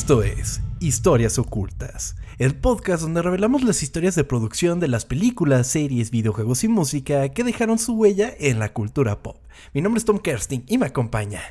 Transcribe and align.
Esto 0.00 0.22
es 0.22 0.62
Historias 0.80 1.38
Ocultas, 1.38 2.16
el 2.38 2.56
podcast 2.56 3.02
donde 3.02 3.20
revelamos 3.20 3.62
las 3.62 3.82
historias 3.82 4.14
de 4.14 4.24
producción 4.24 4.80
de 4.80 4.88
las 4.88 5.04
películas, 5.04 5.66
series, 5.66 6.10
videojuegos 6.10 6.64
y 6.64 6.68
música 6.68 7.28
que 7.28 7.44
dejaron 7.44 7.78
su 7.78 7.92
huella 7.92 8.32
en 8.40 8.58
la 8.58 8.72
cultura 8.72 9.22
pop. 9.22 9.36
Mi 9.74 9.82
nombre 9.82 9.98
es 9.98 10.06
Tom 10.06 10.18
Kersting 10.18 10.64
y 10.66 10.78
me 10.78 10.86
acompaña 10.86 11.42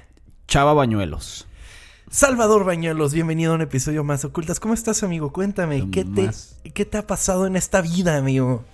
Chava 0.47 0.73
Bañuelos. 0.73 1.47
Salvador 2.09 2.65
Bañuelos, 2.65 3.13
bienvenido 3.13 3.51
a 3.51 3.55
un 3.55 3.61
episodio 3.61 4.03
más 4.03 4.25
Ocultas. 4.25 4.59
¿Cómo 4.59 4.73
estás, 4.73 5.03
amigo? 5.03 5.31
Cuéntame, 5.31 5.87
¿qué 5.91 6.03
te, 6.03 6.31
¿qué 6.71 6.85
te 6.85 6.97
ha 6.97 7.05
pasado 7.05 7.45
en 7.45 7.55
esta 7.55 7.81
vida, 7.81 8.17
amigo? 8.17 8.65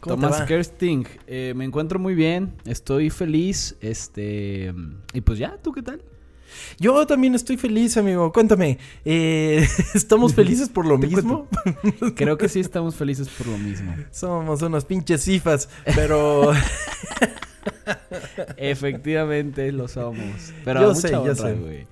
Tomás 0.00 0.42
Kersting, 0.42 1.06
eh, 1.28 1.52
me 1.54 1.64
encuentro 1.64 2.00
muy 2.00 2.16
bien, 2.16 2.56
estoy 2.64 3.10
feliz, 3.10 3.76
este... 3.80 4.74
Y 5.12 5.20
pues 5.20 5.38
ya, 5.38 5.56
¿tú 5.62 5.70
qué 5.70 5.82
tal? 5.82 6.02
Yo 6.78 7.06
también 7.06 7.34
estoy 7.34 7.56
feliz, 7.56 7.96
amigo. 7.96 8.32
Cuéntame, 8.32 8.78
eh, 9.04 9.66
¿estamos 9.94 10.34
felices 10.34 10.68
por 10.68 10.86
lo 10.86 10.98
mismo? 10.98 11.48
Creo 12.16 12.38
que 12.38 12.48
sí 12.48 12.60
estamos 12.60 12.94
felices 12.94 13.28
por 13.28 13.46
lo 13.48 13.58
mismo. 13.58 13.94
Somos 14.10 14.62
unos 14.62 14.84
pinches 14.84 15.22
cifas, 15.22 15.68
pero... 15.94 16.52
Efectivamente 18.56 19.70
lo 19.72 19.88
somos. 19.88 20.52
Pero 20.64 20.90
a 20.90 20.94
mucha 20.94 21.20
honra, 21.20 21.52
güey. 21.52 21.86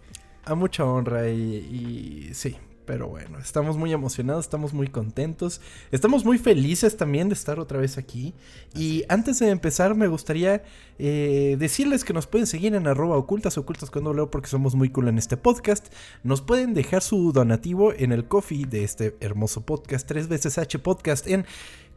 A 0.45 0.55
mucha 0.55 0.85
honra 0.85 1.29
y, 1.29 2.29
y 2.31 2.35
sí, 2.35 2.57
pero 2.89 3.07
bueno, 3.07 3.39
estamos 3.39 3.77
muy 3.77 3.93
emocionados, 3.93 4.47
estamos 4.47 4.73
muy 4.73 4.89
contentos, 4.89 5.61
estamos 5.93 6.25
muy 6.25 6.39
felices 6.39 6.97
también 6.97 7.29
de 7.29 7.35
estar 7.35 7.61
otra 7.61 7.79
vez 7.79 7.99
aquí. 7.99 8.33
Y 8.75 9.05
antes 9.11 9.41
de 9.41 9.51
empezar, 9.51 9.95
me 9.95 10.09
gustaría 10.09 10.63
eh, 10.99 11.57
decirles 11.59 12.03
que 12.03 12.15
nos 12.15 12.27
pueden 12.27 12.47
seguir 12.47 12.75
en 12.75 12.87
arroba 12.87 13.19
ocultas, 13.19 13.59
ocultas 13.59 13.91
cuando 13.91 14.15
leo 14.15 14.31
porque 14.31 14.49
somos 14.49 14.75
muy 14.75 14.89
cool 14.89 15.09
en 15.09 15.19
este 15.19 15.37
podcast. 15.37 15.93
Nos 16.23 16.41
pueden 16.41 16.73
dejar 16.73 17.03
su 17.03 17.31
donativo 17.31 17.93
en 17.93 18.11
el 18.11 18.27
coffee 18.27 18.65
de 18.65 18.85
este 18.85 19.15
hermoso 19.21 19.67
podcast, 19.67 20.09
tres 20.09 20.27
veces 20.27 20.57
H 20.57 20.79
podcast 20.79 21.27
en 21.27 21.45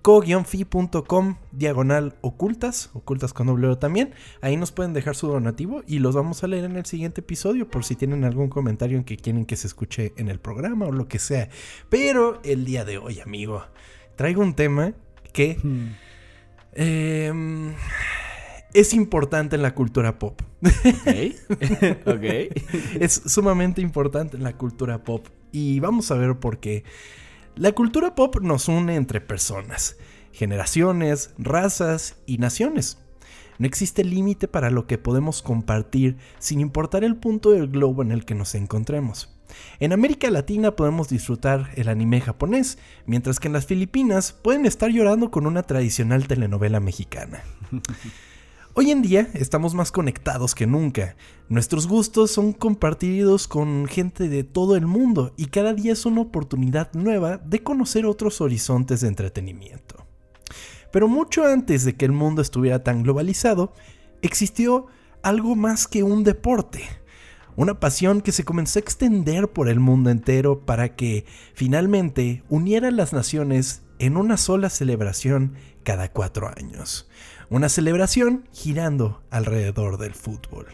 co-fi.com 0.02 1.36
diagonal 1.52 2.16
ocultas, 2.22 2.90
ocultas 2.94 3.34
con 3.34 3.48
doble 3.48 3.76
también. 3.76 4.14
Ahí 4.42 4.58
nos 4.58 4.72
pueden 4.72 4.94
dejar 4.94 5.16
su 5.16 5.28
donativo 5.28 5.84
y 5.88 6.00
los 6.00 6.16
vamos 6.16 6.44
a 6.44 6.48
leer 6.48 6.66
en 6.66 6.76
el 6.76 6.86
siguiente 6.86 7.22
episodio 7.22 7.70
por 7.70 7.84
si 7.84 7.96
tienen 7.96 8.24
algún 8.24 8.50
comentario 8.50 8.98
en 8.98 9.04
que 9.04 9.18
quieren 9.18 9.46
que 9.46 9.56
se 9.56 9.68
escuche 9.68 10.14
en 10.18 10.30
el 10.30 10.40
programa 10.40 10.88
o 10.88 10.92
lo 10.92 11.08
que 11.08 11.20
sea. 11.20 11.50
Pero 11.90 12.42
el 12.44 12.66
día 12.66 12.84
de 12.84 12.98
hoy, 12.98 13.20
amigo, 13.20 13.64
traigo 14.16 14.42
un 14.42 14.56
tema 14.56 14.94
que 15.34 15.58
hmm. 15.62 15.88
em, 16.74 17.74
es 18.74 18.94
importante 18.94 19.56
en 19.56 19.62
la 19.62 19.76
cultura 19.76 20.18
pop. 20.18 20.42
ok. 22.06 22.24
es 23.00 23.22
sumamente 23.26 23.82
importante 23.82 24.38
en 24.38 24.44
la 24.44 24.58
cultura 24.58 25.04
pop 25.04 25.28
y 25.52 25.80
vamos 25.80 26.10
a 26.12 26.16
ver 26.16 26.38
por 26.38 26.60
qué. 26.60 26.84
La 27.56 27.74
cultura 27.74 28.16
pop 28.16 28.40
nos 28.42 28.70
une 28.70 28.96
entre 28.96 29.20
personas, 29.20 29.98
generaciones, 30.32 31.34
razas 31.38 32.16
y 32.26 32.38
naciones. 32.38 32.98
No 33.60 33.68
existe 33.68 34.04
límite 34.04 34.48
para 34.48 34.72
lo 34.72 34.88
que 34.88 34.98
podemos 34.98 35.42
compartir 35.42 36.18
sin 36.40 36.62
importar 36.62 37.04
el 37.04 37.18
punto 37.18 37.52
del 37.52 37.68
globo 37.68 38.02
en 38.02 38.12
el 38.12 38.26
que 38.26 38.36
nos 38.36 38.56
encontremos. 38.56 39.38
En 39.80 39.92
América 39.92 40.32
Latina 40.32 40.76
podemos 40.78 41.10
disfrutar 41.10 41.72
el 41.76 41.90
anime 41.90 42.22
japonés, 42.22 42.78
mientras 43.06 43.40
que 43.40 43.50
en 43.50 43.54
las 43.54 43.66
Filipinas 43.66 44.32
pueden 44.32 44.66
estar 44.66 44.90
llorando 44.90 45.30
con 45.30 45.45
una 45.45 45.64
tradicional 45.64 46.28
telenovela 46.28 46.80
mexicana. 46.80 47.44
Hoy 48.81 48.89
en 48.89 49.03
día 49.03 49.30
estamos 49.36 49.75
más 49.75 49.92
conectados 49.92 50.55
que 50.55 50.65
nunca. 50.65 51.15
Nuestros 51.49 51.87
gustos 51.87 52.31
son 52.31 52.52
compartidos 52.52 53.47
con 53.47 53.86
gente 53.86 54.27
de 54.27 54.43
todo 54.43 54.75
el 54.75 54.87
mundo 54.87 55.36
y 55.37 55.45
cada 55.45 55.75
día 55.75 55.93
es 55.93 56.08
una 56.08 56.21
oportunidad 56.21 56.92
nueva 56.93 57.37
de 57.37 57.61
conocer 57.61 58.08
otros 58.08 58.42
horizontes 58.42 59.02
de 59.02 59.09
entretenimiento. 59.09 60.08
Pero 60.92 61.08
mucho 61.08 61.45
antes 61.45 61.86
de 61.86 61.93
que 61.93 62.05
el 62.05 62.11
mundo 62.11 62.42
estuviera 62.42 62.81
tan 62.81 63.03
globalizado, 63.03 63.71
existió 64.23 64.87
algo 65.21 65.55
más 65.55 65.87
que 65.87 66.02
un 66.02 66.23
deporte. 66.23 66.81
Una 67.55 67.80
pasión 67.80 68.21
que 68.21 68.31
se 68.31 68.45
comenzó 68.45 68.80
a 68.80 68.81
extender 68.81 69.48
por 69.48 69.69
el 69.69 69.80
mundo 69.80 70.09
entero 70.09 70.65
para 70.65 70.95
que 70.95 71.25
finalmente 71.53 72.43
uniera 72.49 72.89
las 72.89 73.13
naciones 73.13 73.83
en 73.99 74.17
una 74.17 74.37
sola 74.37 74.71
celebración 74.71 75.53
cada 75.83 76.11
cuatro 76.11 76.48
años 76.48 77.08
una 77.52 77.67
celebración 77.67 78.48
girando 78.54 79.22
alrededor 79.30 79.98
del 79.98 80.14
fútbol. 80.14 80.67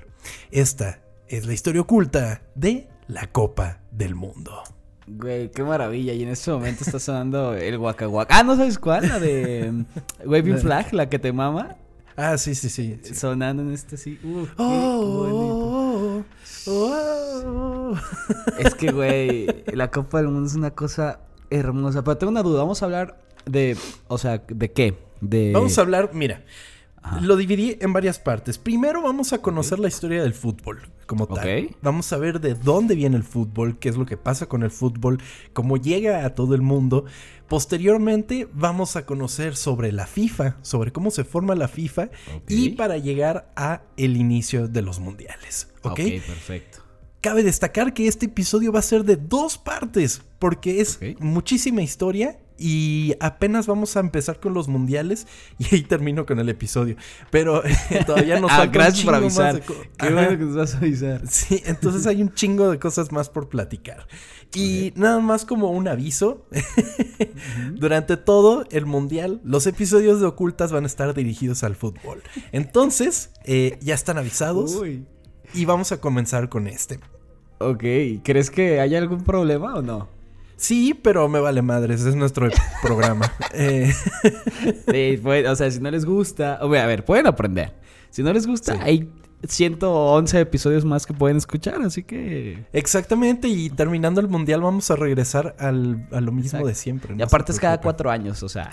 Esta 0.51 1.01
es 1.27 1.47
la 1.47 1.53
historia 1.53 1.81
oculta 1.81 2.43
de 2.53 2.87
la 3.07 3.25
Copa 3.31 3.79
del 3.91 4.13
Mundo. 4.13 4.61
Güey, 5.07 5.49
qué 5.49 5.63
maravilla. 5.63 6.13
Y 6.13 6.21
en 6.21 6.29
este 6.29 6.51
momento 6.51 6.83
está 6.85 6.99
sonando 6.99 7.55
el 7.55 7.79
Waka 7.79 8.07
Ah, 8.29 8.43
¿no 8.43 8.55
sabes 8.55 8.77
cuál? 8.77 9.09
La 9.09 9.19
de 9.19 9.71
mm, 9.71 9.85
Waving 10.29 10.59
Flag, 10.59 10.93
la 10.93 11.09
que 11.09 11.17
te 11.17 11.33
mama. 11.33 11.77
Ah, 12.15 12.37
sí, 12.37 12.53
sí, 12.53 12.69
sí. 12.69 12.99
Sonando 13.11 13.63
en 13.63 13.71
este 13.71 13.97
sí. 13.97 14.19
Uh, 14.23 14.45
oh, 14.57 16.23
oh, 16.67 16.71
oh, 16.71 17.95
es 18.59 18.75
que, 18.75 18.91
güey, 18.91 19.47
la 19.73 19.89
Copa 19.89 20.19
del 20.19 20.27
Mundo 20.27 20.47
es 20.47 20.55
una 20.55 20.71
cosa 20.71 21.21
hermosa. 21.49 22.03
Pero 22.03 22.17
tengo 22.17 22.29
una 22.29 22.43
duda. 22.43 22.59
Vamos 22.59 22.83
a 22.83 22.85
hablar 22.85 23.19
de. 23.45 23.75
O 24.07 24.19
sea, 24.19 24.43
¿de 24.47 24.71
qué? 24.71 25.06
Vamos 25.21 25.77
a 25.77 25.81
hablar, 25.81 26.11
mira, 26.13 26.43
lo 27.21 27.35
dividí 27.35 27.77
en 27.79 27.93
varias 27.93 28.19
partes. 28.19 28.57
Primero 28.57 29.01
vamos 29.01 29.33
a 29.33 29.41
conocer 29.41 29.79
la 29.79 29.87
historia 29.87 30.21
del 30.21 30.33
fútbol 30.33 30.89
como 31.05 31.27
tal. 31.27 31.75
Vamos 31.81 32.11
a 32.13 32.17
ver 32.17 32.39
de 32.39 32.53
dónde 32.53 32.95
viene 32.95 33.15
el 33.17 33.23
fútbol, 33.23 33.79
qué 33.79 33.89
es 33.89 33.97
lo 33.97 34.05
que 34.05 34.17
pasa 34.17 34.47
con 34.47 34.63
el 34.63 34.71
fútbol, 34.71 35.19
cómo 35.53 35.77
llega 35.77 36.25
a 36.25 36.35
todo 36.35 36.53
el 36.53 36.61
mundo. 36.61 37.05
Posteriormente 37.47 38.47
vamos 38.53 38.95
a 38.95 39.05
conocer 39.05 39.55
sobre 39.55 39.91
la 39.91 40.05
FIFA, 40.05 40.57
sobre 40.61 40.91
cómo 40.91 41.11
se 41.11 41.23
forma 41.23 41.55
la 41.55 41.67
FIFA 41.67 42.09
y 42.47 42.71
para 42.71 42.97
llegar 42.97 43.51
a 43.55 43.83
el 43.95 44.17
inicio 44.17 44.67
de 44.67 44.81
los 44.81 44.99
mundiales. 44.99 45.69
¿Ok? 45.83 45.99
perfecto. 46.25 46.79
Cabe 47.21 47.43
destacar 47.43 47.93
que 47.93 48.07
este 48.07 48.27
episodio 48.27 48.71
va 48.71 48.79
a 48.79 48.83
ser 48.83 49.03
de 49.03 49.15
dos 49.15 49.57
partes, 49.57 50.21
porque 50.39 50.81
es 50.81 50.99
muchísima 51.19 51.81
historia 51.81 52.37
y 52.57 53.15
apenas 53.19 53.67
vamos 53.67 53.95
a 53.97 53.99
empezar 53.99 54.39
con 54.39 54.53
los 54.53 54.67
mundiales 54.67 55.27
y 55.57 55.75
ahí 55.75 55.81
termino 55.83 56.25
con 56.25 56.39
el 56.39 56.49
episodio. 56.49 56.95
Pero 57.29 57.61
todavía 58.05 58.39
nos 58.39 58.51
ah, 58.51 58.57
falta 58.57 58.73
gracias 58.73 59.05
por 59.05 59.15
avisar. 59.15 59.61
Qué 59.61 60.09
bueno 60.11 60.29
que 60.29 60.45
nos 60.45 60.55
vas 60.55 60.75
a 60.75 60.77
avisar. 60.77 61.21
Sí, 61.27 61.61
entonces 61.65 62.07
hay 62.07 62.21
un 62.21 62.33
chingo 62.33 62.69
de 62.69 62.79
cosas 62.79 63.11
más 63.11 63.29
por 63.29 63.49
platicar. 63.49 64.07
Y 64.55 64.93
nada 64.95 65.19
más 65.19 65.45
como 65.45 65.71
un 65.71 65.87
aviso, 65.87 66.47
durante 67.75 68.17
todo 68.17 68.65
el 68.71 68.85
mundial, 68.85 69.41
los 69.43 69.67
episodios 69.67 70.21
de 70.21 70.27
Ocultas 70.27 70.71
van 70.71 70.85
a 70.85 70.87
estar 70.87 71.13
dirigidos 71.13 71.63
al 71.63 71.75
fútbol. 71.75 72.23
Entonces, 72.51 73.31
eh, 73.43 73.77
ya 73.81 73.93
están 73.93 74.17
avisados. 74.17 74.81
Y 75.53 75.65
vamos 75.65 75.91
a 75.91 76.01
comenzar 76.01 76.49
con 76.49 76.67
este. 76.67 76.99
Ok, 77.59 77.83
¿crees 78.23 78.51
que 78.51 78.79
haya 78.79 78.97
algún 78.97 79.23
problema 79.23 79.75
o 79.75 79.81
no? 79.81 80.16
Sí, 80.57 80.93
pero 80.93 81.29
me 81.29 81.39
vale 81.39 81.61
madres, 81.61 82.03
es 82.03 82.15
nuestro 82.15 82.49
programa. 82.81 83.31
Eh. 83.53 83.91
Sí, 84.91 85.21
o 85.25 85.55
sea, 85.55 85.71
si 85.71 85.79
no 85.79 85.89
les 85.89 86.05
gusta, 86.05 86.55
a 86.55 86.67
ver, 86.67 87.05
pueden 87.05 87.25
aprender. 87.27 87.73
Si 88.09 88.21
no 88.21 88.31
les 88.33 88.45
gusta, 88.45 88.77
hay 88.81 89.09
111 89.47 90.39
episodios 90.39 90.85
más 90.85 91.05
que 91.05 91.13
pueden 91.13 91.37
escuchar, 91.37 91.81
así 91.81 92.03
que... 92.03 92.65
Exactamente, 92.73 93.47
y 93.47 93.69
terminando 93.69 94.19
el 94.21 94.27
mundial 94.27 94.61
vamos 94.61 94.91
a 94.91 94.95
regresar 94.95 95.55
al, 95.59 96.07
a 96.11 96.21
lo 96.21 96.31
mismo 96.31 96.65
de 96.65 96.75
siempre. 96.75 97.15
y 97.17 97.21
aparte 97.21 97.51
es 97.51 97.59
cada 97.59 97.79
cuatro 97.79 98.11
años, 98.11 98.43
o 98.43 98.49
sea... 98.49 98.71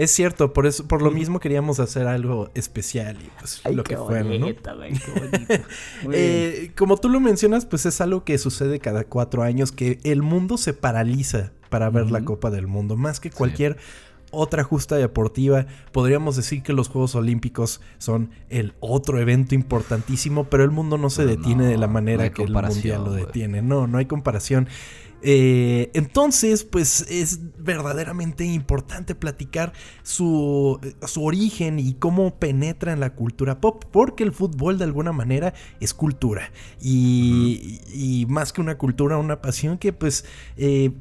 Es 0.00 0.12
cierto, 0.12 0.54
por 0.54 0.66
eso, 0.66 0.88
por 0.88 1.02
lo 1.02 1.10
mismo 1.10 1.40
queríamos 1.40 1.78
hacer 1.78 2.06
algo 2.06 2.48
especial 2.54 3.18
y 3.22 3.28
pues 3.38 3.60
lo 3.70 3.84
que 3.84 3.98
fue, 3.98 4.24
¿no? 4.24 4.46
eh, 6.10 6.72
como 6.74 6.96
tú 6.96 7.10
lo 7.10 7.20
mencionas, 7.20 7.66
pues 7.66 7.84
es 7.84 8.00
algo 8.00 8.24
que 8.24 8.38
sucede 8.38 8.78
cada 8.78 9.04
cuatro 9.04 9.42
años, 9.42 9.72
que 9.72 9.98
el 10.04 10.22
mundo 10.22 10.56
se 10.56 10.72
paraliza 10.72 11.52
para 11.68 11.90
ver 11.90 12.10
la 12.10 12.24
Copa 12.24 12.50
del 12.50 12.66
Mundo, 12.66 12.96
más 12.96 13.20
que 13.20 13.30
cualquier 13.30 13.76
otra 14.30 14.64
justa 14.64 14.96
deportiva. 14.96 15.66
Podríamos 15.92 16.34
decir 16.34 16.62
que 16.62 16.72
los 16.72 16.88
Juegos 16.88 17.14
Olímpicos 17.14 17.82
son 17.98 18.30
el 18.48 18.72
otro 18.80 19.20
evento 19.20 19.54
importantísimo, 19.54 20.44
pero 20.44 20.64
el 20.64 20.70
mundo 20.70 20.96
no 20.96 21.10
se 21.10 21.26
detiene 21.26 21.66
de 21.66 21.76
la 21.76 21.88
manera 21.88 22.32
que 22.32 22.44
el 22.44 22.52
Mundial 22.54 23.04
lo 23.04 23.12
detiene. 23.12 23.60
No, 23.60 23.86
no 23.86 23.98
hay 23.98 24.06
comparación. 24.06 24.66
Eh, 25.22 25.90
entonces, 25.94 26.64
pues 26.64 27.02
es 27.10 27.40
verdaderamente 27.58 28.44
importante 28.44 29.14
platicar 29.14 29.72
su, 30.02 30.80
su, 31.06 31.24
origen 31.24 31.78
y 31.78 31.94
cómo 31.94 32.38
penetra 32.38 32.92
en 32.92 33.00
la 33.00 33.14
cultura 33.14 33.60
pop, 33.60 33.84
porque 33.90 34.24
el 34.24 34.32
fútbol 34.32 34.78
de 34.78 34.84
alguna 34.84 35.12
manera 35.12 35.52
es 35.80 35.92
cultura 35.92 36.50
y, 36.80 38.26
más 38.28 38.52
que 38.52 38.60
una 38.60 38.78
cultura, 38.78 39.18
una 39.18 39.40
pasión 39.40 39.78
que 39.78 39.92
pues... 39.92 40.24
Eh, 40.56 40.92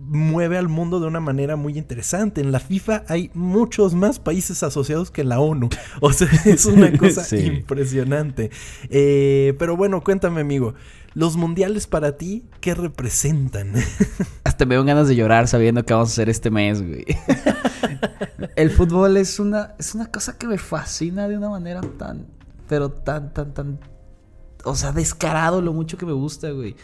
mueve 0.00 0.58
al 0.58 0.68
mundo 0.68 1.00
de 1.00 1.06
una 1.06 1.20
manera 1.20 1.56
muy 1.56 1.78
interesante. 1.78 2.40
En 2.40 2.52
la 2.52 2.58
FIFA 2.58 3.04
hay 3.08 3.30
muchos 3.32 3.94
más 3.94 4.18
países 4.18 4.62
asociados 4.62 5.10
que 5.10 5.24
la 5.24 5.40
ONU. 5.40 5.68
O 6.00 6.12
sea, 6.12 6.28
es 6.44 6.66
una 6.66 6.92
cosa 6.98 7.24
impresionante. 7.36 8.50
Eh, 8.90 9.54
pero 9.58 9.76
bueno, 9.76 10.02
cuéntame, 10.02 10.40
amigo. 10.40 10.74
Los 11.14 11.36
mundiales 11.36 11.86
para 11.86 12.16
ti, 12.16 12.44
¿qué 12.60 12.74
representan? 12.74 13.72
Hasta 14.44 14.66
me 14.66 14.74
dan 14.74 14.86
ganas 14.86 15.06
de 15.06 15.14
llorar 15.14 15.46
sabiendo 15.46 15.84
que 15.84 15.94
vamos 15.94 16.10
a 16.10 16.12
hacer 16.12 16.28
este 16.28 16.50
mes, 16.50 16.82
güey. 16.82 17.04
El 18.56 18.70
fútbol 18.70 19.16
es 19.16 19.38
una, 19.38 19.74
es 19.78 19.94
una 19.94 20.06
cosa 20.06 20.36
que 20.36 20.48
me 20.48 20.58
fascina 20.58 21.28
de 21.28 21.36
una 21.36 21.48
manera 21.48 21.80
tan, 21.98 22.26
pero 22.68 22.90
tan, 22.90 23.32
tan, 23.32 23.54
tan, 23.54 23.78
o 24.64 24.74
sea, 24.74 24.92
descarado 24.92 25.62
lo 25.62 25.72
mucho 25.72 25.96
que 25.96 26.06
me 26.06 26.12
gusta, 26.12 26.50
güey. 26.50 26.74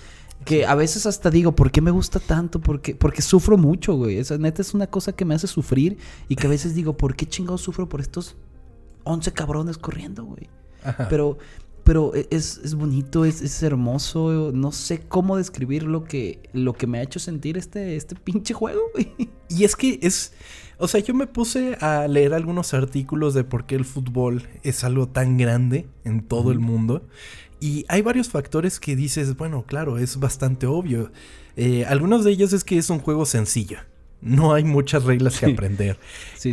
Que 0.44 0.65
a 0.65 0.75
veces 0.75 1.06
hasta 1.06 1.29
digo, 1.29 1.55
¿por 1.55 1.71
qué 1.71 1.81
me 1.81 1.91
gusta 1.91 2.19
tanto? 2.19 2.61
Porque, 2.61 2.94
porque 2.94 3.23
sufro 3.23 3.59
mucho, 3.59 3.94
güey. 3.94 4.17
Esa 4.17 4.38
neta 4.38 4.62
es 4.62 4.75
una 4.75 4.87
cosa 4.87 5.12
que 5.12 5.25
me 5.25 5.35
hace 5.35 5.49
sufrir 5.49 5.99
y 6.29 6.37
que 6.37 6.47
a 6.47 6.50
veces 6.50 6.75
digo, 6.75 6.97
¿por 6.97 7.15
qué 7.15 7.27
chingados 7.27 7.62
sufro 7.62 7.88
por 7.88 8.00
estos 8.00 8.37
11 9.05 9.32
cabrones 9.32 9.77
corriendo, 9.77 10.25
güey? 10.25 10.49
Pero, 11.11 11.37
pero 11.91 12.15
e, 12.15 12.29
es, 12.31 12.61
es 12.63 12.77
bonito, 12.77 13.25
es, 13.25 13.43
es, 13.43 13.65
hermoso. 13.65 14.53
No 14.55 14.71
sé 14.71 15.01
cómo 15.01 15.37
describir 15.37 15.83
lo 15.83 16.05
que, 16.05 16.39
lo 16.53 16.73
que 16.73 16.87
me 16.87 17.01
ha 17.01 17.03
hecho 17.03 17.19
sentir 17.19 17.59
este, 17.59 17.97
este 17.97 18.15
pinche 18.15 18.55
juego, 18.55 18.81
güey. 18.95 19.13
Y 19.49 19.65
es 19.65 19.75
que 19.75 19.99
es. 20.01 20.33
O 20.79 20.87
sea, 20.87 21.01
yo 21.01 21.15
me 21.15 21.27
puse 21.27 21.75
a 21.81 22.07
leer 22.07 22.33
algunos 22.33 22.75
artículos 22.75 23.35
de 23.35 23.43
por 23.43 23.67
qué 23.67 23.75
el 23.75 23.85
fútbol 23.85 24.47
es 24.63 24.85
algo 24.85 25.09
tan 25.09 25.37
grande 25.37 25.89
en 26.05 26.23
todo 26.23 26.53
el 26.53 26.61
mundo. 26.61 27.09
Y 27.59 27.87
hay 27.89 28.03
varios 28.03 28.29
factores 28.29 28.79
que 28.79 28.95
dices, 28.95 29.37
bueno, 29.37 29.65
claro, 29.67 29.99
es 29.99 30.21
bastante 30.21 30.69
obvio. 30.69 31.11
Eh, 31.57 31.87
algunos 31.87 32.23
de 32.23 32.31
ellos 32.31 32.53
es 32.53 32.63
que 32.63 32.79
es 32.79 32.89
un 32.91 33.01
juego 33.01 33.27
sencillo. 33.27 33.79
No 34.22 34.52
hay 34.52 34.64
muchas 34.64 35.05
reglas 35.05 35.38
que 35.38 35.46
aprender. 35.46 35.99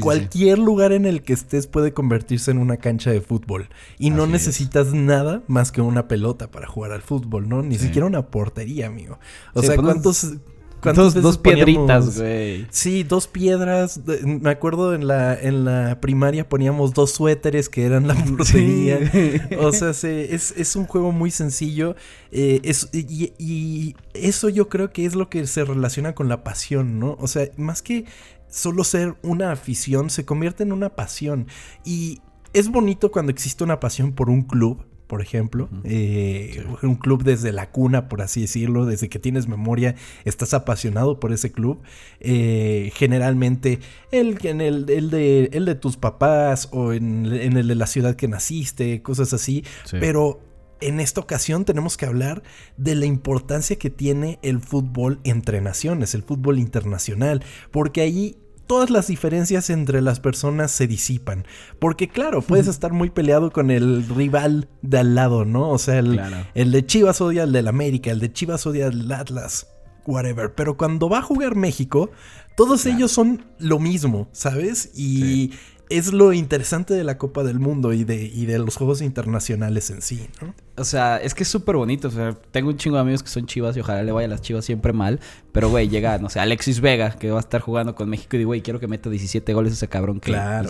Cualquier 0.02 0.58
lugar 0.58 0.94
en 0.94 1.06
el 1.06 1.22
que 1.22 1.34
estés 1.34 1.68
puede 1.68 1.94
convertirse 1.94 2.52
en 2.52 2.60
una 2.60 2.78
cancha 2.78 3.12
de 3.12 3.22
fútbol. 3.22 3.70
Y 4.00 4.10
no 4.10 4.26
necesitas 4.26 4.94
nada 4.94 5.44
más 5.48 5.72
que 5.72 5.82
una 5.82 6.08
pelota 6.08 6.50
para 6.50 6.68
jugar 6.68 6.92
al 6.92 7.02
fútbol, 7.02 7.50
¿no? 7.50 7.62
Ni 7.64 7.78
siquiera 7.78 8.08
una 8.08 8.28
portería, 8.28 8.88
amigo. 8.88 9.20
O 9.54 9.62
sea, 9.62 9.76
¿cuántos, 9.76 10.38
Dos, 10.82 11.14
dos 11.16 11.38
piedritas, 11.38 12.20
güey. 12.20 12.68
Sí, 12.70 13.04
dos 13.04 13.28
piedras. 13.28 14.02
Me 14.24 14.50
acuerdo 14.50 14.94
en 14.94 15.08
la, 15.08 15.34
en 15.34 15.66
la 15.66 16.00
primaria 16.00 16.48
poníamos 16.48 16.94
dos 16.94 17.12
suéteres 17.12 17.70
que 17.70 17.86
eran 17.86 18.08
la 18.08 18.16
portería. 18.38 19.00
O 19.60 19.72
sea, 19.72 19.90
es, 19.90 20.76
un 20.76 20.86
juego 20.86 21.12
muy 21.12 21.32
sencillo. 21.32 21.96
Eh, 22.32 22.62
y, 22.94 23.34
y, 23.38 23.96
eso 24.14 24.50
yo 24.50 24.70
creo 24.70 24.92
que 24.92 25.06
es 25.06 25.16
lo 25.16 25.30
que 25.30 25.46
se 25.48 25.64
relaciona 25.64 26.14
con 26.14 26.30
la 26.30 26.44
pasión, 26.44 27.00
¿no? 27.00 27.18
O 27.20 27.28
sea, 27.28 27.48
más 27.58 27.82
que 27.82 28.06
solo 28.50 28.84
ser 28.84 29.16
una 29.24 29.52
afición, 29.52 30.10
se 30.10 30.26
convierte 30.26 30.64
en 30.64 30.72
una 30.72 30.96
pasión. 30.96 31.48
Y 31.84 32.22
es 32.54 32.70
bonito 32.70 33.12
cuando 33.12 33.32
existe 33.32 33.64
una 33.64 33.80
pasión 33.80 34.14
por 34.14 34.30
un 34.30 34.44
club 34.44 34.86
por 35.08 35.22
ejemplo. 35.22 35.70
Eh, 35.84 36.66
un 36.84 36.96
club 36.96 37.24
desde 37.24 37.52
la 37.52 37.72
cuna, 37.72 38.10
por 38.10 38.22
así 38.22 38.42
decirlo, 38.42 38.86
desde 38.86 39.10
que 39.10 39.20
tienes 39.20 39.48
memoria, 39.48 39.96
estás 40.26 40.54
apasionado 40.54 41.20
por 41.20 41.32
ese 41.32 41.52
club. 41.52 41.82
Eh, 42.20 42.92
generalmente 42.94 43.80
el, 44.12 44.38
en 44.46 44.62
el, 44.62 44.90
el, 44.90 45.10
de, 45.10 45.50
el 45.54 45.66
de 45.66 45.76
tus 45.76 45.98
papás 45.98 46.70
o 46.72 46.94
en, 46.94 47.26
el 47.26 47.68
de 47.68 47.76
la 47.76 47.88
ciudad 47.88 48.16
que 48.16 48.28
naciste, 48.28 49.02
cosas 49.02 49.34
así. 49.34 49.64
Pero 49.92 50.42
en 50.82 51.00
esta 51.00 51.22
ocasión 51.22 51.66
tenemos 51.66 51.98
que 51.98 52.06
hablar 52.06 52.44
de 52.76 52.96
la 52.96 53.06
importancia 53.06 53.78
que 53.78 53.90
tiene 53.90 54.40
el 54.42 54.60
fútbol 54.60 55.20
entre 55.24 55.62
naciones, 55.62 56.14
el 56.14 56.24
fútbol 56.24 56.60
internacional, 56.60 57.44
porque 57.72 58.02
ahí 58.02 58.38
todas 58.68 58.90
las 58.90 59.08
diferencias 59.08 59.70
entre 59.70 60.02
las 60.02 60.20
personas 60.20 60.72
se 60.72 60.88
disipan. 60.88 61.46
Porque 61.80 62.10
claro, 62.10 62.42
puedes 62.42 62.68
estar 62.68 62.94
muy 62.94 63.10
peleado 63.10 63.52
con 63.52 63.72
el 63.72 64.08
rival 64.08 64.68
de 64.82 65.00
al 65.00 65.16
lado, 65.16 65.46
¿no? 65.46 65.70
O 65.70 65.78
sea, 65.78 66.00
el, 66.00 66.22
el 66.54 66.72
de 66.72 66.86
Chivas 66.86 67.22
odia 67.22 67.44
al 67.44 67.52
del 67.54 67.68
América, 67.68 68.12
el 68.12 68.20
de 68.20 68.32
Chivas 68.32 68.66
odia 68.68 68.88
al 68.88 69.12
Atlas, 69.12 69.68
whatever. 70.06 70.54
Pero 70.54 70.78
cuando 70.78 71.10
va 71.10 71.20
a 71.20 71.24
jugar 71.24 71.56
México, 71.56 72.12
todos 72.56 72.86
ellos 72.86 73.12
son 73.12 73.46
lo 73.60 73.80
mismo, 73.80 74.30
¿sabes? 74.32 74.92
Y 74.96 75.52
es 75.90 76.14
lo 76.14 76.34
interesante 76.34 76.94
de 76.94 77.04
la 77.04 77.18
Copa 77.18 77.44
del 77.44 77.60
Mundo 77.60 77.94
y 77.94 78.04
de, 78.04 78.26
y 78.26 78.46
de 78.46 78.60
los 78.60 78.76
Juegos 78.76 79.02
Internacionales 79.02 79.90
en 79.90 80.02
sí, 80.02 80.28
¿no? 80.42 80.54
O 80.78 80.84
sea, 80.84 81.18
es 81.18 81.34
que 81.34 81.44
es 81.44 81.50
súper 81.50 81.76
bonito. 81.76 82.10
O 82.10 82.12
sea, 82.12 82.36
tengo 82.52 82.70
un 82.70 82.78
chingo 82.78 82.98
de 82.98 83.02
amigos 83.02 83.24
que 83.24 83.30
son 83.30 83.46
chivas 83.46 83.76
y 83.78 83.80
ojalá 83.80 84.04
le 84.04 84.12
vaya 84.12 84.28
a 84.28 84.30
las 84.30 84.42
chivas 84.42 84.66
siempre 84.66 84.94
mal. 84.94 85.20
Pero, 85.52 85.70
güey, 85.70 85.90
llega, 85.90 86.18
no 86.20 86.30
sé, 86.30 86.40
Alexis 86.40 86.82
Vega, 86.82 87.12
que 87.12 87.32
va 87.32 87.38
a 87.38 87.42
estar 87.42 87.62
jugando 87.62 87.96
con 87.96 88.10
México 88.10 88.36
y 88.36 88.40
digo, 88.40 88.50
güey, 88.50 88.62
quiero 88.62 88.80
que 88.80 88.88
meta 88.88 89.10
17 89.10 89.54
goles 89.54 89.74
ese 89.74 89.88
cabrón 89.88 90.20
que... 90.20 90.32
Claro. 90.32 90.70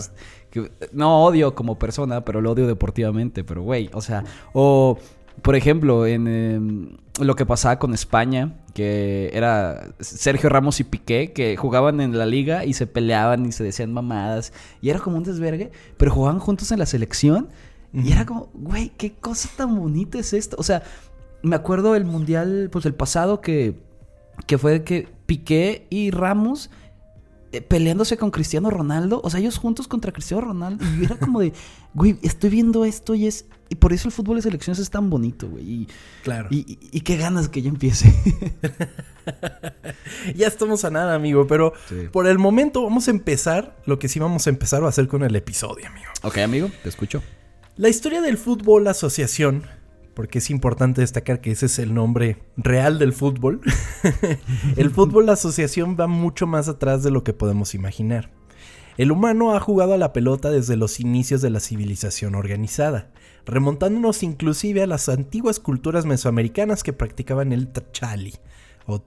que, 0.50 0.72
no 0.94 1.24
odio 1.24 1.56
como 1.56 1.78
persona, 1.78 2.24
pero 2.24 2.42
lo 2.42 2.52
odio 2.52 2.68
deportivamente. 2.68 3.44
Pero, 3.44 3.64
güey, 3.64 3.90
o 3.94 4.02
sea, 4.02 4.24
o... 4.54 4.98
Por 5.42 5.56
ejemplo, 5.56 6.08
en 6.08 6.28
em, 6.28 6.98
lo 7.19 7.36
que 7.36 7.46
pasaba 7.46 7.78
con 7.78 7.94
España, 7.94 8.56
que 8.77 9.31
era 9.33 9.89
Sergio 10.00 10.50
Ramos 10.50 10.79
y 10.79 10.83
Piqué, 10.83 11.33
que 11.33 11.57
jugaban 11.57 12.00
en 12.00 12.15
la 12.15 12.27
liga 12.27 12.63
y 12.63 12.74
se 12.74 12.85
peleaban 12.85 13.47
y 13.47 13.51
se 13.51 13.63
decían 13.63 13.91
mamadas. 13.91 14.53
Y 14.81 14.91
era 14.91 15.00
como 15.00 15.18
un 15.18 15.24
desvergue, 15.24 15.71
pero 15.97 16.12
jugaban 16.12 16.38
juntos 16.38 16.71
en 16.71 16.77
la 16.77 16.85
selección. 16.85 17.50
Y 17.91 18.12
era 18.12 18.27
como, 18.27 18.51
güey, 18.53 18.91
qué 18.95 19.13
cosa 19.13 19.50
tan 19.57 19.75
bonita 19.79 20.19
es 20.19 20.31
esto. 20.31 20.57
O 20.59 20.63
sea, 20.63 20.83
me 21.41 21.56
acuerdo 21.56 21.95
el 21.95 22.06
mundial, 22.06 22.69
pues 22.71 22.85
el 22.85 22.94
pasado, 22.94 23.41
que, 23.41 23.79
que 24.45 24.59
fue 24.59 24.83
que 24.83 25.07
Piqué 25.25 25.88
y 25.89 26.12
Ramos 26.12 26.69
eh, 27.57 27.62
peleándose 27.62 28.18
con 28.18 28.31
Cristiano 28.31 28.69
Ronaldo. 28.69 29.21
O 29.24 29.30
sea, 29.30 29.39
ellos 29.39 29.57
juntos 29.57 29.88
contra 29.88 30.12
Cristiano 30.12 30.42
Ronaldo. 30.42 30.86
Y 31.00 31.06
era 31.06 31.18
como 31.18 31.39
de, 31.39 31.54
güey, 31.94 32.18
estoy 32.21 32.50
viendo 32.50 32.86
esto 32.86 33.15
y 33.15 33.27
es. 33.27 33.45
Y 33.69 33.75
por 33.75 33.92
eso 33.92 34.07
el 34.07 34.13
fútbol 34.13 34.38
de 34.38 34.44
selecciones 34.44 34.80
es 34.80 34.89
tan 34.89 35.09
bonito, 35.09 35.50
güey. 35.50 35.69
Y, 35.69 35.88
claro. 36.24 36.48
Y, 36.51 36.80
y, 36.92 37.01
qué 37.01 37.18
ganas 37.18 37.50
que 37.50 37.62
ya 37.62 37.69
empiece. 37.69 38.13
ya 40.36 40.48
estamos 40.48 40.86
a 40.86 40.89
nada, 40.89 41.15
amigo. 41.15 41.48
Pero 41.48 41.74
por 42.12 42.27
el 42.27 42.38
momento 42.38 42.83
vamos 42.83 43.07
a 43.07 43.12
empezar 43.12 43.77
lo 43.86 44.00
que 44.00 44.07
sí 44.07 44.19
vamos 44.19 44.48
a 44.48 44.51
empezar 44.51 44.83
a 44.83 44.88
hacer 44.88 45.07
con 45.07 45.24
el 45.24 45.36
episodio, 45.36 45.88
amigo. 45.88 46.09
Ok, 46.24 46.38
amigo, 46.38 46.69
te 46.81 46.89
escucho. 46.89 47.21
La 47.75 47.89
historia 47.89 48.21
del 48.21 48.38
fútbol 48.38 48.88
asociación 48.88 49.64
porque 50.18 50.40
es 50.40 50.50
importante 50.50 51.02
destacar 51.02 51.42
que 51.42 51.52
ese 51.52 51.68
es 51.68 51.78
el 51.78 51.94
nombre 51.94 52.40
real 52.57 52.97
del 52.97 53.14
fútbol. 53.14 53.62
el 54.76 54.90
fútbol 54.90 55.30
asociación 55.30 55.95
va 55.95 56.07
mucho 56.07 56.47
más 56.47 56.68
atrás 56.68 57.04
de 57.04 57.12
lo 57.12 57.24
que 57.24 57.33
podemos 57.33 57.76
imaginar. 57.76 58.31
El 58.97 59.12
humano 59.12 59.54
ha 59.54 59.59
jugado 59.59 59.94
a 59.94 59.97
la 59.97 60.14
pelota 60.14 60.50
desde 60.50 60.76
los 60.76 61.00
inicios 61.00 61.44
de 61.44 61.52
la 61.52 61.59
civilización 61.59 62.33
organizada, 62.33 63.12
remontándonos 63.45 64.24
inclusive 64.24 64.81
a 64.81 64.88
las 64.88 65.07
antiguas 65.07 65.59
culturas 65.59 66.07
mesoamericanas 66.07 66.81
que 66.81 66.94
practicaban 66.94 67.54
el 67.54 67.68
tachali 67.68 68.33
o 68.88 69.04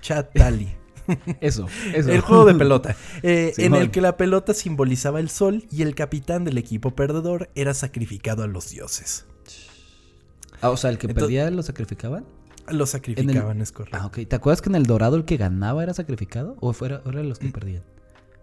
chatali. 0.00 0.74
Eso, 1.40 1.66
eso. 1.92 2.10
El 2.10 2.20
juego 2.20 2.44
de 2.44 2.54
pelota. 2.54 2.96
Eh, 3.22 3.54
en 3.58 3.74
el 3.74 3.90
que 3.90 4.00
la 4.00 4.16
pelota 4.16 4.52
simbolizaba 4.52 5.18
el 5.18 5.30
sol 5.30 5.64
y 5.70 5.82
el 5.82 5.94
capitán 5.94 6.44
del 6.44 6.58
equipo 6.58 6.90
perdedor 6.90 7.48
era 7.54 7.72
sacrificado 7.72 8.42
a 8.42 8.46
los 8.46 8.70
dioses. 8.70 9.24
Ah, 10.60 10.70
o 10.70 10.76
sea, 10.76 10.90
el 10.90 10.98
que 10.98 11.08
perdía 11.08 11.50
lo 11.50 11.62
sacrificaban. 11.62 12.26
Lo 12.68 12.86
sacrificaban, 12.86 13.60
es 13.60 13.72
correcto. 13.72 13.98
Ah, 14.00 14.06
ok. 14.06 14.20
¿Te 14.28 14.36
acuerdas 14.36 14.62
que 14.62 14.68
en 14.68 14.74
el 14.74 14.84
Dorado 14.84 15.16
el 15.16 15.24
que 15.24 15.36
ganaba 15.36 15.82
era 15.82 15.94
sacrificado? 15.94 16.56
¿O 16.60 16.72
fuera, 16.72 17.02
eran 17.06 17.28
los 17.28 17.38
que 17.38 17.48
mm. 17.48 17.52
perdían? 17.52 17.82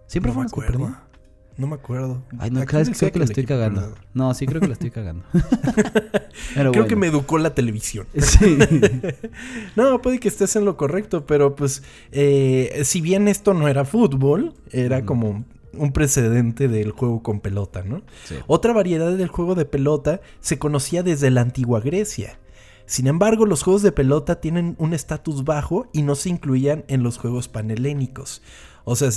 Siempre 0.08 0.32
fueron 0.32 0.52
los 0.52 0.54
que 0.54 0.72
perdían. 0.72 1.11
No 1.58 1.68
me 1.68 1.76
acuerdo. 1.76 2.24
Ay, 2.40 2.50
no, 2.50 2.66
creo 2.66 2.84
que, 2.84 3.20
la 3.20 3.26
estoy 3.26 3.46
cagando. 3.46 3.94
No, 4.14 4.34
sí 4.34 4.46
creo 4.46 4.62
que 4.62 4.68
la 4.68 4.74
estoy 4.74 4.92
cagando. 4.92 5.24
creo 6.54 6.88
que 6.88 6.96
me 6.96 7.08
educó 7.08 7.38
la 7.38 7.54
televisión. 7.54 8.08
Sí. 8.22 8.58
no, 9.76 10.02
puede 10.02 10.20
que 10.20 10.28
estés 10.28 10.56
en 10.56 10.66
lo 10.66 10.78
correcto, 10.78 11.26
pero 11.26 11.56
pues 11.56 11.84
eh, 12.12 12.82
si 12.84 13.02
bien 13.02 13.28
esto 13.28 13.54
no 13.54 13.68
era 13.68 13.84
fútbol, 13.84 14.54
era 14.72 15.06
como 15.06 15.44
un 15.74 15.92
precedente 15.92 16.68
del 16.68 16.92
juego 16.92 17.22
con 17.22 17.40
pelota, 17.40 17.84
¿no? 17.84 18.04
Otra 18.48 18.74
variedad 18.74 19.16
del 19.16 19.28
juego 19.28 19.56
de 19.56 19.66
pelota 19.66 20.22
se 20.40 20.60
conocía 20.60 21.04
desde 21.04 21.30
la 21.30 21.42
antigua 21.42 21.80
Grecia. 21.82 22.40
Sin 22.86 23.08
embargo, 23.08 23.46
los 23.46 23.64
juegos 23.64 23.84
de 23.84 23.92
pelota 23.92 24.42
tienen 24.42 24.76
un 24.78 24.94
estatus 24.94 25.46
bajo 25.46 25.88
y 25.94 26.02
no 26.02 26.16
se 26.16 26.30
incluían 26.30 26.84
en 26.88 27.04
los 27.04 27.18
juegos 27.18 27.48
panhelénicos. 27.48 28.42
O 28.84 28.96
sea, 28.96 29.10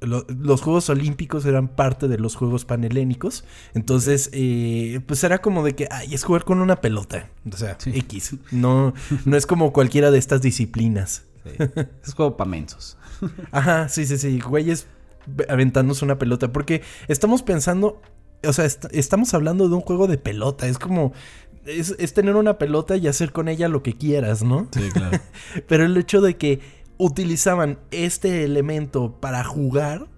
los 0.00 0.60
Juegos 0.62 0.88
Olímpicos 0.88 1.44
eran 1.44 1.68
parte 1.68 2.08
de 2.08 2.18
los 2.18 2.36
Juegos 2.36 2.64
Panhelénicos. 2.64 3.44
Entonces, 3.74 4.30
eh, 4.32 5.00
pues 5.06 5.22
era 5.24 5.38
como 5.38 5.64
de 5.64 5.74
que, 5.74 5.88
ay, 5.90 6.14
es 6.14 6.24
jugar 6.24 6.44
con 6.44 6.60
una 6.60 6.80
pelota. 6.80 7.28
O 7.50 7.56
sea, 7.56 7.76
X. 7.84 8.36
No, 8.50 8.94
no 9.24 9.36
es 9.36 9.46
como 9.46 9.72
cualquiera 9.72 10.10
de 10.10 10.18
estas 10.18 10.42
disciplinas. 10.42 11.24
Es 12.02 12.14
juego 12.14 12.36
para 12.36 12.50
mensos. 12.50 12.96
Ajá, 13.50 13.88
sí, 13.88 14.06
sí, 14.06 14.16
sí. 14.16 14.40
Güeyes 14.40 14.86
aventándose 15.48 16.04
una 16.04 16.18
pelota. 16.18 16.52
Porque 16.52 16.82
estamos 17.08 17.42
pensando, 17.42 18.00
o 18.44 18.52
sea, 18.52 18.64
estamos 18.64 19.34
hablando 19.34 19.68
de 19.68 19.74
un 19.74 19.82
juego 19.82 20.06
de 20.06 20.18
pelota. 20.18 20.66
Es 20.66 20.78
como 20.78 21.12
es, 21.64 21.94
es 21.98 22.14
tener 22.14 22.36
una 22.36 22.58
pelota 22.58 22.96
y 22.96 23.06
hacer 23.06 23.32
con 23.32 23.48
ella 23.48 23.68
lo 23.68 23.82
que 23.82 23.94
quieras, 23.94 24.42
¿no? 24.42 24.68
Sí, 24.72 24.88
claro. 24.90 25.20
Pero 25.68 25.84
el 25.84 25.96
hecho 25.96 26.20
de 26.20 26.36
que 26.36 26.60
utilizaban 26.98 27.78
este 27.90 28.44
elemento 28.44 29.20
para 29.20 29.44
jugar, 29.44 30.08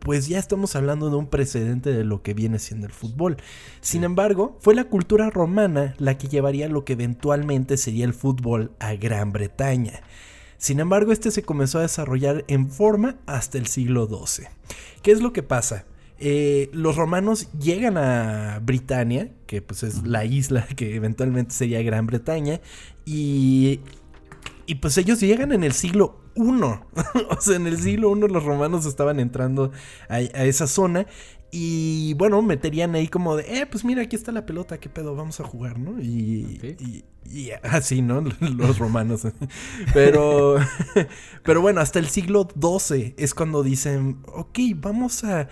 pues 0.00 0.26
ya 0.26 0.38
estamos 0.38 0.74
hablando 0.74 1.10
de 1.10 1.16
un 1.16 1.28
precedente 1.28 1.92
de 1.92 2.04
lo 2.04 2.22
que 2.22 2.34
viene 2.34 2.58
siendo 2.58 2.86
el 2.86 2.92
fútbol. 2.92 3.36
Sin 3.80 4.04
embargo, 4.04 4.58
fue 4.60 4.74
la 4.74 4.84
cultura 4.84 5.30
romana 5.30 5.94
la 5.98 6.18
que 6.18 6.28
llevaría 6.28 6.68
lo 6.68 6.84
que 6.84 6.94
eventualmente 6.94 7.76
sería 7.76 8.04
el 8.04 8.14
fútbol 8.14 8.72
a 8.80 8.94
Gran 8.94 9.32
Bretaña. 9.32 10.02
Sin 10.58 10.80
embargo, 10.80 11.12
este 11.12 11.30
se 11.30 11.42
comenzó 11.42 11.78
a 11.78 11.82
desarrollar 11.82 12.44
en 12.48 12.68
forma 12.68 13.16
hasta 13.26 13.58
el 13.58 13.66
siglo 13.66 14.06
XII. 14.06 14.46
¿Qué 15.02 15.12
es 15.12 15.20
lo 15.20 15.32
que 15.32 15.42
pasa? 15.42 15.86
Eh, 16.18 16.70
los 16.72 16.94
romanos 16.94 17.48
llegan 17.58 17.96
a 17.96 18.60
Britania, 18.62 19.32
que 19.46 19.60
pues 19.60 19.82
es 19.82 20.06
la 20.06 20.24
isla 20.24 20.66
que 20.76 20.94
eventualmente 20.94 21.52
sería 21.52 21.82
Gran 21.82 22.06
Bretaña, 22.06 22.60
y, 23.04 23.80
y 24.66 24.76
pues 24.76 24.96
ellos 24.98 25.20
llegan 25.20 25.52
en 25.52 25.64
el 25.64 25.72
siglo 25.72 26.21
I. 26.36 26.40
o 27.30 27.40
sea, 27.40 27.56
en 27.56 27.66
el 27.66 27.78
siglo 27.78 28.16
I 28.16 28.28
los 28.28 28.44
romanos 28.44 28.86
estaban 28.86 29.20
entrando 29.20 29.72
a, 30.08 30.14
a 30.16 30.44
esa 30.44 30.66
zona 30.66 31.06
y 31.54 32.14
bueno, 32.14 32.40
meterían 32.40 32.94
ahí 32.94 33.08
como 33.08 33.36
de, 33.36 33.60
eh, 33.60 33.66
pues 33.66 33.84
mira, 33.84 34.00
aquí 34.02 34.16
está 34.16 34.32
la 34.32 34.46
pelota, 34.46 34.80
qué 34.80 34.88
pedo, 34.88 35.14
vamos 35.14 35.38
a 35.38 35.44
jugar, 35.44 35.78
¿no? 35.78 36.00
Y, 36.00 36.46
Ok. 36.56 36.64
y, 36.80 37.04
y 37.30 37.50
así, 37.62 38.00
¿no? 38.00 38.22
Los 38.40 38.78
romanos. 38.78 39.26
Pero, 39.92 40.56
pero 41.42 41.60
bueno, 41.60 41.80
hasta 41.82 41.98
el 41.98 42.08
siglo 42.08 42.48
XII 42.58 43.14
es 43.18 43.34
cuando 43.34 43.62
dicen, 43.62 44.22
ok, 44.26 44.58
vamos 44.76 45.24
a, 45.24 45.48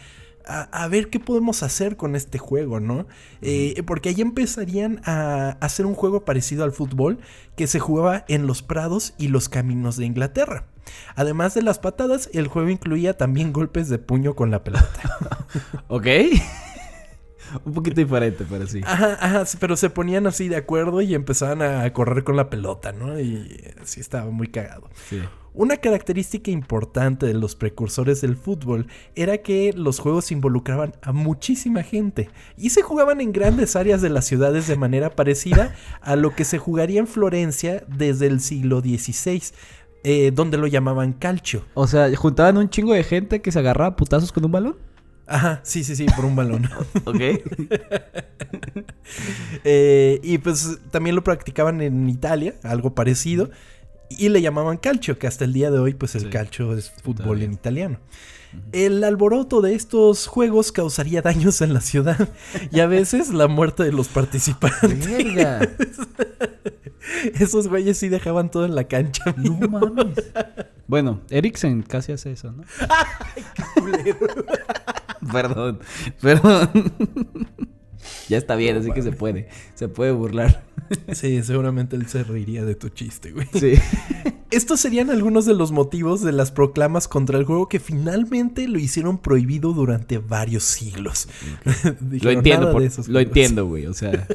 a, 0.46 0.62
a 0.84 0.88
ver 0.88 1.10
qué 1.10 1.20
podemos 1.20 1.62
hacer 1.62 1.96
con 1.98 2.16
este 2.16 2.38
juego, 2.38 2.80
¿no? 2.80 3.06
Eh, 3.42 3.82
porque 3.86 4.08
ahí 4.08 4.22
empezarían 4.22 5.02
a 5.04 5.50
hacer 5.60 5.84
un 5.84 5.94
juego 5.94 6.24
parecido 6.24 6.64
al 6.64 6.72
fútbol 6.72 7.18
que 7.56 7.66
se 7.66 7.78
jugaba 7.78 8.24
en 8.28 8.46
los 8.46 8.62
prados 8.62 9.12
y 9.18 9.28
los 9.28 9.50
caminos 9.50 9.96
de 9.98 10.06
Inglaterra. 10.06 10.66
Además 11.14 11.54
de 11.54 11.62
las 11.62 11.78
patadas, 11.78 12.30
el 12.32 12.48
juego 12.48 12.68
incluía 12.68 13.16
también 13.16 13.52
golpes 13.52 13.88
de 13.88 13.98
puño 13.98 14.34
con 14.34 14.50
la 14.50 14.64
pelota. 14.64 15.36
¿Ok? 15.88 16.06
Un 17.64 17.74
poquito 17.74 18.00
diferente, 18.00 18.46
pero 18.48 18.66
sí. 18.66 18.80
Ajá, 18.84 19.18
ajá, 19.20 19.44
pero 19.58 19.76
se 19.76 19.90
ponían 19.90 20.26
así 20.26 20.48
de 20.48 20.56
acuerdo 20.56 21.00
y 21.00 21.14
empezaban 21.14 21.62
a 21.62 21.92
correr 21.92 22.22
con 22.22 22.36
la 22.36 22.48
pelota, 22.48 22.92
¿no? 22.92 23.18
Y 23.18 23.60
sí 23.84 24.00
estaba 24.00 24.30
muy 24.30 24.48
cagado. 24.48 24.88
Sí. 25.08 25.20
Una 25.52 25.78
característica 25.78 26.52
importante 26.52 27.26
de 27.26 27.34
los 27.34 27.56
precursores 27.56 28.20
del 28.20 28.36
fútbol 28.36 28.86
era 29.16 29.38
que 29.38 29.72
los 29.72 29.98
juegos 29.98 30.30
involucraban 30.30 30.94
a 31.02 31.10
muchísima 31.10 31.82
gente 31.82 32.30
y 32.56 32.70
se 32.70 32.82
jugaban 32.82 33.20
en 33.20 33.32
grandes 33.32 33.74
áreas 33.74 34.00
de 34.00 34.10
las 34.10 34.26
ciudades 34.26 34.68
de 34.68 34.76
manera 34.76 35.10
parecida 35.16 35.74
a 36.02 36.14
lo 36.14 36.36
que 36.36 36.44
se 36.44 36.58
jugaría 36.58 37.00
en 37.00 37.08
Florencia 37.08 37.82
desde 37.88 38.28
el 38.28 38.40
siglo 38.40 38.80
XVI, 38.80 39.42
eh, 40.04 40.30
donde 40.34 40.56
lo 40.58 40.66
llamaban 40.66 41.12
calcio. 41.12 41.64
O 41.74 41.86
sea, 41.86 42.14
juntaban 42.16 42.56
un 42.58 42.68
chingo 42.70 42.94
de 42.94 43.04
gente 43.04 43.40
que 43.42 43.52
se 43.52 43.58
agarraba 43.58 43.90
a 43.90 43.96
putazos 43.96 44.32
con 44.32 44.44
un 44.44 44.52
balón. 44.52 44.76
Ajá, 45.26 45.60
sí, 45.62 45.84
sí, 45.84 45.94
sí, 45.94 46.06
por 46.16 46.24
un 46.24 46.34
balón. 46.36 46.68
Ok. 47.04 47.20
Eh, 49.64 50.20
y 50.22 50.38
pues 50.38 50.78
también 50.90 51.16
lo 51.16 51.24
practicaban 51.24 51.80
en 51.80 52.08
Italia, 52.08 52.54
algo 52.62 52.94
parecido. 52.94 53.50
Y 54.08 54.28
le 54.28 54.42
llamaban 54.42 54.76
calcio, 54.76 55.18
que 55.18 55.26
hasta 55.26 55.44
el 55.44 55.52
día 55.52 55.70
de 55.70 55.78
hoy, 55.78 55.94
pues 55.94 56.14
el 56.16 56.22
Sí. 56.22 56.28
calcio 56.30 56.76
es 56.76 56.90
fútbol 57.02 57.42
en 57.42 57.52
italiano. 57.52 57.98
El 58.72 59.04
alboroto 59.04 59.60
de 59.60 59.74
estos 59.74 60.26
juegos 60.26 60.72
causaría 60.72 61.22
daños 61.22 61.60
en 61.60 61.72
la 61.72 61.80
ciudad 61.80 62.28
y 62.72 62.80
a 62.80 62.86
veces 62.88 63.28
la 63.32 63.46
muerte 63.46 63.84
de 63.84 63.92
los 63.92 64.08
participantes. 64.08 65.06
Esos 67.40 67.68
güeyes 67.68 67.98
sí 67.98 68.08
dejaban 68.08 68.50
todo 68.50 68.64
en 68.64 68.74
la 68.74 68.84
cancha. 68.84 69.34
No 69.36 69.54
mames. 69.68 70.18
Bueno, 70.86 71.20
Eriksen 71.30 71.84
casi 71.84 72.10
hace 72.10 72.32
eso, 72.32 72.50
¿no? 72.50 72.64
perdón, 75.32 75.78
perdón. 76.20 76.68
ya 78.28 78.36
está 78.36 78.56
bien, 78.56 78.76
así 78.76 78.90
que 78.90 79.00
se 79.02 79.12
puede. 79.12 79.48
Se 79.76 79.86
puede 79.86 80.10
burlar. 80.10 80.64
Sí, 81.12 81.42
seguramente 81.42 81.96
él 81.96 82.06
se 82.08 82.24
reiría 82.24 82.64
de 82.64 82.74
tu 82.74 82.88
chiste, 82.88 83.32
güey. 83.32 83.46
Sí. 83.54 83.74
Estos 84.50 84.80
serían 84.80 85.10
algunos 85.10 85.46
de 85.46 85.54
los 85.54 85.70
motivos 85.70 86.22
de 86.22 86.32
las 86.32 86.50
proclamas 86.50 87.06
contra 87.06 87.38
el 87.38 87.44
juego 87.44 87.68
que 87.68 87.78
finalmente 87.78 88.66
lo 88.66 88.80
hicieron 88.80 89.18
prohibido 89.18 89.72
durante 89.72 90.18
varios 90.18 90.64
siglos. 90.64 91.28
Lo 91.84 91.92
Dijeron, 92.00 92.38
entiendo, 92.38 92.60
"Nada 92.66 92.72
por- 92.72 92.82
lo 92.82 92.88
juegos". 92.90 93.08
entiendo, 93.26 93.66
güey. 93.66 93.86
O 93.86 93.94
sea, 93.94 94.26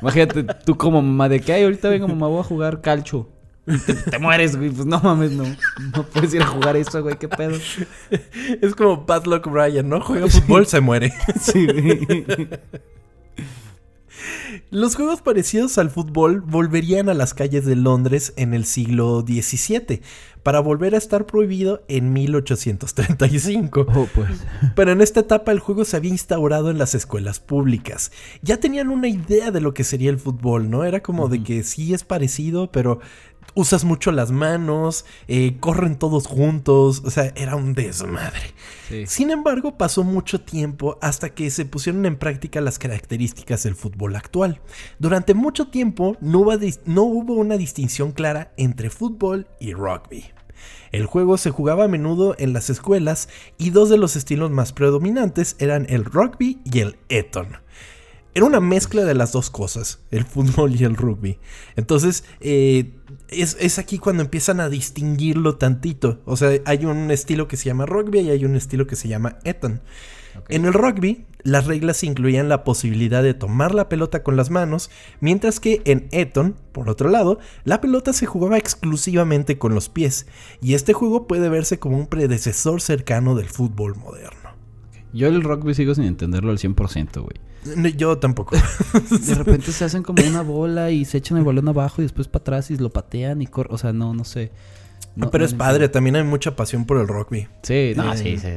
imagínate 0.00 0.44
tú 0.64 0.76
como 0.76 1.02
mamá 1.02 1.28
de 1.28 1.40
que, 1.40 1.52
ay, 1.52 1.64
ahorita 1.64 1.88
vengo 1.88 2.06
mamá, 2.06 2.28
voy 2.28 2.40
a 2.40 2.44
jugar 2.44 2.80
calcho. 2.80 3.28
Te, 3.64 3.94
te 3.94 4.18
mueres, 4.20 4.54
güey. 4.56 4.70
Pues 4.70 4.86
no 4.86 5.00
mames, 5.00 5.32
no. 5.32 5.42
No 5.96 6.04
puedes 6.06 6.32
ir 6.32 6.42
a 6.42 6.46
jugar 6.46 6.76
eso, 6.76 7.02
güey. 7.02 7.18
¿Qué 7.18 7.26
pedo? 7.28 7.58
Es 8.62 8.76
como 8.76 9.04
Bad 9.04 9.24
Luck 9.26 9.50
Brian, 9.50 9.88
¿no? 9.88 10.00
Juega 10.00 10.28
fútbol, 10.28 10.66
se 10.68 10.80
muere. 10.80 11.12
Sí, 11.40 11.66
güey. 11.66 12.48
Los 14.70 14.94
juegos 14.96 15.22
parecidos 15.22 15.78
al 15.78 15.90
fútbol 15.90 16.40
volverían 16.40 17.08
a 17.08 17.14
las 17.14 17.34
calles 17.34 17.64
de 17.64 17.76
Londres 17.76 18.32
en 18.36 18.54
el 18.54 18.64
siglo 18.64 19.24
XVII, 19.26 20.00
para 20.46 20.60
volver 20.60 20.94
a 20.94 20.98
estar 20.98 21.26
prohibido 21.26 21.82
en 21.88 22.12
1835. 22.12 23.86
Oh, 23.92 24.06
pues. 24.14 24.44
Pero 24.76 24.92
en 24.92 25.00
esta 25.00 25.18
etapa 25.18 25.50
el 25.50 25.58
juego 25.58 25.84
se 25.84 25.96
había 25.96 26.12
instaurado 26.12 26.70
en 26.70 26.78
las 26.78 26.94
escuelas 26.94 27.40
públicas. 27.40 28.12
Ya 28.42 28.58
tenían 28.58 28.90
una 28.90 29.08
idea 29.08 29.50
de 29.50 29.60
lo 29.60 29.74
que 29.74 29.82
sería 29.82 30.08
el 30.08 30.20
fútbol, 30.20 30.70
¿no? 30.70 30.84
Era 30.84 31.02
como 31.02 31.28
de 31.28 31.42
que 31.42 31.64
sí 31.64 31.92
es 31.94 32.04
parecido, 32.04 32.70
pero 32.70 33.00
usas 33.54 33.84
mucho 33.84 34.12
las 34.12 34.30
manos, 34.30 35.04
eh, 35.28 35.56
corren 35.60 35.96
todos 35.96 36.26
juntos, 36.26 37.02
o 37.04 37.10
sea, 37.10 37.32
era 37.36 37.56
un 37.56 37.74
desmadre. 37.74 38.52
Sí. 38.88 39.06
Sin 39.06 39.30
embargo, 39.30 39.78
pasó 39.78 40.04
mucho 40.04 40.40
tiempo 40.40 40.98
hasta 41.00 41.30
que 41.30 41.50
se 41.50 41.64
pusieron 41.64 42.04
en 42.06 42.16
práctica 42.16 42.60
las 42.60 42.78
características 42.78 43.62
del 43.62 43.74
fútbol 43.74 44.16
actual. 44.16 44.60
Durante 44.98 45.34
mucho 45.34 45.68
tiempo 45.68 46.16
no 46.20 46.40
hubo, 46.40 46.52
dis- 46.54 46.80
no 46.84 47.02
hubo 47.02 47.34
una 47.34 47.56
distinción 47.56 48.12
clara 48.12 48.52
entre 48.56 48.90
fútbol 48.90 49.46
y 49.60 49.72
rugby. 49.72 50.24
El 50.92 51.06
juego 51.06 51.36
se 51.36 51.50
jugaba 51.50 51.84
a 51.84 51.88
menudo 51.88 52.34
en 52.38 52.52
las 52.52 52.70
escuelas 52.70 53.28
y 53.58 53.70
dos 53.70 53.90
de 53.90 53.98
los 53.98 54.16
estilos 54.16 54.50
más 54.50 54.72
predominantes 54.72 55.56
eran 55.58 55.86
el 55.88 56.04
rugby 56.04 56.60
y 56.64 56.80
el 56.80 56.96
eton. 57.08 57.58
Era 58.36 58.44
una 58.44 58.60
mezcla 58.60 59.06
de 59.06 59.14
las 59.14 59.32
dos 59.32 59.48
cosas, 59.48 60.00
el 60.10 60.26
fútbol 60.26 60.76
y 60.78 60.84
el 60.84 60.94
rugby. 60.94 61.38
Entonces, 61.74 62.22
eh, 62.40 62.92
es, 63.28 63.56
es 63.58 63.78
aquí 63.78 63.96
cuando 63.96 64.22
empiezan 64.22 64.60
a 64.60 64.68
distinguirlo 64.68 65.56
tantito. 65.56 66.20
O 66.26 66.36
sea, 66.36 66.50
hay 66.66 66.84
un 66.84 67.10
estilo 67.10 67.48
que 67.48 67.56
se 67.56 67.64
llama 67.64 67.86
rugby 67.86 68.18
y 68.20 68.28
hay 68.28 68.44
un 68.44 68.54
estilo 68.54 68.86
que 68.86 68.94
se 68.94 69.08
llama 69.08 69.38
eton. 69.44 69.80
En 70.50 70.66
el 70.66 70.74
rugby, 70.74 71.24
las 71.44 71.64
reglas 71.64 72.04
incluían 72.04 72.50
la 72.50 72.62
posibilidad 72.62 73.22
de 73.22 73.32
tomar 73.32 73.74
la 73.74 73.88
pelota 73.88 74.22
con 74.22 74.36
las 74.36 74.50
manos, 74.50 74.90
mientras 75.20 75.58
que 75.58 75.80
en 75.86 76.06
Eton, 76.10 76.56
por 76.72 76.90
otro 76.90 77.08
lado, 77.08 77.38
la 77.64 77.80
pelota 77.80 78.12
se 78.12 78.26
jugaba 78.26 78.58
exclusivamente 78.58 79.56
con 79.56 79.74
los 79.74 79.88
pies, 79.88 80.26
y 80.60 80.74
este 80.74 80.92
juego 80.92 81.26
puede 81.26 81.48
verse 81.48 81.78
como 81.78 81.96
un 81.96 82.06
predecesor 82.06 82.82
cercano 82.82 83.34
del 83.34 83.46
fútbol 83.46 83.96
moderno. 83.96 84.50
Yo 85.14 85.26
el 85.28 85.42
rugby 85.42 85.72
sigo 85.72 85.94
sin 85.94 86.04
entenderlo 86.04 86.50
al 86.50 86.58
100%, 86.58 87.22
güey. 87.22 87.55
No, 87.76 87.88
Yo 87.88 88.18
tampoco. 88.18 88.56
De 89.26 89.34
repente 89.34 89.72
se 89.72 89.84
hacen 89.84 90.02
como 90.02 90.22
una 90.26 90.42
bola 90.42 90.90
y 90.90 91.04
se 91.04 91.18
echan 91.18 91.38
el 91.38 91.44
balón 91.44 91.68
abajo 91.68 92.00
y 92.00 92.04
después 92.04 92.28
para 92.28 92.42
atrás 92.42 92.70
y 92.70 92.76
lo 92.76 92.90
patean 92.90 93.42
y 93.42 93.46
corren. 93.46 93.74
O 93.74 93.78
sea, 93.78 93.92
no, 93.92 94.14
no 94.14 94.24
sé. 94.24 94.52
No- 95.14 95.30
Pero 95.30 95.42
no 95.42 95.46
es 95.46 95.54
padre, 95.54 95.88
también 95.88 96.16
hay 96.16 96.24
mucha 96.24 96.54
pasión 96.56 96.84
por 96.84 96.98
el 96.98 97.08
rugby. 97.08 97.48
Sí, 97.62 97.92
no, 97.96 98.12
Eh. 98.12 98.16
sí, 98.18 98.36
sí. 98.38 98.48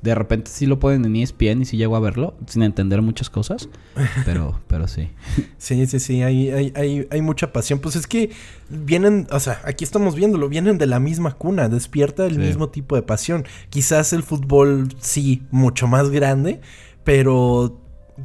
De 0.00 0.16
repente 0.16 0.50
sí 0.52 0.66
lo 0.66 0.80
ponen 0.80 1.04
en 1.04 1.14
ESPN 1.14 1.62
y 1.62 1.64
sí 1.64 1.76
llego 1.76 1.94
a 1.94 2.00
verlo, 2.00 2.34
sin 2.48 2.64
entender 2.64 3.00
muchas 3.02 3.30
cosas. 3.30 3.68
Pero, 4.24 4.58
pero 4.66 4.88
sí. 4.88 5.10
Sí, 5.58 5.86
sí, 5.86 6.00
sí, 6.00 6.22
hay, 6.22 6.50
hay, 6.50 6.72
hay, 6.74 7.06
hay 7.08 7.22
mucha 7.22 7.52
pasión. 7.52 7.78
Pues 7.78 7.94
es 7.94 8.08
que 8.08 8.30
vienen, 8.68 9.28
o 9.30 9.38
sea, 9.38 9.60
aquí 9.64 9.84
estamos 9.84 10.16
viéndolo, 10.16 10.48
vienen 10.48 10.76
de 10.78 10.86
la 10.86 10.98
misma 10.98 11.34
cuna, 11.34 11.68
despierta 11.68 12.26
el 12.26 12.32
Sí. 12.34 12.38
mismo 12.40 12.68
tipo 12.70 12.96
de 12.96 13.02
pasión. 13.02 13.44
Quizás 13.70 14.12
el 14.12 14.24
fútbol 14.24 14.88
sí, 14.98 15.44
mucho 15.52 15.86
más 15.86 16.10
grande, 16.10 16.60
pero 17.04 17.80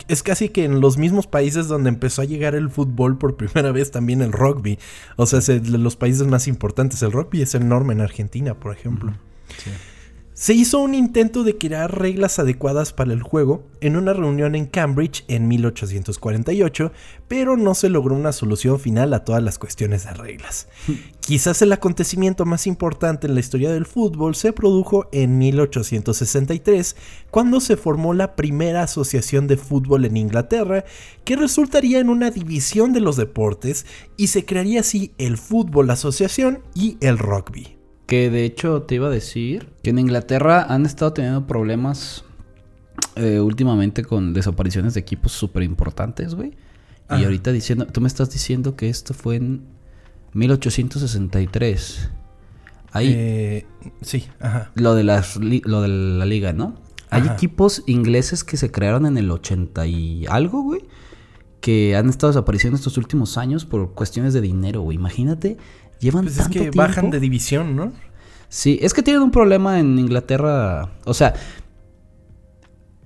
es 0.07 0.23
casi 0.23 0.49
que 0.49 0.65
en 0.65 0.81
los 0.81 0.97
mismos 0.97 1.27
países 1.27 1.67
donde 1.67 1.89
empezó 1.89 2.21
a 2.21 2.25
llegar 2.25 2.55
el 2.55 2.69
fútbol 2.69 3.17
por 3.17 3.35
primera 3.37 3.71
vez 3.71 3.91
también 3.91 4.21
el 4.21 4.31
rugby. 4.31 4.79
O 5.15 5.25
sea, 5.25 5.39
los 5.63 5.95
países 5.95 6.27
más 6.27 6.47
importantes. 6.47 7.01
El 7.01 7.11
rugby 7.11 7.41
es 7.41 7.55
enorme 7.55 7.93
en 7.93 8.01
Argentina, 8.01 8.53
por 8.53 8.73
ejemplo. 8.73 9.13
Sí. 9.63 9.71
Se 10.39 10.53
hizo 10.53 10.77
un 10.77 10.93
intento 10.93 11.43
de 11.43 11.57
crear 11.57 11.99
reglas 11.99 12.37
adecuadas 12.37 12.93
para 12.93 13.11
el 13.11 13.23
juego 13.23 13.63
en 13.81 13.97
una 13.97 14.13
reunión 14.13 14.53
en 14.53 14.67
Cambridge 14.67 15.25
en 15.27 15.47
1848, 15.47 16.91
pero 17.27 17.57
no 17.57 17.73
se 17.73 17.89
logró 17.89 18.13
una 18.13 18.31
solución 18.31 18.79
final 18.79 19.15
a 19.15 19.25
todas 19.25 19.41
las 19.41 19.57
cuestiones 19.57 20.03
de 20.03 20.13
reglas. 20.13 20.67
Quizás 21.21 21.63
el 21.63 21.73
acontecimiento 21.73 22.45
más 22.45 22.67
importante 22.67 23.25
en 23.25 23.33
la 23.33 23.39
historia 23.39 23.71
del 23.71 23.87
fútbol 23.87 24.35
se 24.35 24.53
produjo 24.53 25.09
en 25.11 25.39
1863, 25.39 26.95
cuando 27.31 27.59
se 27.59 27.75
formó 27.75 28.13
la 28.13 28.35
primera 28.35 28.83
asociación 28.83 29.47
de 29.47 29.57
fútbol 29.57 30.05
en 30.05 30.17
Inglaterra, 30.17 30.85
que 31.25 31.35
resultaría 31.35 31.97
en 31.97 32.11
una 32.11 32.29
división 32.29 32.93
de 32.93 32.99
los 32.99 33.17
deportes 33.17 33.87
y 34.17 34.27
se 34.27 34.45
crearía 34.45 34.81
así 34.81 35.13
el 35.17 35.39
Fútbol 35.39 35.89
Asociación 35.89 36.59
y 36.75 36.97
el 37.01 37.17
Rugby. 37.17 37.76
Que 38.07 38.29
de 38.29 38.45
hecho 38.45 38.83
te 38.83 38.95
iba 38.95 39.07
a 39.07 39.11
decir 39.11 39.69
que 39.83 39.89
en 39.91 39.99
Inglaterra 39.99 40.65
han 40.69 40.85
estado 40.85 41.13
teniendo 41.13 41.45
problemas 41.45 42.23
eh, 43.15 43.39
últimamente 43.39 44.03
con 44.03 44.33
desapariciones 44.33 44.93
de 44.93 45.01
equipos 45.01 45.33
súper 45.33 45.63
importantes, 45.63 46.33
güey. 46.33 46.53
Y 47.09 47.23
ahorita 47.23 47.51
diciendo, 47.51 47.87
tú 47.87 48.01
me 48.01 48.07
estás 48.07 48.29
diciendo 48.31 48.75
que 48.75 48.89
esto 48.89 49.13
fue 49.13 49.37
en 49.37 49.63
1863. 50.33 52.09
Ahí. 52.91 53.13
Eh, 53.15 53.65
sí, 54.01 54.27
ajá. 54.39 54.71
Lo 54.75 54.93
de, 54.93 55.03
las, 55.03 55.37
lo 55.37 55.81
de 55.81 55.87
la 55.87 56.25
liga, 56.25 56.53
¿no? 56.53 56.75
Hay 57.09 57.25
equipos 57.25 57.83
ingleses 57.87 58.43
que 58.43 58.57
se 58.57 58.71
crearon 58.71 59.05
en 59.05 59.17
el 59.17 59.31
80 59.31 59.87
y 59.87 60.25
algo, 60.27 60.61
güey. 60.61 60.83
Que 61.61 61.95
han 61.95 62.09
estado 62.09 62.33
desapareciendo 62.33 62.75
estos 62.75 62.97
últimos 62.97 63.37
años 63.37 63.65
por 63.65 63.93
cuestiones 63.93 64.33
de 64.33 64.41
dinero, 64.41 64.81
güey. 64.81 64.97
Imagínate 64.97 65.57
Llevan 65.99 66.25
pues 66.25 66.37
es 66.37 66.47
que 66.47 66.71
bajan 66.71 67.09
de 67.09 67.19
división, 67.19 67.75
¿no? 67.75 67.91
Sí, 68.49 68.79
es 68.81 68.93
que 68.93 69.03
tienen 69.03 69.23
un 69.23 69.31
problema 69.31 69.79
en 69.79 69.97
Inglaterra. 69.99 70.89
O 71.05 71.13
sea, 71.13 71.33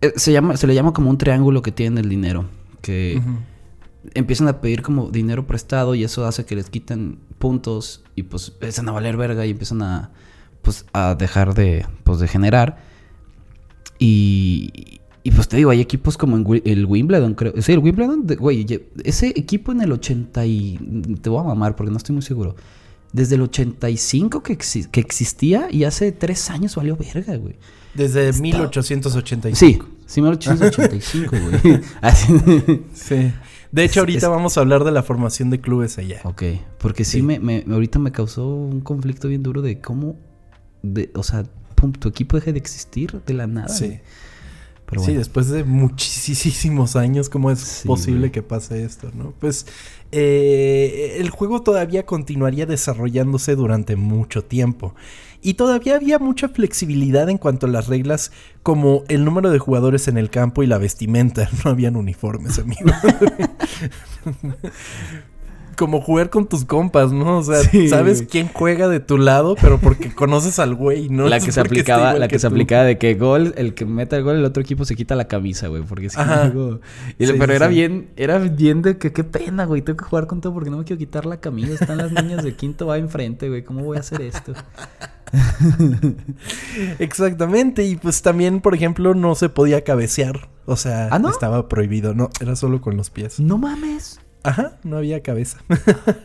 eh, 0.01 0.13
se, 0.15 0.31
llama, 0.31 0.57
se 0.57 0.67
le 0.67 0.75
llama 0.75 0.93
como 0.93 1.09
un 1.09 1.17
triángulo 1.17 1.61
que 1.61 1.71
tienen 1.71 1.97
el 1.97 2.09
dinero. 2.09 2.45
Que 2.81 3.21
empiezan 4.13 4.47
a 4.47 4.61
pedir 4.61 4.81
como 4.81 5.09
dinero 5.09 5.45
prestado 5.45 5.93
y 5.95 6.03
eso 6.03 6.25
hace 6.25 6.45
que 6.45 6.55
les 6.55 6.69
quiten 6.69 7.19
puntos 7.37 8.03
y 8.15 8.23
pues 8.23 8.49
empiezan 8.49 8.89
a 8.89 8.91
valer 8.91 9.17
verga 9.17 9.45
y 9.45 9.51
empiezan 9.51 9.83
a, 9.83 10.11
pues, 10.63 10.85
a 10.93 11.15
dejar 11.15 11.53
de, 11.53 11.85
pues, 12.03 12.19
de 12.19 12.27
generar. 12.27 12.83
Y, 13.99 14.99
y 15.23 15.31
pues 15.31 15.47
te 15.47 15.57
digo, 15.57 15.69
hay 15.69 15.79
equipos 15.79 16.17
como 16.17 16.37
el 16.37 16.85
Wimbledon, 16.85 17.35
creo. 17.35 17.53
Sí, 17.61 17.71
el 17.73 17.79
Wimbledon, 17.79 18.25
güey, 18.39 18.65
ese 19.03 19.27
equipo 19.29 19.71
en 19.71 19.81
el 19.81 19.91
80 19.91 20.45
y... 20.45 21.17
Te 21.21 21.29
voy 21.29 21.39
a 21.39 21.43
mamar 21.43 21.75
porque 21.75 21.91
no 21.91 21.97
estoy 21.97 22.13
muy 22.13 22.23
seguro 22.23 22.55
desde 23.13 23.35
el 23.35 23.41
85 23.41 24.43
que, 24.43 24.57
que 24.57 24.99
existía 24.99 25.67
y 25.69 25.83
hace 25.83 26.11
tres 26.11 26.49
años 26.49 26.75
valió 26.75 26.95
verga, 26.95 27.35
güey. 27.35 27.55
Desde 27.93 28.31
1885. 28.33 29.57
Sí, 29.57 29.79
sí, 30.05 30.21
1885, 30.21 31.35
güey. 31.39 31.81
sí. 32.93 33.31
De 33.71 33.83
hecho, 33.83 34.01
ahorita 34.01 34.27
vamos 34.29 34.57
a 34.57 34.61
hablar 34.61 34.83
de 34.83 34.91
la 34.91 35.03
formación 35.03 35.49
de 35.49 35.59
clubes 35.59 35.97
allá. 35.97 36.21
Ok, 36.23 36.43
porque 36.77 37.05
sí, 37.05 37.21
Me, 37.21 37.39
me, 37.39 37.65
ahorita 37.69 37.99
me 37.99 38.11
causó 38.11 38.47
un 38.47 38.81
conflicto 38.81 39.27
bien 39.27 39.43
duro 39.43 39.61
de 39.61 39.79
cómo, 39.79 40.17
de, 40.83 41.09
o 41.15 41.23
sea, 41.23 41.43
pum, 41.75 41.91
tu 41.93 42.09
equipo 42.09 42.37
deje 42.37 42.53
de 42.53 42.59
existir 42.59 43.21
de 43.25 43.33
la 43.33 43.47
nada. 43.47 43.69
Sí. 43.69 43.99
Sí, 44.99 45.13
después 45.13 45.49
de 45.49 45.63
muchísimos 45.63 46.95
años, 46.95 47.29
¿cómo 47.29 47.51
es 47.51 47.83
posible 47.85 48.31
que 48.31 48.41
pase 48.41 48.83
esto, 48.83 49.11
no? 49.13 49.33
Pues 49.39 49.65
eh, 50.11 51.17
el 51.19 51.29
juego 51.29 51.61
todavía 51.61 52.05
continuaría 52.05 52.65
desarrollándose 52.65 53.55
durante 53.55 53.95
mucho 53.95 54.43
tiempo. 54.43 54.95
Y 55.43 55.55
todavía 55.55 55.95
había 55.95 56.19
mucha 56.19 56.49
flexibilidad 56.49 57.27
en 57.29 57.37
cuanto 57.37 57.65
a 57.65 57.69
las 57.69 57.87
reglas, 57.87 58.31
como 58.61 59.03
el 59.07 59.25
número 59.25 59.49
de 59.49 59.57
jugadores 59.57 60.07
en 60.07 60.17
el 60.17 60.29
campo 60.29 60.61
y 60.61 60.67
la 60.67 60.77
vestimenta. 60.77 61.49
No 61.63 61.71
habían 61.71 61.95
uniformes, 61.95 62.59
amigo. 62.59 62.91
como 65.77 66.01
jugar 66.01 66.29
con 66.29 66.47
tus 66.47 66.65
compas, 66.65 67.11
¿no? 67.11 67.39
O 67.39 67.43
sea, 67.43 67.61
sabes 67.89 68.23
quién 68.29 68.49
juega 68.53 68.87
de 68.87 68.99
tu 68.99 69.17
lado, 69.17 69.55
pero 69.59 69.79
porque 69.79 70.11
conoces 70.15 70.59
al 70.59 70.75
güey, 70.75 71.09
¿no? 71.09 71.27
La 71.27 71.39
que 71.39 71.51
se 71.51 71.59
aplicaba, 71.59 72.13
la 72.13 72.27
que, 72.27 72.39
se 72.39 72.47
aplicaba 72.47 72.83
de 72.83 72.97
que 72.97 73.15
gol, 73.15 73.53
el 73.57 73.73
que 73.73 73.85
meta 73.85 74.17
el 74.17 74.23
gol, 74.23 74.37
el 74.37 74.45
otro 74.45 74.61
equipo 74.61 74.85
se 74.85 74.95
quita 74.95 75.15
la 75.15 75.27
camisa, 75.27 75.67
güey, 75.67 75.83
porque 75.83 76.09
si 76.09 76.17
no, 76.17 76.79
pero 77.17 77.53
era 77.53 77.67
bien, 77.67 78.09
era 78.15 78.37
bien 78.37 78.81
de 78.81 78.97
que 78.97 79.11
qué 79.11 79.23
pena, 79.23 79.65
güey, 79.65 79.81
tengo 79.81 79.97
que 79.97 80.05
jugar 80.05 80.27
con 80.27 80.41
todo 80.41 80.53
porque 80.53 80.69
no 80.69 80.77
me 80.77 80.83
quiero 80.83 80.99
quitar 80.99 81.25
la 81.25 81.37
camisa, 81.37 81.73
están 81.73 81.97
las 81.97 82.11
niñas 82.11 82.43
de 82.43 82.55
quinto 82.55 82.87
va 82.87 82.97
enfrente, 82.97 83.49
güey, 83.49 83.63
¿cómo 83.63 83.83
voy 83.83 83.97
a 83.97 84.01
hacer 84.01 84.21
esto? 84.21 84.53
Exactamente, 86.99 87.83
y 87.83 87.95
pues 87.95 88.21
también, 88.21 88.61
por 88.61 88.75
ejemplo, 88.75 89.13
no 89.13 89.35
se 89.35 89.49
podía 89.49 89.83
cabecear, 89.83 90.49
o 90.65 90.75
sea, 90.75 91.09
¿Ah, 91.11 91.21
estaba 91.29 91.67
prohibido, 91.67 92.13
no, 92.13 92.29
era 92.39 92.55
solo 92.55 92.81
con 92.81 92.95
los 92.95 93.09
pies. 93.09 93.39
No 93.39 93.57
mames. 93.57 94.20
Ajá, 94.43 94.77
no 94.83 94.97
había 94.97 95.21
cabeza. 95.21 95.59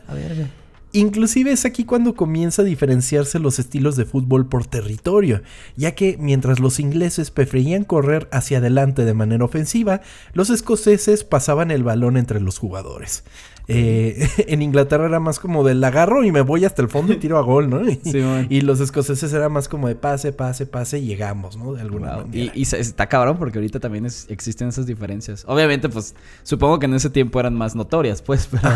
a 0.09 0.15
ver, 0.15 0.49
Inclusive 0.93 1.53
es 1.53 1.67
aquí 1.67 1.85
cuando 1.85 2.15
comienza 2.15 2.63
a 2.63 2.65
diferenciarse 2.65 3.39
los 3.39 3.59
estilos 3.59 3.97
de 3.97 4.07
fútbol 4.07 4.49
por 4.49 4.67
territorio, 4.67 5.43
ya 5.77 5.95
que 5.95 6.17
mientras 6.19 6.59
los 6.59 6.81
ingleses 6.81 7.31
preferían 7.31 7.85
correr 7.85 8.29
hacia 8.33 8.59
adelante 8.59 9.05
de 9.05 9.13
manera 9.13 9.45
ofensiva, 9.45 10.01
los 10.33 10.49
escoceses 10.49 11.23
pasaban 11.23 11.71
el 11.71 11.83
balón 11.83 12.17
entre 12.17 12.41
los 12.41 12.59
jugadores. 12.59 13.25
Eh, 13.69 14.29
en 14.47 14.63
Inglaterra 14.63 15.07
era 15.07 15.19
más 15.19 15.41
como 15.41 15.65
del 15.65 15.83
agarro 15.83 16.25
y 16.25 16.31
me 16.31 16.41
voy 16.41 16.65
hasta 16.65 16.83
el 16.83 16.89
fondo 16.89 17.13
y 17.13 17.17
tiro 17.17 17.39
a 17.39 17.43
gol, 17.43 17.69
¿no? 17.69 17.83
Y, 18.49 18.61
los 18.61 18.81
escoceses 18.81 19.33
era 19.33 19.49
más 19.49 19.69
como 19.69 19.89
de 19.89 19.95
pase, 19.95 20.33
pase, 20.33 20.67
pase 20.67 20.99
y 20.99 21.07
llegamos, 21.07 21.57
¿no? 21.57 21.75
De 21.75 21.81
alguna 21.81 22.17
manera. 22.19 22.53
Y, 22.55 22.63
está 22.63 23.09
cabrón 23.09 23.39
porque 23.39 23.59
ahorita 23.59 23.81
también 23.81 24.07
existen 24.29 24.69
esas 24.69 24.87
diferencias. 24.87 25.45
Obviamente, 25.47 25.89
pues 25.89 26.15
supongo 26.43 26.79
que 26.79 26.87
en 26.87 26.95
ese 26.95 27.11
tiempo 27.11 27.41
eran 27.41 27.55
más 27.55 27.75
notorias, 27.75 28.23
pues, 28.23 28.49
pero 28.51 28.69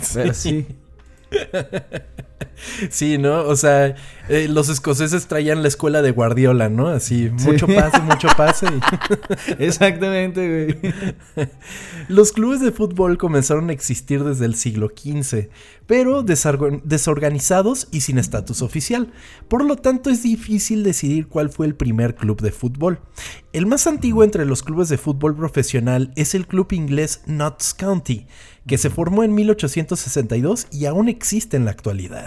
sí. 0.32 0.32
Sí, 0.32 0.66
¿no? 3.18 3.42
O 3.42 3.56
sea, 3.56 3.94
eh, 4.28 4.48
los 4.48 4.68
escoceses 4.68 5.26
traían 5.26 5.62
la 5.62 5.68
escuela 5.68 6.02
de 6.02 6.10
Guardiola, 6.10 6.68
¿no? 6.68 6.88
Así, 6.88 7.30
mucho 7.30 7.66
pase, 7.66 8.00
mucho 8.02 8.28
pase. 8.36 8.66
Exactamente, 9.58 10.74
güey. 10.82 11.46
Los 12.08 12.32
clubes 12.32 12.60
de 12.60 12.72
fútbol 12.72 13.18
comenzaron 13.18 13.70
a 13.70 13.72
existir 13.72 14.24
desde 14.24 14.46
el 14.46 14.54
siglo 14.54 14.88
XV, 14.88 15.48
pero 15.86 16.22
desorganizados 16.22 17.88
y 17.92 18.00
sin 18.00 18.18
estatus 18.18 18.62
oficial. 18.62 19.12
Por 19.48 19.64
lo 19.64 19.76
tanto, 19.76 20.10
es 20.10 20.22
difícil 20.22 20.82
decidir 20.82 21.28
cuál 21.28 21.50
fue 21.50 21.66
el 21.66 21.74
primer 21.74 22.16
club 22.16 22.40
de 22.40 22.52
fútbol. 22.52 23.00
El 23.52 23.66
más 23.66 23.86
antiguo 23.86 24.24
entre 24.24 24.44
los 24.44 24.62
clubes 24.62 24.88
de 24.88 24.98
fútbol 24.98 25.36
profesional 25.36 26.12
es 26.16 26.34
el 26.34 26.46
club 26.46 26.72
inglés 26.72 27.22
Notts 27.26 27.74
County, 27.74 28.26
que 28.66 28.78
se 28.78 28.90
formó 28.90 29.22
en 29.22 29.34
1862 29.34 30.66
y 30.72 30.86
aún 30.86 31.08
existe 31.08 31.56
en 31.56 31.64
la 31.64 31.70
actualidad. 31.70 32.25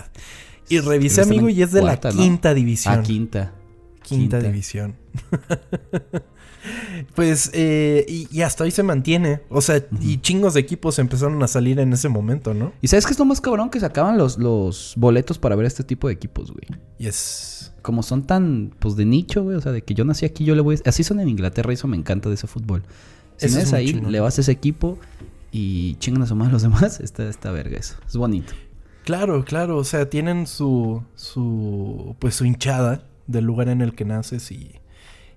Y 0.70 0.80
revisé, 0.80 1.22
amigo, 1.22 1.50
y 1.50 1.62
es 1.62 1.72
de 1.72 1.82
la 1.82 2.00
quinta 2.00 2.54
división. 2.54 3.00
Ah, 3.00 3.04
quinta. 3.04 3.54
Quinta, 4.04 4.40
división. 4.40 4.96
pues, 7.16 7.52
eh, 7.54 8.06
y, 8.08 8.42
hasta 8.42 8.64
ahí 8.64 8.72
se 8.72 8.84
mantiene. 8.84 9.42
O 9.50 9.62
sea, 9.62 9.86
y 10.02 10.18
chingos 10.18 10.54
de 10.54 10.62
equipos 10.62 11.00
empezaron 11.00 11.42
a 11.44 11.48
salir 11.48 11.80
en 11.80 11.94
ese 11.94 12.10
momento, 12.10 12.54
¿no? 12.54 12.74
¿Y 12.82 12.88
sabes 12.88 13.06
qué 13.06 13.14
es 13.14 13.20
lo 13.20 13.26
más 13.26 13.42
cabrón? 13.42 13.70
Que 13.70 13.80
se 13.80 13.86
acaban 13.86 14.18
los, 14.18 14.38
los 14.38 14.94
boletos 14.96 15.38
para 15.38 15.56
ver 15.56 15.66
este 15.66 15.84
tipo 15.84 16.08
de 16.08 16.14
equipos, 16.14 16.52
güey. 16.52 16.66
Yes. 16.98 17.74
Como 17.82 18.04
son 18.04 18.24
tan, 18.24 18.74
pues, 18.80 18.96
de 18.96 19.06
nicho, 19.06 19.44
güey. 19.44 19.58
O 19.58 19.62
sea, 19.62 19.72
de 19.72 19.84
que 19.84 19.94
yo 19.94 20.06
nací 20.06 20.26
aquí, 20.26 20.44
yo 20.44 20.56
le 20.56 20.62
voy... 20.62 20.80
Así 20.86 21.04
son 21.04 21.20
en 21.20 21.30
Inglaterra 21.30 21.72
y 21.72 21.76
eso 21.76 21.88
me 21.88 21.98
encanta 21.98 22.30
de 22.30 22.36
ese 22.36 22.48
fútbol. 22.48 22.84
Si 23.38 23.50
no 23.50 23.60
es 23.60 23.74
ahí, 23.74 23.94
le 23.94 24.20
vas 24.20 24.38
a 24.38 24.42
ese 24.42 24.52
equipo 24.52 25.00
y 25.52 25.96
chingan 25.96 26.24
a 26.24 26.28
su 26.28 26.36
madre 26.36 26.54
los 26.54 26.62
demás, 26.62 27.00
está, 27.04 27.28
está 27.28 27.52
verga 27.52 27.78
eso. 27.78 27.96
Es 28.08 28.16
bonito. 28.16 28.54
Claro, 29.06 29.44
claro. 29.44 29.78
O 29.78 29.84
sea, 29.84 30.10
tienen 30.10 30.48
su, 30.48 31.04
su, 31.16 32.16
pues 32.20 32.36
su 32.36 32.46
hinchada 32.46 33.04
del 33.28 33.46
lugar 33.46 33.70
en 33.70 33.82
el 33.82 33.94
que 33.94 34.06
naces 34.06 34.52
y, 34.52 34.80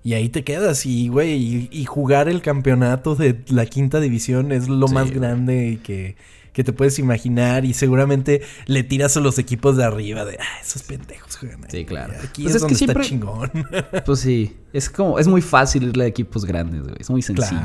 y 0.05 0.15
ahí 0.15 0.29
te 0.29 0.45
quedas. 0.45 0.85
Y, 0.87 1.09
güey, 1.09 1.69
y, 1.71 1.85
jugar 1.85 2.29
el 2.29 2.43
campeonato 2.43 3.15
de 3.15 3.43
la 3.49 3.67
quinta 3.67 4.01
división 4.01 4.53
es 4.53 4.69
lo 4.69 4.89
más 4.89 5.11
grande 5.11 5.79
que, 5.83 6.17
que 6.53 6.65
te 6.65 6.73
puedes 6.73 6.99
imaginar. 6.99 7.65
Y 7.65 7.75
seguramente 7.75 8.43
le 8.67 8.83
tiras 8.83 9.17
a 9.17 9.21
los 9.21 9.39
equipos 9.39 9.77
de 9.77 9.85
arriba 9.85 10.25
de, 10.25 10.39
ah, 10.41 10.61
esos 10.61 10.83
pendejos 10.83 11.37
juegan. 11.37 11.61
Sí, 11.69 11.85
claro. 11.85 12.15
Aquí 12.23 12.43
pues 12.43 12.57
es, 12.57 12.63
donde 12.63 12.75
está 12.75 13.01
chingón. 13.01 13.51
Pues 14.05 14.21
sí, 14.21 14.57
es 14.73 14.91
como, 14.91 15.19
es 15.19 15.29
muy 15.29 15.43
fácil 15.43 15.85
irle 15.85 16.05
a 16.05 16.07
equipos 16.09 16.45
grandes, 16.45 16.83
güey. 16.83 16.97
Es 16.99 17.11
muy 17.11 17.23
sencillo. 17.23 17.61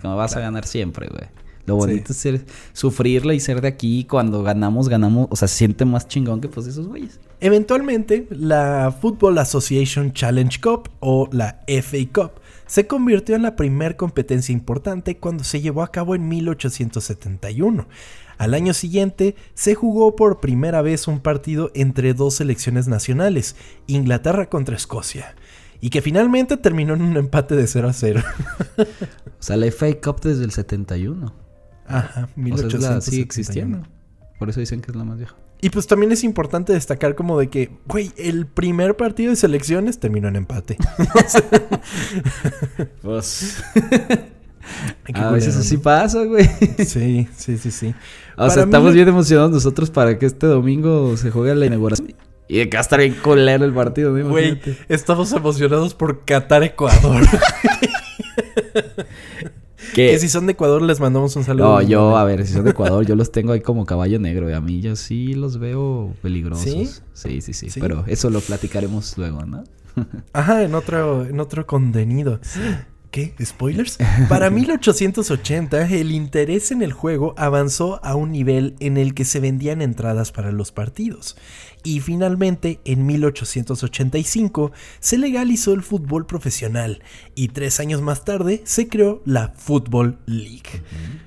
como 0.00 0.16
vas 0.16 0.34
a 0.36 0.40
ganar 0.40 0.66
siempre, 0.66 1.08
güey. 1.08 1.28
Lo 1.64 1.76
bonito 1.76 2.12
es 2.12 2.18
ser, 2.18 2.44
sufrirla 2.72 3.34
y 3.34 3.40
ser 3.40 3.60
de 3.60 3.68
aquí. 3.68 4.04
Cuando 4.04 4.42
ganamos, 4.42 4.88
ganamos. 4.88 5.28
O 5.30 5.36
sea, 5.36 5.46
se 5.48 5.58
siente 5.58 5.84
más 5.84 6.08
chingón 6.08 6.40
que 6.40 6.48
pues 6.48 6.66
esos 6.66 6.88
güeyes. 6.88 7.20
Eventualmente, 7.40 8.26
la 8.30 8.94
Football 9.00 9.38
Association 9.38 10.12
Challenge 10.12 10.60
Cup 10.60 10.90
o 11.00 11.28
la 11.32 11.60
FA 11.66 11.98
Cup 12.12 12.32
se 12.66 12.86
convirtió 12.86 13.36
en 13.36 13.42
la 13.42 13.54
primera 13.54 13.96
competencia 13.96 14.52
importante 14.52 15.18
cuando 15.18 15.44
se 15.44 15.60
llevó 15.60 15.82
a 15.82 15.92
cabo 15.92 16.14
en 16.14 16.28
1871. 16.28 17.86
Al 18.38 18.54
año 18.54 18.74
siguiente 18.74 19.36
se 19.54 19.74
jugó 19.74 20.16
por 20.16 20.40
primera 20.40 20.82
vez 20.82 21.06
un 21.06 21.20
partido 21.20 21.70
entre 21.74 22.14
dos 22.14 22.34
selecciones 22.34 22.88
nacionales, 22.88 23.56
Inglaterra 23.86 24.48
contra 24.48 24.74
Escocia. 24.74 25.36
y 25.80 25.90
que 25.90 26.00
finalmente 26.00 26.56
terminó 26.56 26.94
en 26.94 27.02
un 27.02 27.16
empate 27.16 27.56
de 27.56 27.66
0 27.66 27.88
a 27.88 27.92
0. 27.92 28.22
o 28.78 28.84
sea, 29.40 29.56
la 29.56 29.70
FA 29.70 30.00
Cup 30.00 30.20
desde 30.20 30.44
el 30.44 30.52
71. 30.52 31.41
Ajá, 31.86 32.28
1871. 32.36 32.78
O 32.78 32.80
sea, 32.80 33.00
sigue 33.00 33.22
existiendo. 33.22 33.82
Por 34.38 34.50
eso 34.50 34.60
dicen 34.60 34.80
que 34.80 34.90
es 34.90 34.96
la 34.96 35.04
más 35.04 35.18
vieja. 35.18 35.36
Y 35.60 35.70
pues 35.70 35.86
también 35.86 36.10
es 36.10 36.24
importante 36.24 36.72
destacar 36.72 37.14
como 37.14 37.38
de 37.38 37.48
que, 37.48 37.70
güey, 37.86 38.10
el 38.16 38.46
primer 38.46 38.96
partido 38.96 39.30
de 39.30 39.36
selecciones 39.36 40.00
terminó 40.00 40.26
en 40.28 40.36
empate. 40.36 40.76
pues... 43.02 43.62
A 45.14 45.30
veces 45.30 45.56
así 45.56 45.76
pasa, 45.76 46.24
güey. 46.24 46.48
Sí, 46.78 47.28
sí, 47.36 47.58
sí, 47.58 47.70
sí. 47.70 47.94
O 48.36 48.48
sea, 48.50 48.64
estamos 48.64 48.94
bien 48.94 49.08
emocionados 49.08 49.50
nosotros 49.50 49.90
para 49.90 50.18
que 50.18 50.26
este 50.26 50.46
domingo 50.46 51.16
se 51.16 51.30
juegue 51.30 51.54
la 51.54 51.66
inauguración. 51.66 52.14
Y 52.48 52.58
de 52.58 52.68
que 52.68 52.76
va 52.76 52.80
a 52.80 52.82
estar 52.82 52.98
bien 52.98 53.14
colero 53.14 53.64
el 53.64 53.72
partido, 53.72 54.12
Güey, 54.12 54.60
estamos 54.88 55.32
emocionados 55.32 55.94
por 55.94 56.24
Qatar-Ecuador. 56.24 57.22
Que 59.94 60.18
si 60.18 60.28
son 60.28 60.46
de 60.46 60.52
Ecuador 60.52 60.82
les 60.82 61.00
mandamos 61.00 61.36
un 61.36 61.44
saludo. 61.44 61.74
No, 61.74 61.82
yo, 61.82 62.16
a 62.16 62.24
ver, 62.24 62.46
si 62.46 62.54
son 62.54 62.64
de 62.64 62.70
Ecuador, 62.70 63.04
yo 63.06 63.14
los 63.14 63.30
tengo 63.32 63.52
ahí 63.52 63.60
como 63.60 63.84
caballo 63.84 64.18
negro. 64.18 64.48
Y 64.50 64.52
a 64.52 64.60
mí 64.60 64.80
yo 64.80 64.96
sí 64.96 65.34
los 65.34 65.58
veo 65.58 66.14
peligrosos. 66.22 66.64
¿Sí? 66.64 66.88
Sí, 67.12 67.40
sí, 67.40 67.52
sí. 67.70 67.80
Pero 67.80 68.04
eso 68.06 68.30
lo 68.30 68.40
platicaremos 68.40 69.16
luego, 69.18 69.44
¿no? 69.44 69.64
Ajá, 70.32 70.62
en 70.62 70.74
otro, 70.74 71.24
en 71.24 71.38
otro 71.40 71.66
contenido. 71.66 72.40
¿Qué? 73.12 73.34
¿Spoilers? 73.44 73.98
Para 74.30 74.48
1880, 74.50 75.86
el 75.90 76.12
interés 76.12 76.72
en 76.72 76.80
el 76.80 76.94
juego 76.94 77.34
avanzó 77.36 78.02
a 78.02 78.16
un 78.16 78.32
nivel 78.32 78.74
en 78.80 78.96
el 78.96 79.12
que 79.12 79.26
se 79.26 79.38
vendían 79.38 79.82
entradas 79.82 80.32
para 80.32 80.50
los 80.50 80.72
partidos. 80.72 81.36
Y 81.84 82.00
finalmente, 82.00 82.80
en 82.86 83.04
1885, 83.04 84.72
se 84.98 85.18
legalizó 85.18 85.74
el 85.74 85.82
fútbol 85.82 86.24
profesional 86.24 87.02
y 87.34 87.48
tres 87.48 87.80
años 87.80 88.00
más 88.00 88.24
tarde 88.24 88.62
se 88.64 88.88
creó 88.88 89.20
la 89.26 89.48
Football 89.48 90.18
League, 90.24 90.82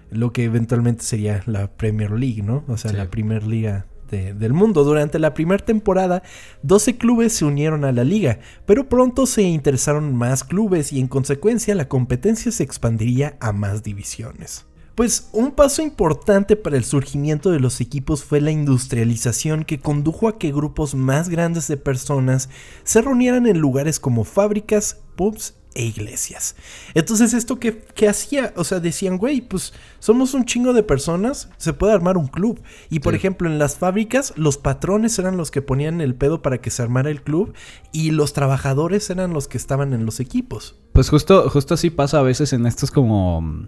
lo 0.10 0.34
que 0.34 0.46
eventualmente 0.46 1.04
sería 1.04 1.44
la 1.46 1.68
Premier 1.72 2.12
League, 2.12 2.42
¿no? 2.42 2.64
O 2.68 2.78
sea, 2.78 2.94
la 2.94 3.12
primer 3.12 3.46
liga 3.46 3.86
del 4.10 4.54
mundo. 4.54 4.84
Durante 4.84 5.20
la 5.20 5.34
primera 5.34 5.64
temporada, 5.64 6.24
12 6.64 6.98
clubes 6.98 7.34
se 7.34 7.46
unieron 7.46 7.86
a 7.86 7.92
la 7.92 8.04
liga, 8.04 8.40
pero 8.66 8.90
pronto 8.90 9.26
se 9.26 9.44
interesaron 9.44 10.16
más 10.16 10.44
clubes 10.44 10.94
y 10.94 11.00
en 11.00 11.08
consecuencia 11.08 11.76
la 11.76 11.88
competencia 11.88 12.52
se 12.52 12.64
expandiría 12.64 13.38
a 13.40 13.52
más 13.52 13.84
divisiones. 13.84 14.66
Pues 14.96 15.28
un 15.34 15.52
paso 15.52 15.82
importante 15.82 16.56
para 16.56 16.78
el 16.78 16.86
surgimiento 16.86 17.52
de 17.52 17.60
los 17.60 17.82
equipos 17.82 18.24
fue 18.24 18.40
la 18.40 18.52
industrialización 18.52 19.66
que 19.66 19.80
condujo 19.80 20.30
a 20.30 20.40
que 20.40 20.54
grupos 20.54 20.96
más 20.96 21.28
grandes 21.28 21.68
de 21.68 21.76
personas 21.76 22.50
se 22.86 23.02
reunieran 23.02 23.46
en 23.46 23.60
lugares 23.60 24.00
como 24.00 24.24
fábricas, 24.24 25.02
pubs 25.18 25.56
e 25.76 25.84
iglesias. 25.84 26.56
Entonces, 26.94 27.34
¿esto 27.34 27.60
qué, 27.60 28.08
hacía? 28.08 28.54
O 28.56 28.64
sea, 28.64 28.80
decían, 28.80 29.18
güey, 29.18 29.42
pues 29.42 29.74
somos 30.00 30.34
un 30.34 30.46
chingo 30.46 30.74
de 30.74 30.82
personas, 30.82 31.50
se 31.58 31.74
puede 31.74 31.94
armar 31.94 32.18
un 32.18 32.28
club. 32.28 32.62
Y 32.90 33.02
por 33.02 33.14
ejemplo, 33.14 33.50
en 33.50 33.60
las 33.60 33.76
fábricas, 33.78 34.34
los 34.38 34.58
patrones 34.58 35.20
eran 35.20 35.38
los 35.38 35.52
que 35.52 35.62
ponían 35.62 36.02
el 36.02 36.16
pedo 36.16 36.42
para 36.42 36.60
que 36.60 36.72
se 36.72 36.82
armara 36.82 37.12
el 37.12 37.22
club 37.22 37.54
y 37.92 38.12
los 38.12 38.34
trabajadores 38.34 39.10
eran 39.10 39.34
los 39.34 39.48
que 39.48 39.58
estaban 39.58 39.94
en 39.94 40.06
los 40.06 40.20
equipos. 40.20 40.76
Pues 40.94 41.10
justo, 41.10 41.50
justo 41.50 41.74
así 41.74 41.90
pasa 41.90 42.20
a 42.20 42.24
veces 42.24 42.54
en 42.54 42.66
estos 42.66 42.90
como 42.90 43.66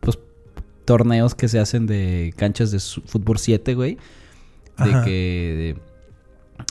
pues, 0.00 0.18
torneos 0.86 1.34
que 1.34 1.48
se 1.48 1.58
hacen 1.58 1.86
de 1.86 2.32
canchas 2.36 2.70
de 2.70 2.80
fútbol 2.80 3.38
7, 3.38 3.74
güey. 3.74 3.98
De 4.78 5.02
que 5.04 5.76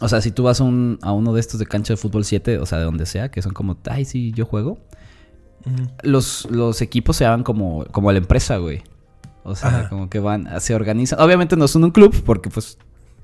o 0.02 0.10
sea, 0.10 0.21
si 0.21 0.32
tú 0.32 0.43
vas 0.43 0.62
a, 0.62 0.63
un, 0.63 1.00
a 1.02 1.12
uno 1.12 1.34
de 1.34 1.39
estos 1.39 1.60
de 1.60 1.65
cancha 1.65 1.93
de 1.93 1.97
fútbol 1.97 2.26
7, 2.26 2.60
o 2.60 2.65
sea, 2.65 2.80
de 2.80 2.86
donde 2.86 3.06
sea, 3.06 3.30
que 3.30 3.41
son 3.41 3.54
como, 3.54 3.78
ay, 3.89 4.06
sí, 4.06 4.32
yo 4.32 4.45
juego. 4.45 4.78
los, 6.04 6.47
los 6.52 6.82
equipos 6.82 7.17
se 7.17 7.26
llaman 7.26 7.43
como, 7.43 7.86
como 7.91 8.12
la 8.12 8.17
empresa, 8.17 8.58
güey. 8.58 8.84
O 9.43 9.56
sea, 9.56 9.88
como 9.89 10.10
que 10.10 10.19
van, 10.19 10.47
se 10.60 10.76
organizan. 10.76 11.19
Obviamente 11.21 11.56
no 11.56 11.67
son 11.67 11.86
un 11.86 11.91
club, 11.91 12.15
porque 12.26 12.50
pues, 12.50 12.78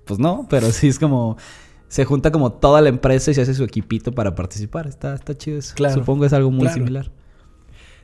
pues 0.06 0.19
no, 0.19 0.47
pero 0.49 0.71
sí 0.71 0.88
es 0.88 0.99
como 0.99 1.38
se 1.93 2.06
junta 2.06 2.32
como 2.32 2.52
toda 2.52 2.82
la 2.82 2.89
empresa 2.89 3.30
y 3.30 3.36
se 3.36 3.43
hace 3.43 3.54
su 3.54 3.63
equipito 3.63 4.13
para 4.13 4.34
participar. 4.34 4.88
Está, 4.88 5.13
está 5.13 5.38
chido 5.38 5.60
eso. 5.60 5.76
Claro, 5.76 5.93
Supongo 5.93 6.26
es 6.26 6.34
algo 6.34 6.49
muy 6.49 6.67
similar. 6.69 7.12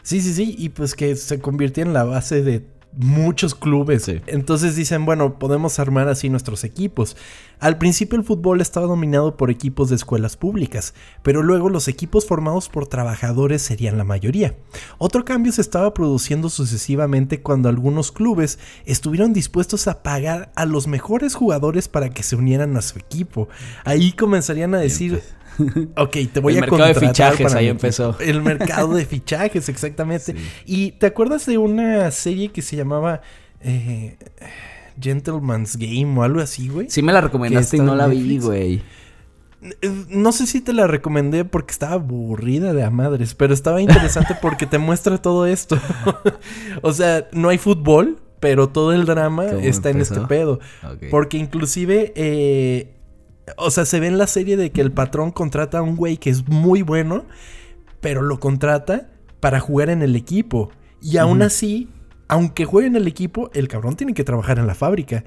Sí, 0.04 0.22
sí, 0.22 0.32
sí. 0.36 0.54
Y 0.60 0.70
pues 0.70 0.94
que 0.94 1.16
se 1.16 1.40
convirtió 1.40 1.84
en 1.84 1.94
la 1.94 2.04
base 2.04 2.44
de 2.44 2.68
muchos 2.94 3.56
clubes. 3.56 4.08
Entonces 4.28 4.76
dicen, 4.76 5.06
bueno, 5.06 5.38
podemos 5.40 5.80
armar 5.80 6.08
así 6.08 6.30
nuestros 6.30 6.64
equipos. 6.64 7.16
Al 7.60 7.78
principio 7.78 8.18
el 8.18 8.24
fútbol 8.24 8.62
estaba 8.62 8.88
dominado 8.88 9.36
por 9.36 9.52
equipos 9.52 9.90
de 9.90 9.96
escuelas 9.96 10.38
públicas, 10.38 10.94
pero 11.22 11.44
luego 11.44 11.70
los 11.70 11.88
equipos 11.88 12.26
formados 12.26 12.70
por 12.70 12.88
trabajadores 12.88 13.62
serían 13.62 13.98
la 13.98 14.04
mayoría. 14.06 14.56
Otro 14.98 15.26
cambio 15.26 15.52
se 15.52 15.62
estaba 15.62 15.94
produciendo 15.94 16.50
sucesivamente 16.50 17.42
cuando 17.42 17.70
algunos 17.70 18.12
clubes 18.12 18.60
estuvieron 18.86 19.34
dispuestos 19.34 19.88
a 19.88 20.02
pagar 20.02 20.52
a 20.56 20.66
los 20.66 20.88
mejores 20.88 21.36
jugadores 21.36 21.88
para 21.88 22.10
que 22.10 22.24
se 22.24 22.36
unieran 22.36 22.78
a 22.78 22.82
su 22.82 22.98
equipo. 22.98 23.50
Ahí 23.86 24.14
comenzarían 24.14 24.74
a 24.76 24.80
decir... 24.80 25.22
Ok, 25.98 26.18
te 26.32 26.40
voy 26.40 26.58
a 26.58 26.66
contratar. 26.66 26.70
El 26.70 26.72
mercado 26.72 26.88
de 26.88 26.94
fichajes 26.96 27.54
ahí 27.54 27.68
empezó. 27.68 28.18
El 28.20 28.42
mercado 28.42 28.94
de 28.96 29.06
fichajes, 29.06 29.70
exactamente. 29.70 30.36
Y 30.66 30.92
te 30.94 31.08
acuerdas 31.08 31.46
de 31.46 31.58
una 31.58 32.10
serie 32.12 32.50
que 32.50 32.62
se 32.62 32.76
llamaba 32.76 33.22
eh, 33.62 34.18
Gentleman's 35.00 35.78
Game 35.78 36.18
o 36.20 36.24
algo 36.24 36.42
así, 36.42 36.70
güey. 36.70 36.90
Sí 36.90 37.02
me 37.02 37.14
la 37.14 37.22
recomendaste 37.22 37.78
y 37.78 37.82
no 37.82 37.96
la 37.96 38.08
vi, 38.08 38.40
güey. 38.40 38.82
Eh, 39.82 40.06
no 40.10 40.32
sé 40.32 40.48
si 40.48 40.62
te 40.62 40.72
la 40.72 40.88
recomendé 40.88 41.44
porque 41.44 41.72
estaba 41.72 41.94
aburrida 41.94 42.74
de 42.74 42.84
a 42.84 42.90
madres, 42.90 43.36
pero 43.36 43.54
estaba 43.54 43.82
interesante 43.82 44.36
porque 44.42 44.66
te 44.66 44.78
muestra 44.78 45.18
todo 45.18 45.46
esto. 45.46 45.78
o 46.82 46.94
sea, 46.94 47.28
no 47.34 47.50
hay 47.50 47.58
fútbol, 47.58 48.20
pero 48.40 48.70
todo 48.70 48.94
el 48.94 49.06
drama 49.06 49.46
está 49.46 49.90
en 49.90 50.02
este 50.02 50.22
pedo. 50.22 50.60
Porque 51.12 51.38
inclusive 51.38 52.14
eh, 52.16 52.99
o 53.58 53.72
sea, 53.72 53.86
se 53.86 54.00
ve 54.00 54.08
en 54.08 54.18
la 54.18 54.28
serie 54.28 54.58
de 54.58 54.72
que 54.72 54.82
el 54.82 54.92
patrón 54.92 55.32
contrata 55.32 55.80
a 55.80 55.82
un 55.82 55.96
güey 55.96 56.18
que 56.18 56.30
es 56.30 56.48
muy 56.48 56.82
bueno, 56.82 57.26
pero 58.02 58.22
lo 58.22 58.40
contrata 58.40 59.10
para 59.40 59.60
jugar 59.60 59.90
en 59.90 60.02
el 60.02 60.16
equipo. 60.16 60.72
Y 61.02 61.18
aún 61.18 61.42
así, 61.42 61.90
aunque 62.28 62.66
juegue 62.66 62.88
en 62.88 62.96
el 62.96 63.08
equipo, 63.08 63.50
el 63.54 63.68
cabrón 63.68 63.96
tiene 63.96 64.14
que 64.14 64.24
trabajar 64.24 64.60
en 64.60 64.68
la 64.68 64.76
fábrica. 64.76 65.24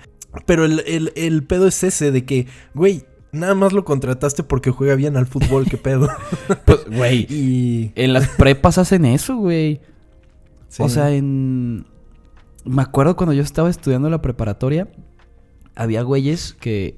Pero 0.47 0.65
el, 0.65 1.45
pedo 1.45 1.67
es 1.67 1.83
ese 1.83 2.11
de 2.11 2.25
que, 2.25 2.47
güey, 2.75 3.05
nada 3.33 3.55
más 3.55 3.73
lo 3.73 3.85
contrataste 3.85 4.43
porque 4.43 4.71
juega 4.71 4.95
bien 4.95 5.17
al 5.17 5.27
fútbol, 5.27 5.67
qué 5.69 5.77
pedo. 5.77 6.09
pues, 6.65 6.85
güey. 6.87 7.27
y... 7.31 7.93
En 7.95 8.13
las 8.13 8.29
prepas 8.29 8.79
hacen 8.79 9.05
eso, 9.05 9.37
güey. 9.37 9.81
O 10.79 10.89
sea, 10.89 11.11
en. 11.11 11.87
Me 12.65 12.83
acuerdo 12.83 13.17
cuando 13.17 13.33
yo 13.35 13.43
estaba 13.43 13.69
estudiando 13.69 14.09
la 14.09 14.23
preparatoria, 14.23 14.89
había 15.75 16.03
güeyes 16.03 16.55
que 16.55 16.95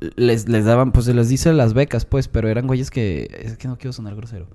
les, 0.00 0.48
les 0.48 0.64
daban, 0.64 0.92
pues 0.92 1.06
se 1.06 1.14
les 1.14 1.28
dice 1.28 1.52
las 1.52 1.74
becas, 1.74 2.04
pues, 2.04 2.28
pero 2.28 2.48
eran 2.48 2.66
güeyes 2.66 2.90
que. 2.90 3.28
Es 3.42 3.56
que 3.56 3.68
no 3.68 3.78
quiero 3.78 3.92
sonar 3.92 4.14
grosero. 4.14 4.48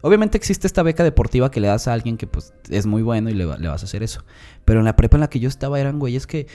Obviamente 0.00 0.38
existe 0.38 0.66
esta 0.66 0.82
beca 0.82 1.02
deportiva 1.02 1.50
que 1.50 1.60
le 1.60 1.66
das 1.66 1.88
a 1.88 1.92
alguien 1.92 2.16
que 2.16 2.28
pues 2.28 2.52
es 2.70 2.86
muy 2.86 3.02
bueno 3.02 3.30
y 3.30 3.34
le, 3.34 3.46
le, 3.58 3.68
vas 3.68 3.82
a 3.82 3.86
hacer 3.86 4.04
eso. 4.04 4.24
Pero 4.64 4.78
en 4.78 4.84
la 4.84 4.94
prepa 4.94 5.16
en 5.16 5.22
la 5.22 5.30
que 5.30 5.40
yo 5.40 5.48
estaba 5.48 5.80
eran 5.80 5.98
güeyes 5.98 6.28
que, 6.28 6.46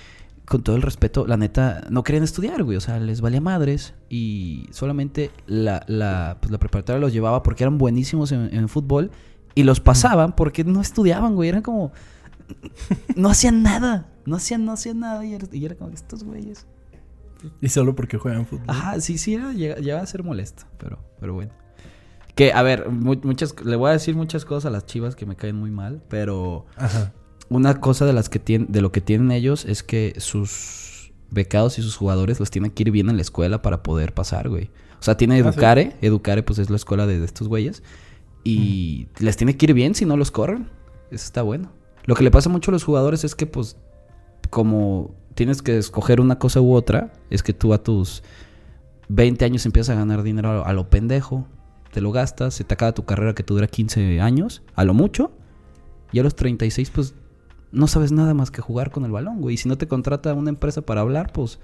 con 0.45 0.63
todo 0.63 0.75
el 0.75 0.81
respeto, 0.81 1.27
la 1.27 1.35
neta, 1.35 1.81
no 1.89 2.03
querían 2.03 2.23
estudiar, 2.23 2.63
güey. 2.63 2.77
O 2.77 2.81
sea, 2.81 2.99
les 2.99 3.19
valía 3.19 3.41
madres 3.41 3.93
y 4.09 4.67
solamente 4.71 5.31
la, 5.45 5.83
la, 5.87 6.37
pues, 6.39 6.51
la 6.51 6.57
preparatoria 6.57 6.99
los 6.99 7.11
llevaba 7.11 7.43
porque 7.43 7.63
eran 7.63 7.77
buenísimos 7.77 8.31
en, 8.31 8.69
fútbol 8.69 9.11
y 9.55 9.63
los 9.63 9.81
pasaban 9.81 10.35
porque 10.35 10.63
no 10.63 10.79
estudiaban, 10.79 11.35
güey. 11.35 11.49
Eran 11.49 11.61
como... 11.61 11.91
No 13.15 13.29
hacían 13.29 13.61
nada. 13.63 14.09
No 14.25 14.37
hacían, 14.37 14.63
no 14.63 14.71
hacían 14.71 14.99
nada 14.99 15.25
y 15.25 15.33
era, 15.33 15.47
y 15.51 15.65
era 15.65 15.75
como 15.75 15.91
estos 15.91 16.23
güeyes. 16.23 16.65
Y 17.61 17.69
solo 17.69 17.95
porque 17.95 18.17
juegan 18.17 18.45
fútbol. 18.45 18.65
Ajá, 18.67 18.99
sí, 18.99 19.17
sí, 19.17 19.37
llega, 19.55 20.01
a 20.01 20.05
ser 20.05 20.23
molesto, 20.23 20.63
pero, 20.77 20.99
pero 21.19 21.33
bueno. 21.33 21.51
Que, 22.35 22.51
a 22.51 22.61
ver, 22.63 22.89
muchas, 22.89 23.55
le 23.63 23.75
voy 23.75 23.89
a 23.89 23.93
decir 23.93 24.15
muchas 24.15 24.45
cosas 24.45 24.65
a 24.65 24.69
las 24.71 24.85
chivas 24.85 25.15
que 25.15 25.25
me 25.25 25.35
caen 25.35 25.55
muy 25.55 25.69
mal, 25.69 26.01
pero 26.09 26.65
Ajá. 26.77 27.13
una 27.49 27.79
cosa 27.79 28.05
de 28.05 28.13
las 28.13 28.29
que 28.29 28.39
tienen, 28.39 28.71
de 28.71 28.81
lo 28.81 28.91
que 28.91 29.01
tienen 29.01 29.31
ellos 29.31 29.65
es 29.65 29.83
que 29.83 30.15
sus 30.17 31.13
becados 31.29 31.77
y 31.79 31.81
sus 31.81 31.95
jugadores 31.95 32.39
los 32.39 32.49
tienen 32.51 32.71
que 32.71 32.83
ir 32.83 32.91
bien 32.91 33.09
en 33.09 33.17
la 33.17 33.21
escuela 33.21 33.61
para 33.61 33.83
poder 33.83 34.13
pasar, 34.13 34.49
güey. 34.49 34.69
O 34.99 35.03
sea, 35.03 35.17
tiene 35.17 35.35
ah, 35.35 35.39
Educare, 35.39 35.97
Educare 36.01 36.43
pues 36.43 36.59
es 36.59 36.69
la 36.69 36.77
escuela 36.77 37.05
de, 37.05 37.23
estos 37.23 37.47
güeyes. 37.47 37.83
Y 38.45 39.07
les 39.19 39.37
tiene 39.37 39.57
que 39.57 39.65
ir 39.65 39.73
bien 39.73 39.95
si 39.95 40.05
no 40.05 40.15
los 40.15 40.31
corren. 40.31 40.69
Eso 41.11 41.25
está 41.25 41.41
bueno. 41.41 41.71
Lo 42.05 42.15
que 42.15 42.23
le 42.23 42.31
pasa 42.31 42.49
mucho 42.49 42.71
a 42.71 42.73
los 42.73 42.83
jugadores 42.83 43.23
es 43.23 43.35
que 43.35 43.45
pues 43.45 43.77
como 44.49 45.15
tienes 45.35 45.61
que 45.61 45.77
escoger 45.77 46.21
una 46.21 46.39
cosa 46.39 46.61
u 46.61 46.73
otra, 46.73 47.13
es 47.29 47.43
que 47.43 47.53
tú 47.53 47.73
a 47.73 47.83
tus 47.83 48.23
20 49.09 49.43
años 49.45 49.65
empiezas 49.65 49.95
a 49.95 49.99
ganar 49.99 50.23
dinero 50.23 50.65
a 50.65 50.73
lo 50.73 50.89
pendejo, 50.89 51.47
te 51.91 52.01
lo 52.01 52.11
gastas, 52.11 52.53
se 52.55 52.63
te 52.63 52.73
acaba 52.73 52.93
tu 52.93 53.05
carrera 53.05 53.33
que 53.33 53.43
te 53.43 53.53
dura 53.53 53.67
15 53.67 54.21
años, 54.21 54.63
a 54.75 54.83
lo 54.83 54.93
mucho, 54.93 55.31
y 56.11 56.19
a 56.19 56.23
los 56.23 56.35
36 56.35 56.91
pues 56.91 57.15
no 57.71 57.87
sabes 57.87 58.11
nada 58.11 58.33
más 58.33 58.51
que 58.51 58.61
jugar 58.61 58.91
con 58.91 59.03
el 59.03 59.11
balón, 59.11 59.41
güey. 59.41 59.55
Y 59.55 59.57
si 59.57 59.67
no 59.67 59.77
te 59.77 59.87
contrata 59.87 60.33
una 60.33 60.49
empresa 60.49 60.81
para 60.81 61.01
hablar, 61.01 61.33
pues, 61.33 61.59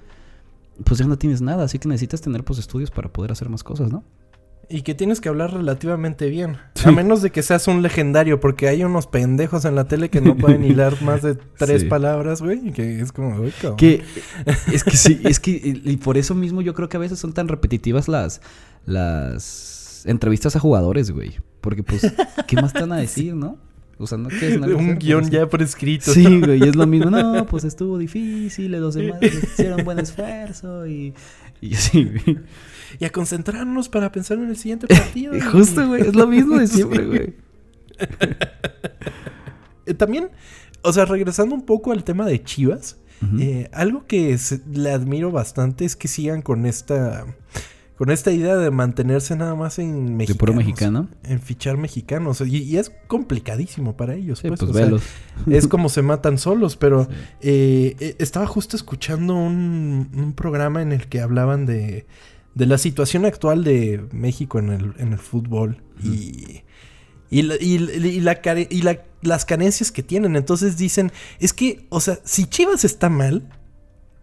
pues 0.83 0.99
ya 0.99 1.05
no 1.05 1.17
tienes 1.17 1.41
nada, 1.41 1.63
así 1.63 1.79
que 1.79 1.87
necesitas 1.87 2.21
tener 2.21 2.43
pues 2.43 2.59
estudios 2.59 2.91
para 2.91 3.13
poder 3.13 3.31
hacer 3.31 3.49
más 3.49 3.63
cosas, 3.63 3.91
¿no? 3.91 4.03
Y 4.71 4.83
que 4.83 4.93
tienes 4.93 5.19
que 5.19 5.29
hablar 5.29 5.51
relativamente 5.51 6.29
bien. 6.29 6.57
A 6.85 6.91
menos 6.91 7.23
de 7.23 7.31
que 7.31 7.41
seas 7.41 7.67
un 7.67 7.81
legendario, 7.81 8.39
porque 8.39 8.67
hay 8.67 8.83
unos 8.83 9.07
pendejos 9.07 9.65
en 9.65 9.73
la 9.73 9.85
tele 9.85 10.09
que 10.09 10.21
no 10.21 10.37
pueden 10.37 10.63
hilar 10.63 11.01
más 11.01 11.23
de 11.23 11.35
tres 11.57 11.85
palabras, 11.85 12.41
güey. 12.41 12.71
Que 12.71 13.01
es 13.01 13.11
como, 13.11 13.35
güey, 13.37 13.51
Que, 13.77 14.03
es 14.71 14.83
que 14.83 14.95
sí, 14.95 15.19
es 15.23 15.39
que, 15.39 15.51
y 15.51 15.97
por 15.97 16.17
eso 16.17 16.35
mismo 16.35 16.61
yo 16.61 16.75
creo 16.75 16.87
que 16.87 16.97
a 16.97 16.99
veces 16.99 17.17
son 17.17 17.33
tan 17.33 17.47
repetitivas 17.47 18.07
las, 18.07 18.41
las 18.85 20.03
entrevistas 20.05 20.55
a 20.55 20.59
jugadores, 20.59 21.09
güey. 21.09 21.37
Porque, 21.61 21.81
pues, 21.81 22.13
¿qué 22.47 22.55
más 22.55 22.71
te 22.71 22.81
van 22.81 22.91
a 22.91 22.97
decir, 23.01 23.33
no? 23.33 23.57
O 23.97 24.07
sea, 24.07 24.17
no 24.17 24.29
que 24.29 24.53
es 24.53 24.57
Un 24.57 24.97
guion 24.97 25.29
ya 25.29 25.47
por 25.47 25.61
escrito. 25.61 26.13
Sí, 26.13 26.39
güey, 26.45 26.63
es 26.63 26.75
lo 26.75 26.87
mismo. 26.87 27.09
No, 27.09 27.45
pues 27.45 27.65
estuvo 27.65 27.97
difícil, 27.97 28.71
los 28.71 28.95
demás 28.95 29.19
hicieron 29.21 29.83
buen 29.83 29.99
esfuerzo 29.99 30.87
y, 30.87 31.13
y 31.59 31.73
así, 31.75 32.05
güey. 32.05 32.39
Y 32.99 33.05
a 33.05 33.11
concentrarnos 33.11 33.89
para 33.89 34.11
pensar 34.11 34.37
en 34.37 34.49
el 34.49 34.57
siguiente 34.57 34.87
partido. 34.87 35.33
justo, 35.51 35.87
güey, 35.87 36.01
es 36.01 36.15
lo 36.15 36.27
mismo 36.27 36.57
de 36.57 36.67
siempre, 36.67 37.05
güey. 37.05 37.33
Eh, 39.85 39.93
también, 39.93 40.29
o 40.81 40.93
sea, 40.93 41.05
regresando 41.05 41.53
un 41.53 41.65
poco 41.65 41.91
al 41.91 42.03
tema 42.03 42.25
de 42.25 42.43
Chivas, 42.43 42.97
eh, 43.37 43.69
algo 43.73 44.07
que 44.07 44.37
le 44.71 44.91
admiro 44.91 45.29
bastante 45.29 45.83
es 45.83 45.97
que 45.97 46.07
sigan 46.07 46.41
con 46.41 46.65
esta 46.65 47.25
con 47.99 48.11
esta 48.11 48.31
idea 48.31 48.55
de 48.55 48.71
mantenerse 48.71 49.35
nada 49.35 49.55
más 49.55 49.77
en 49.77 50.15
México. 50.15 50.35
¿De 50.35 50.39
puro 50.39 50.53
mexicano? 50.53 51.09
En 51.21 51.41
fichar 51.41 51.75
mexicanos. 51.75 52.39
Y, 52.39 52.77
es 52.77 52.93
complicadísimo 53.07 53.97
para 53.97 54.15
ellos. 54.15 54.41
pues, 54.41 54.57
pues 54.57 55.03
es 55.47 55.67
como 55.67 55.89
se 55.89 56.01
matan 56.01 56.37
solos, 56.37 56.77
pero 56.77 57.09
eh, 57.41 58.15
estaba 58.17 58.47
justo 58.47 58.77
escuchando 58.77 59.35
un, 59.35 60.33
programa 60.33 60.81
en 60.81 60.93
el 60.93 61.07
que 61.07 61.19
hablaban 61.19 61.65
de, 61.65 62.05
de 62.55 62.65
la 62.65 62.77
situación 62.77 63.25
actual 63.25 63.63
de 63.63 64.05
México 64.11 64.59
en 64.59 64.69
el, 64.69 64.93
en 64.97 65.13
el 65.13 65.19
fútbol 65.19 65.83
y, 66.03 66.61
y, 67.29 67.41
la, 67.43 67.55
y, 67.55 67.77
la, 68.21 68.39
y 68.69 68.81
las 69.21 69.45
carencias 69.45 69.91
que 69.91 70.03
tienen. 70.03 70.35
Entonces 70.35 70.77
dicen, 70.77 71.11
es 71.39 71.53
que, 71.53 71.85
o 71.89 72.01
sea, 72.01 72.19
si 72.23 72.45
Chivas 72.45 72.83
está 72.83 73.09
mal, 73.09 73.47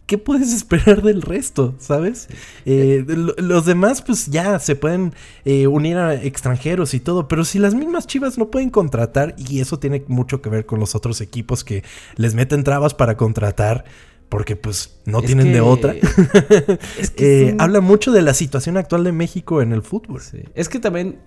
¿qué 0.07 0.19
puedes 0.19 0.53
esperar 0.55 1.03
del 1.03 1.23
resto? 1.23 1.75
¿Sabes? 1.79 2.29
Eh, 2.65 3.05
los 3.07 3.67
demás, 3.67 4.03
pues 4.03 4.27
ya 4.27 4.59
se 4.59 4.77
pueden 4.77 5.13
eh, 5.45 5.67
unir 5.67 5.99
a 5.99 6.15
extranjeros 6.15 6.95
y 6.95 7.01
todo, 7.01 7.29
pero 7.29 7.45
si 7.45 7.59
las 7.59 7.75
mismas 7.75 8.07
chivas 8.07 8.39
no 8.39 8.51
pueden 8.51 8.71
contratar, 8.71 9.35
y 9.37 9.61
eso 9.61 9.79
tiene 9.79 10.05
mucho 10.09 10.41
que 10.41 10.49
ver 10.51 10.67
con 10.67 10.81
los 10.81 10.95
otros 10.95 11.21
equipos 11.21 11.65
que 11.65 11.85
les 12.17 12.35
meten 12.35 12.65
trabas 12.65 12.95
para 12.95 13.17
contratar. 13.17 13.85
Porque 14.29 14.57
pues 14.57 14.99
no 15.05 15.23
tienen 15.23 15.53
de 15.53 15.61
otra. 15.61 15.95
Es 16.99 17.11
que 17.11 17.49
eh, 17.51 17.57
Habla 17.59 17.81
mucho 17.81 18.11
de 18.13 18.23
la 18.23 18.35
situación 18.35 18.77
actual 18.77 19.05
de 19.05 19.13
México 19.13 19.63
en 19.63 19.73
el 19.73 19.83
fútbol. 19.83 20.21
Es 20.55 20.69
que 20.69 20.81
también, 20.81 21.21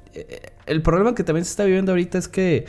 el 0.66 0.82
problema 0.82 1.16
que 1.16 1.24
también 1.24 1.46
se 1.46 1.52
está 1.52 1.64
viviendo 1.64 1.92
ahorita 1.94 2.18
es 2.18 2.28
que 2.28 2.66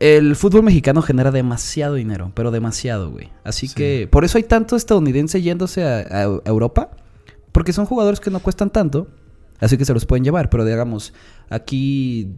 el 0.00 0.36
fútbol 0.36 0.62
mexicano 0.62 1.02
genera 1.02 1.30
demasiado 1.30 1.94
dinero, 1.94 2.30
pero 2.34 2.50
demasiado, 2.50 3.10
güey. 3.10 3.30
Así 3.42 3.68
que 3.68 4.08
por 4.10 4.24
eso 4.24 4.38
hay 4.38 4.44
tanto 4.44 4.76
estadounidense 4.76 5.42
yéndose 5.42 5.84
a, 5.84 6.22
Europa, 6.44 6.90
porque 7.52 7.72
son 7.72 7.86
jugadores 7.86 8.20
que 8.20 8.30
no 8.30 8.40
cuestan 8.40 8.70
tanto, 8.70 9.08
así 9.58 9.76
que 9.76 9.84
se 9.84 9.94
los 9.94 10.06
pueden 10.06 10.24
llevar. 10.24 10.50
Pero 10.50 10.64
digamos, 10.64 11.14
aquí 11.50 12.36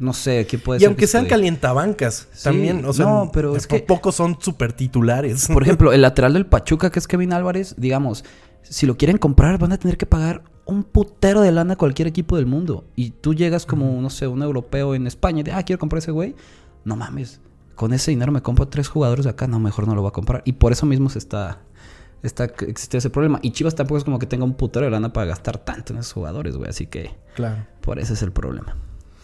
no 0.00 0.12
sé, 0.12 0.46
¿qué 0.46 0.58
puede 0.58 0.80
ser? 0.80 0.84
Y 0.84 0.86
aunque 0.86 1.06
sean 1.06 1.26
calientabancas, 1.26 2.28
también, 2.42 2.84
o 2.84 2.92
sea, 2.92 3.06
no, 3.06 3.30
pero 3.32 3.54
es 3.54 3.66
que 3.66 3.80
pocos 3.80 4.14
son 4.16 4.38
súper 4.40 4.72
titulares. 4.72 5.48
Por 5.48 5.62
ejemplo, 5.64 5.92
el 5.92 6.02
lateral 6.02 6.32
del 6.32 6.46
Pachuca, 6.46 6.90
que 6.90 6.98
es 6.98 7.06
Kevin 7.06 7.32
Álvarez, 7.32 7.74
digamos, 7.76 8.24
si 8.62 8.86
lo 8.86 8.96
quieren 8.96 9.18
comprar, 9.18 9.58
van 9.58 9.72
a 9.72 9.78
tener 9.78 9.96
que 9.96 10.06
pagar 10.06 10.42
un 10.64 10.84
putero 10.84 11.40
de 11.40 11.52
lana 11.52 11.74
a 11.74 11.76
cualquier 11.76 12.08
equipo 12.08 12.36
del 12.36 12.46
mundo. 12.46 12.84
Y 12.96 13.10
tú 13.10 13.34
llegas 13.34 13.66
como, 13.66 14.00
no 14.00 14.10
sé, 14.10 14.26
un 14.26 14.42
europeo 14.42 14.94
en 14.94 15.06
España 15.06 15.40
y 15.40 15.42
de, 15.42 15.52
ah, 15.52 15.62
quiero 15.62 15.78
comprar 15.78 15.98
ese 15.98 16.12
güey. 16.12 16.34
No 16.84 16.96
mames, 16.96 17.40
con 17.74 17.92
ese 17.92 18.10
dinero 18.10 18.32
me 18.32 18.42
compro 18.42 18.68
tres 18.68 18.88
jugadores 18.88 19.24
de 19.24 19.30
acá. 19.30 19.46
No, 19.46 19.58
mejor 19.58 19.86
no 19.86 19.94
lo 19.94 20.02
voy 20.02 20.08
a 20.08 20.12
comprar. 20.12 20.42
Y 20.44 20.52
por 20.52 20.72
eso 20.72 20.86
mismo 20.86 21.10
se 21.10 21.18
está, 21.18 21.60
está 22.22 22.44
existe 22.44 22.98
ese 22.98 23.10
problema. 23.10 23.38
Y 23.42 23.50
Chivas 23.50 23.74
tampoco 23.74 23.98
es 23.98 24.04
como 24.04 24.18
que 24.18 24.26
tenga 24.26 24.44
un 24.44 24.54
putero 24.54 24.84
de 24.84 24.90
lana 24.90 25.12
para 25.12 25.26
gastar 25.26 25.58
tanto 25.58 25.92
en 25.92 25.98
esos 25.98 26.12
jugadores, 26.12 26.56
güey. 26.56 26.70
Así 26.70 26.86
que, 26.86 27.16
claro. 27.34 27.66
por 27.80 27.98
eso 27.98 28.14
es 28.14 28.22
el 28.22 28.32
problema. 28.32 28.76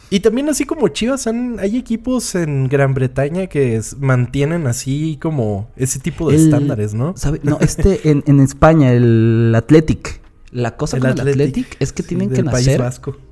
Y 0.09 0.21
también 0.21 0.49
así 0.49 0.65
como 0.65 0.89
Chivas, 0.89 1.27
hay 1.27 1.77
equipos 1.77 2.35
en 2.37 2.69
Gran 2.69 2.95
Bretaña 2.95 3.49
que 3.49 3.81
mantienen 3.99 4.67
así 4.67 5.19
como 5.21 5.69
ese 5.77 5.99
tipo 5.99 6.31
de 6.31 6.37
estándares, 6.37 6.95
¿no? 6.95 7.15
No, 7.43 7.59
este 7.61 8.11
en, 8.11 8.23
en 8.27 8.41
España, 8.41 8.93
el 8.93 9.53
Athletic. 9.55 10.21
La 10.53 10.77
cosa 10.77 10.99
con 10.99 11.11
el 11.11 11.21
Athletic 11.21 11.77
es 11.81 11.93
que 11.93 12.03
tienen 12.03 12.31
que 12.31 12.43
nacer 12.43 12.81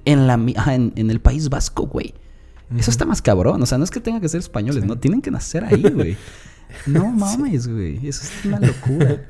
en 0.04 0.26
la 0.26 0.34
en, 0.34 1.10
el 1.10 1.20
País 1.20 1.48
Vasco, 1.48 1.87
güey. 1.87 2.14
Eso 2.76 2.90
está 2.90 3.04
más 3.04 3.22
cabrón, 3.22 3.62
o 3.62 3.66
sea, 3.66 3.78
no 3.78 3.84
es 3.84 3.90
que 3.90 4.00
tengan 4.00 4.20
que 4.20 4.28
ser 4.28 4.40
españoles, 4.40 4.84
no, 4.84 4.98
tienen 4.98 5.22
que 5.22 5.30
nacer 5.30 5.64
ahí, 5.64 5.82
güey. 5.82 6.16
No 6.87 7.06
mames, 7.06 7.68
güey, 7.68 8.04
eso 8.04 8.24
es 8.24 8.44
una 8.44 8.58
locura. 8.58 9.22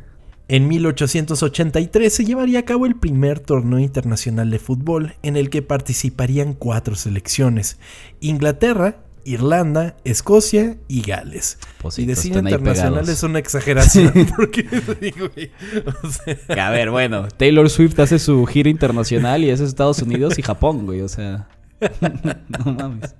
En 0.46 0.68
1883 0.68 2.12
se 2.12 2.24
llevaría 2.24 2.58
a 2.58 2.64
cabo 2.64 2.84
el 2.84 2.96
primer 2.96 3.40
torneo 3.40 3.78
internacional 3.78 4.50
de 4.50 4.58
fútbol 4.58 5.14
en 5.22 5.36
el 5.36 5.48
que 5.48 5.62
participarían 5.62 6.52
cuatro 6.52 6.96
selecciones, 6.96 7.78
Inglaterra, 8.20 8.98
Irlanda, 9.24 9.96
Escocia 10.04 10.76
y 10.86 11.00
Gales. 11.00 11.58
y 11.96 12.04
decir 12.04 12.36
internacional 12.36 13.08
es 13.08 13.22
una 13.22 13.38
exageración. 13.38 14.12
porque, 14.36 14.68
A 16.58 16.70
ver, 16.70 16.90
bueno, 16.90 17.28
Taylor 17.28 17.70
Swift 17.70 17.98
hace 18.00 18.18
su 18.18 18.44
gira 18.44 18.68
internacional 18.68 19.44
y 19.44 19.50
es 19.50 19.60
Estados 19.60 20.02
Unidos 20.02 20.38
y 20.38 20.42
Japón, 20.42 20.84
güey. 20.84 21.00
O 21.00 21.08
sea, 21.08 21.48
no 22.48 22.72
mames. 22.72 23.14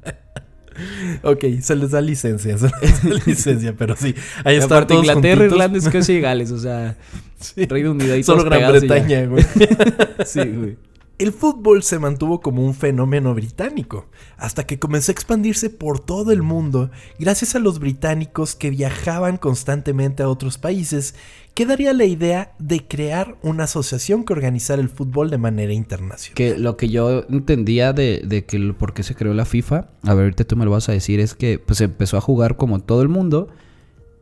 Ok, 1.22 1.44
se 1.60 1.76
les 1.76 1.90
da 1.90 2.00
licencia, 2.00 2.58
se 2.58 2.70
les 2.80 3.02
da 3.02 3.24
licencia, 3.26 3.74
pero 3.76 3.96
sí. 3.96 4.14
Ahí 4.44 4.56
está 4.56 4.86
Inglaterra, 4.90 5.44
Irlanda, 5.44 5.78
Escocia 5.78 6.14
y 6.14 6.20
Gales, 6.20 6.50
o 6.50 6.58
sea, 6.58 6.96
Reino 7.56 7.92
Unido 7.92 8.16
y 8.16 8.22
Solo 8.22 8.44
Gran 8.44 8.70
Bretaña, 8.72 9.26
güey. 9.26 9.44
sí, 10.24 10.40
güey. 10.40 10.76
El 11.16 11.32
fútbol 11.32 11.84
se 11.84 12.00
mantuvo 12.00 12.40
como 12.40 12.66
un 12.66 12.74
fenómeno 12.74 13.34
británico, 13.34 14.08
hasta 14.36 14.66
que 14.66 14.80
comenzó 14.80 15.12
a 15.12 15.14
expandirse 15.14 15.70
por 15.70 16.00
todo 16.00 16.32
el 16.32 16.42
mundo 16.42 16.90
gracias 17.20 17.54
a 17.54 17.60
los 17.60 17.78
británicos 17.78 18.56
que 18.56 18.70
viajaban 18.70 19.36
constantemente 19.36 20.24
a 20.24 20.28
otros 20.28 20.58
países, 20.58 21.14
que 21.54 21.66
daría 21.66 21.92
la 21.92 22.04
idea 22.04 22.52
de 22.58 22.86
crear 22.86 23.36
una 23.42 23.64
asociación 23.64 24.24
que 24.24 24.32
organizara 24.32 24.82
el 24.82 24.88
fútbol 24.88 25.30
de 25.30 25.38
manera 25.38 25.72
internacional. 25.72 26.34
Que 26.34 26.58
lo 26.58 26.76
que 26.76 26.88
yo 26.88 27.24
entendía 27.30 27.92
de, 27.92 28.22
de 28.24 28.44
que 28.44 28.58
por 28.72 28.92
qué 28.92 29.02
se 29.02 29.14
creó 29.14 29.34
la 29.34 29.44
FIFA, 29.44 29.88
a 30.02 30.14
ver, 30.14 30.24
ahorita 30.24 30.44
tú 30.44 30.56
me 30.56 30.64
lo 30.64 30.72
vas 30.72 30.88
a 30.88 30.92
decir, 30.92 31.20
es 31.20 31.34
que 31.34 31.58
pues 31.58 31.80
empezó 31.80 32.16
a 32.16 32.20
jugar 32.20 32.56
como 32.56 32.80
todo 32.80 33.02
el 33.02 33.08
mundo 33.08 33.48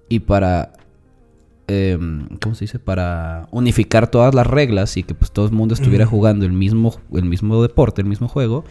y 0.08 0.20
para 0.20 0.74
Em, 1.68 2.28
¿cómo 2.40 2.54
se 2.54 2.64
dice? 2.64 2.78
Para 2.78 3.48
unificar 3.50 4.10
todas 4.10 4.34
las 4.34 4.46
reglas 4.46 4.96
y 4.96 5.04
que 5.04 5.14
pues 5.14 5.30
todo 5.30 5.46
el 5.46 5.52
mundo 5.52 5.74
estuviera 5.74 6.06
jugando 6.06 6.44
el 6.44 6.52
mismo, 6.52 6.94
el 7.12 7.24
mismo 7.24 7.62
deporte, 7.62 8.02
el 8.02 8.08
mismo 8.08 8.28
juego, 8.28 8.64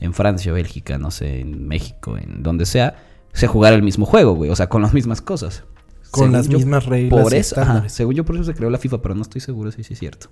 en 0.00 0.14
Francia, 0.14 0.52
Bélgica, 0.52 0.98
no 0.98 1.10
sé, 1.10 1.40
en 1.40 1.68
México, 1.68 2.16
en 2.16 2.42
donde 2.42 2.66
sea, 2.66 2.96
se 3.32 3.46
jugara 3.46 3.76
el 3.76 3.82
mismo 3.82 4.06
juego, 4.06 4.34
güey, 4.34 4.50
o 4.50 4.56
sea, 4.56 4.68
con 4.68 4.82
las 4.82 4.94
mismas 4.94 5.20
cosas. 5.20 5.64
Con 6.10 6.32
las 6.32 6.48
mismas 6.48 6.86
reglas. 6.86 7.22
Por 7.22 7.34
eso, 7.34 7.56
según 7.86 8.14
yo 8.14 8.24
por 8.24 8.36
eso 8.36 8.44
se 8.44 8.54
creó 8.54 8.70
la 8.70 8.78
FIFA, 8.78 9.02
pero 9.02 9.14
no 9.14 9.22
estoy 9.22 9.40
seguro 9.40 9.70
si 9.70 9.80
es 9.80 9.98
cierto. 9.98 10.30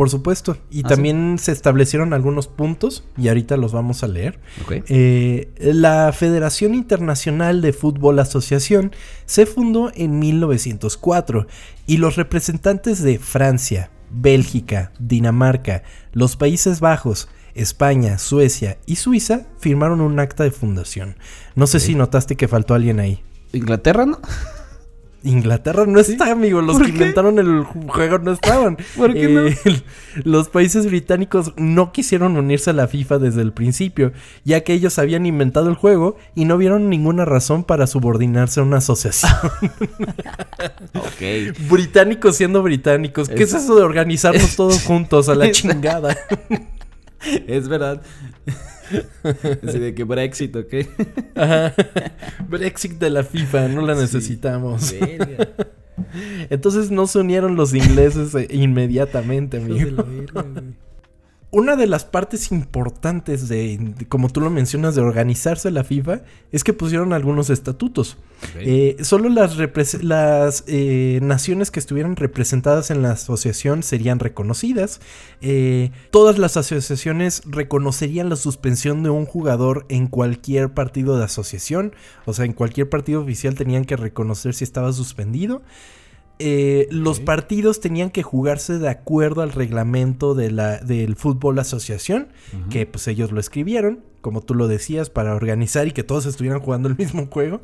Por 0.00 0.08
supuesto. 0.08 0.56
Y 0.70 0.80
ah, 0.86 0.88
también 0.88 1.36
se 1.38 1.52
establecieron 1.52 2.14
algunos 2.14 2.48
puntos, 2.48 3.04
y 3.18 3.28
ahorita 3.28 3.58
los 3.58 3.72
vamos 3.72 4.02
a 4.02 4.08
leer. 4.08 4.40
Eh, 4.70 5.50
la 5.58 6.10
Federación 6.12 6.74
Internacional 6.74 7.60
de 7.60 7.74
Fútbol 7.74 8.18
Asociación 8.18 8.92
se 9.26 9.44
fundó 9.44 9.92
en 9.94 10.18
1904 10.18 11.46
y 11.86 11.98
los 11.98 12.16
representantes 12.16 13.02
de 13.02 13.18
Francia, 13.18 13.90
Bélgica, 14.10 14.92
Dinamarca, 14.98 15.82
los 16.12 16.36
Países 16.36 16.80
Bajos, 16.80 17.28
España, 17.54 18.16
Suecia 18.16 18.78
y 18.86 18.96
Suiza 18.96 19.48
firmaron 19.58 20.00
un 20.00 20.18
acta 20.18 20.44
de 20.44 20.50
fundación. 20.50 21.16
No 21.54 21.66
sé 21.66 21.78
si 21.78 21.94
notaste 21.94 22.36
que 22.36 22.48
faltó 22.48 22.72
alguien 22.72 23.00
ahí. 23.00 23.22
¿Inglaterra 23.52 24.06
no? 24.06 24.18
Inglaterra 25.22 25.84
no 25.86 26.00
está, 26.00 26.30
amigo. 26.30 26.62
Los 26.62 26.78
que 26.80 26.88
inventaron 26.88 27.38
el 27.38 27.64
juego 27.64 28.18
no 28.18 28.32
estaban. 28.32 28.78
¿Por 28.96 29.12
qué 29.12 29.28
no? 29.28 29.46
Eh, 29.46 29.56
los 30.24 30.48
países 30.48 30.86
británicos 30.86 31.52
no 31.56 31.92
quisieron 31.92 32.36
unirse 32.36 32.70
a 32.70 32.72
la 32.72 32.88
FIFA 32.88 33.18
desde 33.18 33.42
el 33.42 33.52
principio, 33.52 34.12
ya 34.44 34.62
que 34.62 34.72
ellos 34.72 34.98
habían 34.98 35.26
inventado 35.26 35.68
el 35.68 35.74
juego 35.74 36.16
y 36.34 36.46
no 36.46 36.56
vieron 36.56 36.88
ninguna 36.88 37.24
razón 37.24 37.64
para 37.64 37.86
subordinarse 37.86 38.60
a 38.60 38.62
una 38.62 38.78
asociación. 38.78 39.32
ok. 40.94 41.56
Británicos 41.70 42.36
siendo 42.36 42.62
británicos. 42.62 43.28
¿Qué 43.28 43.42
es, 43.42 43.54
eso 43.54 43.76
de 43.76 43.82
organizarnos 43.82 44.56
todos 44.56 44.82
juntos 44.82 45.28
a 45.28 45.34
la 45.34 45.50
chingada? 45.50 46.16
es 47.46 47.68
verdad. 47.68 48.02
Así 49.66 49.78
de 49.78 49.94
que 49.94 50.04
Brexit, 50.04 50.54
¿ok? 50.56 50.74
Brexit 52.48 52.92
de 52.92 53.10
la 53.10 53.24
FIFA, 53.24 53.68
no 53.68 53.82
la 53.82 53.94
necesitamos. 53.94 54.94
Entonces 56.50 56.90
no 56.90 57.06
se 57.06 57.18
unieron 57.18 57.56
los 57.56 57.74
ingleses 57.74 58.34
eh, 58.34 58.48
inmediatamente, 58.50 59.58
amigo. 59.58 60.04
Una 61.52 61.74
de 61.74 61.88
las 61.88 62.04
partes 62.04 62.52
importantes 62.52 63.48
de, 63.48 63.94
como 64.08 64.30
tú 64.30 64.40
lo 64.40 64.50
mencionas, 64.50 64.94
de 64.94 65.00
organizarse 65.00 65.72
la 65.72 65.82
FIFA 65.82 66.20
es 66.52 66.62
que 66.62 66.72
pusieron 66.72 67.12
algunos 67.12 67.50
estatutos. 67.50 68.18
Eh, 68.56 68.96
solo 69.02 69.28
las, 69.28 69.56
las 70.02 70.64
eh, 70.68 71.18
naciones 71.22 71.72
que 71.72 71.80
estuvieran 71.80 72.14
representadas 72.14 72.92
en 72.92 73.02
la 73.02 73.12
asociación 73.12 73.82
serían 73.82 74.20
reconocidas. 74.20 75.00
Eh, 75.40 75.90
todas 76.12 76.38
las 76.38 76.56
asociaciones 76.56 77.42
reconocerían 77.46 78.28
la 78.28 78.36
suspensión 78.36 79.02
de 79.02 79.10
un 79.10 79.26
jugador 79.26 79.86
en 79.88 80.06
cualquier 80.06 80.72
partido 80.72 81.18
de 81.18 81.24
asociación. 81.24 81.94
O 82.26 82.32
sea, 82.32 82.44
en 82.44 82.52
cualquier 82.52 82.88
partido 82.88 83.22
oficial 83.22 83.56
tenían 83.56 83.84
que 83.84 83.96
reconocer 83.96 84.54
si 84.54 84.62
estaba 84.62 84.92
suspendido. 84.92 85.62
Eh, 86.42 86.88
los 86.90 87.20
partidos 87.20 87.80
tenían 87.80 88.10
que 88.10 88.22
jugarse 88.22 88.78
de 88.78 88.88
acuerdo 88.88 89.42
al 89.42 89.52
reglamento 89.52 90.34
de 90.34 90.50
la, 90.50 90.78
del 90.78 91.14
Fútbol 91.14 91.58
Asociación, 91.58 92.28
que 92.70 92.86
pues 92.86 93.06
ellos 93.08 93.30
lo 93.30 93.40
escribieron 93.40 94.09
como 94.20 94.42
tú 94.42 94.54
lo 94.54 94.68
decías, 94.68 95.10
para 95.10 95.34
organizar 95.34 95.86
y 95.86 95.92
que 95.92 96.02
todos 96.02 96.26
estuvieran 96.26 96.60
jugando 96.60 96.88
el 96.88 96.96
mismo 96.96 97.26
juego. 97.26 97.60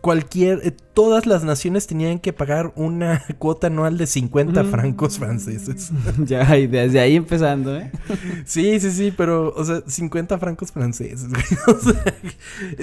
Cualquier, 0.00 0.60
eh, 0.64 0.72
todas 0.94 1.26
las 1.26 1.44
naciones 1.44 1.86
tenían 1.86 2.18
que 2.18 2.32
pagar 2.32 2.72
una 2.76 3.22
cuota 3.38 3.66
anual 3.66 3.98
de 3.98 4.06
50 4.06 4.62
mm. 4.62 4.70
francos 4.70 5.18
franceses. 5.18 5.90
ya, 6.18 6.56
y 6.56 6.66
desde 6.66 7.00
ahí 7.00 7.16
empezando, 7.16 7.76
¿eh? 7.76 7.90
sí, 8.44 8.80
sí, 8.80 8.90
sí, 8.90 9.12
pero, 9.16 9.52
o 9.54 9.64
sea, 9.64 9.82
50 9.86 10.38
francos 10.38 10.72
franceses. 10.72 11.28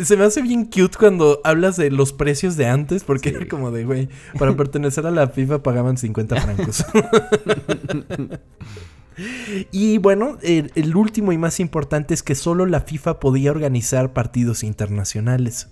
se 0.04 0.18
me 0.18 0.24
hace 0.24 0.42
bien 0.42 0.66
cute 0.66 0.98
cuando 0.98 1.42
hablas 1.44 1.78
de 1.78 1.92
los 1.92 2.14
precios 2.14 2.56
de 2.58 2.68
antes, 2.68 3.04
porque 3.04 3.30
era 3.30 3.48
como 3.48 3.72
de, 3.72 3.86
güey, 3.86 4.10
para 4.38 4.56
pertenecer 4.56 5.06
a 5.08 5.12
la 5.12 5.28
FIFA 5.28 5.64
pagaban 5.64 5.98
50 5.98 6.42
francos. 6.42 6.86
Y 9.72 9.98
bueno, 9.98 10.38
el, 10.42 10.96
último 10.96 11.32
y 11.32 11.38
más 11.38 11.60
importante 11.60 12.14
es 12.14 12.24
que 12.24 12.36
solo 12.36 12.66
la 12.66 12.82
FIFA 12.82 13.20
podía 13.20 13.52
organizar 13.52 14.14
partidos 14.14 14.64
internacionales. 14.64 15.70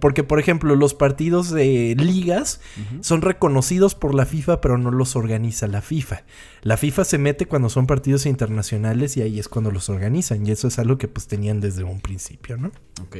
Porque, 0.00 0.24
por 0.24 0.40
ejemplo, 0.40 0.74
los 0.74 0.94
partidos 0.94 1.50
de 1.50 1.94
ligas 1.96 2.60
son 3.00 3.22
reconocidos 3.22 3.94
por 3.94 4.14
la 4.14 4.26
FIFA, 4.26 4.60
pero 4.60 4.78
no 4.78 4.90
los 4.90 5.14
organiza 5.14 5.68
la 5.68 5.80
FIFA. 5.80 6.24
La 6.62 6.76
FIFA 6.76 7.04
se 7.04 7.18
mete 7.18 7.46
cuando 7.46 7.68
son 7.68 7.86
partidos 7.86 8.26
internacionales 8.26 9.16
y 9.16 9.22
ahí 9.22 9.38
es 9.38 9.48
cuando 9.48 9.70
los 9.70 9.88
organizan. 9.88 10.44
Y 10.44 10.50
eso 10.50 10.66
es 10.66 10.80
algo 10.80 10.98
que 10.98 11.06
pues 11.06 11.28
tenían 11.28 11.60
desde 11.60 11.84
un 11.84 12.00
principio, 12.00 12.56
¿no? 12.56 12.72
Ok. 13.02 13.16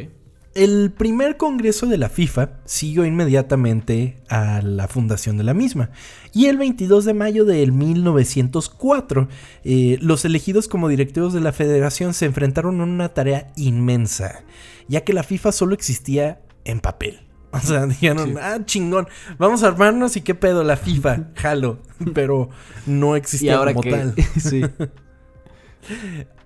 El 0.57 0.91
primer 0.91 1.37
congreso 1.37 1.85
de 1.85 1.99
la 1.99 2.09
FIFA 2.09 2.49
siguió 2.65 3.05
inmediatamente 3.05 4.23
a 4.31 4.63
la 4.63 4.89
fundación 4.89 5.37
de 5.37 5.45
la 5.45 5.53
misma. 5.53 5.91
Y 6.33 6.47
el 6.47 6.57
22 6.57 7.05
de 7.05 7.13
mayo 7.13 7.45
de 7.45 7.67
1904, 7.71 9.29
eh, 9.65 9.99
los 10.01 10.25
elegidos 10.25 10.67
como 10.67 10.89
directivos 10.89 11.35
de 11.35 11.43
la 11.43 11.53
federación 11.53 12.15
se 12.15 12.25
enfrentaron 12.25 12.81
a 12.81 12.85
una 12.85 13.11
tarea 13.11 13.53
inmensa, 13.57 14.45
ya 14.89 15.03
que 15.03 15.13
la 15.13 15.25
FIFA 15.25 15.53
solo 15.53 15.75
existía 15.75 16.41
en 16.65 16.81
papel. 16.81 17.21
O 17.51 17.61
sea, 17.61 17.85
dijeron, 17.87 18.39
ah, 18.41 18.61
chingón, 18.65 19.09
vamos 19.37 19.63
a 19.63 19.67
armarnos 19.67 20.17
y 20.17 20.23
qué 20.23 20.35
pedo, 20.35 20.65
la 20.65 20.79
FIFA, 20.79 21.33
jalo. 21.35 21.83
Pero 22.15 22.49
no 22.87 23.15
existía 23.15 23.59
como 23.59 23.83
tal. 23.83 24.15
sí. 24.41 24.63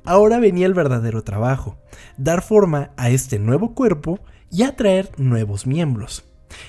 Ahora 0.05 0.39
venía 0.39 0.67
el 0.67 0.75
verdadero 0.75 1.23
trabajo, 1.23 1.79
dar 2.17 2.43
forma 2.43 2.91
a 2.97 3.11
este 3.11 3.39
nuevo 3.39 3.75
cuerpo 3.75 4.21
y 4.51 4.63
atraer 4.63 5.11
nuevos 5.19 5.67
miembros. 5.67 6.25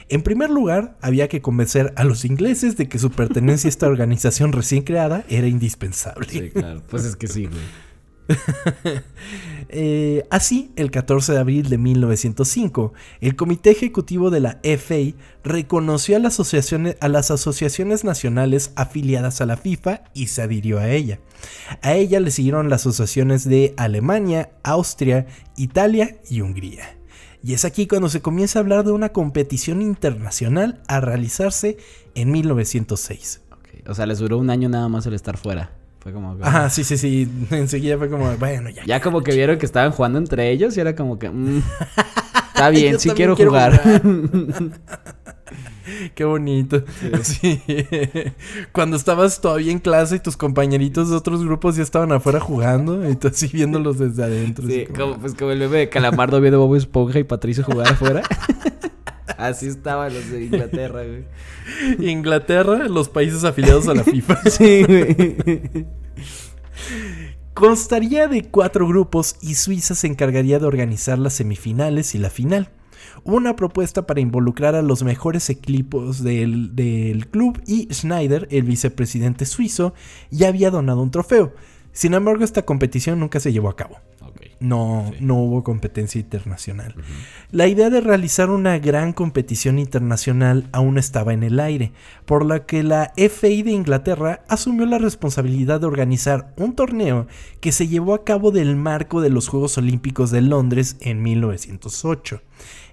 En 0.09 0.21
primer 0.21 0.49
lugar, 0.49 0.97
había 1.01 1.27
que 1.27 1.41
convencer 1.41 1.93
a 1.95 2.03
los 2.03 2.25
ingleses 2.25 2.77
de 2.77 2.87
que 2.87 2.99
su 2.99 3.11
pertenencia 3.11 3.67
a 3.67 3.69
esta 3.69 3.87
organización 3.87 4.51
recién 4.51 4.83
creada 4.83 5.23
era 5.29 5.47
indispensable. 5.47 6.27
Sí, 6.29 6.49
claro, 6.51 6.81
pues 6.89 7.05
es 7.05 7.15
que 7.15 7.27
sí, 7.27 7.45
güey. 7.47 7.90
Eh, 9.73 10.25
así, 10.29 10.73
el 10.75 10.91
14 10.91 11.31
de 11.31 11.39
abril 11.39 11.69
de 11.69 11.77
1905, 11.77 12.91
el 13.21 13.37
Comité 13.37 13.71
Ejecutivo 13.71 14.29
de 14.29 14.41
la 14.41 14.59
FA 14.63 15.15
reconoció 15.45 16.17
a 16.17 16.19
las, 16.19 16.33
asociaciones, 16.33 16.97
a 16.99 17.07
las 17.07 17.31
asociaciones 17.31 18.03
nacionales 18.03 18.73
afiliadas 18.75 19.39
a 19.39 19.45
la 19.45 19.55
FIFA 19.55 20.03
y 20.13 20.27
se 20.27 20.41
adhirió 20.41 20.79
a 20.79 20.89
ella. 20.89 21.19
A 21.81 21.93
ella 21.93 22.19
le 22.19 22.31
siguieron 22.31 22.69
las 22.69 22.81
asociaciones 22.81 23.47
de 23.47 23.73
Alemania, 23.77 24.49
Austria, 24.63 25.27
Italia 25.55 26.17
y 26.29 26.41
Hungría. 26.41 26.97
Y 27.41 27.53
es 27.53 27.63
aquí 27.63 27.87
cuando 27.87 28.09
se 28.09 28.21
comienza 28.21 28.59
a 28.59 28.63
hablar 28.63 28.83
de 28.83 28.91
una 28.91 29.13
competición 29.13 29.81
internacional 29.81 30.81
a 30.89 30.99
realizarse 30.99 31.77
en 32.13 32.31
1906. 32.31 33.41
O 33.87 33.93
sea, 33.93 34.05
les 34.05 34.19
duró 34.19 34.37
un 34.37 34.49
año 34.49 34.67
nada 34.67 34.89
más 34.89 35.05
el 35.05 35.13
estar 35.13 35.37
fuera. 35.37 35.80
Fue 36.01 36.11
como. 36.11 36.35
Ah, 36.41 36.69
sí, 36.69 36.83
sí, 36.83 36.97
sí. 36.97 37.29
Enseguida 37.51 37.97
fue 37.97 38.09
como, 38.09 38.35
bueno, 38.37 38.69
ya. 38.69 38.83
Ya 38.85 38.99
como 39.01 39.21
que 39.21 39.33
vieron 39.33 39.59
que 39.59 39.65
estaban 39.67 39.91
jugando 39.91 40.17
entre 40.17 40.49
ellos 40.49 40.75
y 40.75 40.79
era 40.79 40.95
como 40.95 41.19
que. 41.19 41.29
Mm, 41.29 41.61
está 42.47 42.69
bien, 42.71 42.99
sí 42.99 43.11
quiero, 43.11 43.35
jugar. 43.35 43.81
Qué 46.15 46.23
bonito. 46.23 46.83
Sí. 47.21 47.61
Cuando 48.71 48.95
estabas 48.95 49.41
todavía 49.41 49.71
en 49.71 49.79
clase 49.79 50.15
y 50.15 50.19
tus 50.19 50.37
compañeritos 50.37 51.09
de 51.09 51.15
otros 51.15 51.43
grupos 51.43 51.75
ya 51.75 51.83
estaban 51.83 52.11
afuera 52.13 52.39
jugando 52.39 53.07
y 53.07 53.15
tú 53.15 53.27
así 53.27 53.47
viéndolos 53.47 53.99
desde 53.99 54.23
adentro. 54.23 54.65
Sí, 54.67 54.85
como... 54.85 55.19
pues 55.19 55.35
como 55.35 55.51
el 55.51 55.59
bebé 55.59 55.79
de 55.79 55.89
Calamardo 55.89 56.39
viendo 56.39 56.59
Bob 56.59 56.75
Esponja 56.75 57.19
y 57.19 57.23
Patricio 57.23 57.63
jugar 57.63 57.89
afuera. 57.89 58.23
Así 59.41 59.67
estaban 59.67 60.13
los 60.13 60.29
de 60.29 60.45
Inglaterra, 60.45 61.01
güey. 61.03 61.25
Inglaterra, 62.11 62.87
los 62.87 63.09
países 63.09 63.43
afiliados 63.43 63.87
a 63.87 63.95
la 63.95 64.03
FIFA. 64.03 64.39
sí, 64.51 64.83
güey. 64.83 65.87
Constaría 67.55 68.27
de 68.27 68.43
cuatro 68.43 68.87
grupos 68.87 69.37
y 69.41 69.55
Suiza 69.55 69.95
se 69.95 70.05
encargaría 70.05 70.59
de 70.59 70.67
organizar 70.67 71.17
las 71.17 71.33
semifinales 71.33 72.13
y 72.13 72.19
la 72.19 72.29
final. 72.29 72.69
Una 73.23 73.55
propuesta 73.55 74.05
para 74.05 74.21
involucrar 74.21 74.75
a 74.75 74.83
los 74.83 75.01
mejores 75.01 75.49
equipos 75.49 76.23
del, 76.23 76.75
del 76.75 77.27
club 77.27 77.59
y 77.65 77.91
Schneider, 77.91 78.47
el 78.51 78.63
vicepresidente 78.63 79.47
suizo, 79.47 79.95
ya 80.29 80.49
había 80.49 80.69
donado 80.69 81.01
un 81.01 81.09
trofeo. 81.09 81.55
Sin 81.91 82.13
embargo, 82.13 82.43
esta 82.43 82.63
competición 82.63 83.19
nunca 83.19 83.39
se 83.39 83.51
llevó 83.51 83.69
a 83.69 83.75
cabo. 83.75 83.97
No, 84.61 85.11
no 85.19 85.35
hubo 85.35 85.63
competencia 85.63 86.21
internacional. 86.21 86.95
La 87.49 87.67
idea 87.67 87.89
de 87.89 87.99
realizar 87.99 88.51
una 88.51 88.77
gran 88.77 89.11
competición 89.11 89.79
internacional 89.79 90.69
aún 90.71 90.99
estaba 90.99 91.33
en 91.33 91.41
el 91.41 91.59
aire, 91.59 91.93
por 92.25 92.45
lo 92.45 92.65
que 92.67 92.83
la 92.83 93.11
FI 93.17 93.63
de 93.63 93.71
Inglaterra 93.71 94.43
asumió 94.47 94.85
la 94.85 94.99
responsabilidad 94.99 95.81
de 95.81 95.87
organizar 95.87 96.53
un 96.57 96.75
torneo 96.75 97.25
que 97.59 97.71
se 97.71 97.87
llevó 97.87 98.13
a 98.13 98.23
cabo 98.23 98.51
del 98.51 98.75
marco 98.75 99.19
de 99.19 99.31
los 99.31 99.47
Juegos 99.47 99.79
Olímpicos 99.79 100.29
de 100.29 100.41
Londres 100.41 100.95
en 100.99 101.23
1908. 101.23 102.41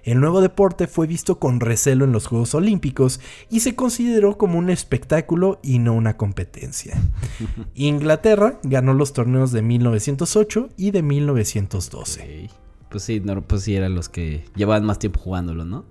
El 0.03 0.19
nuevo 0.19 0.41
deporte 0.41 0.87
fue 0.87 1.07
visto 1.07 1.39
con 1.39 1.59
recelo 1.59 2.05
en 2.05 2.11
los 2.11 2.27
Juegos 2.27 2.55
Olímpicos 2.55 3.19
y 3.49 3.59
se 3.61 3.75
consideró 3.75 4.37
como 4.37 4.57
un 4.57 4.69
espectáculo 4.69 5.59
y 5.61 5.79
no 5.79 5.93
una 5.93 6.17
competencia. 6.17 7.01
Inglaterra 7.75 8.59
ganó 8.63 8.93
los 8.93 9.13
torneos 9.13 9.51
de 9.51 9.61
1908 9.61 10.69
y 10.77 10.91
de 10.91 11.01
1912. 11.01 12.49
Pues 12.89 13.03
sí, 13.03 13.19
no, 13.19 13.41
pues 13.41 13.63
sí 13.63 13.75
eran 13.75 13.95
los 13.95 14.09
que 14.09 14.45
llevaban 14.55 14.85
más 14.85 14.99
tiempo 14.99 15.19
jugándolo, 15.19 15.65
¿no? 15.65 15.85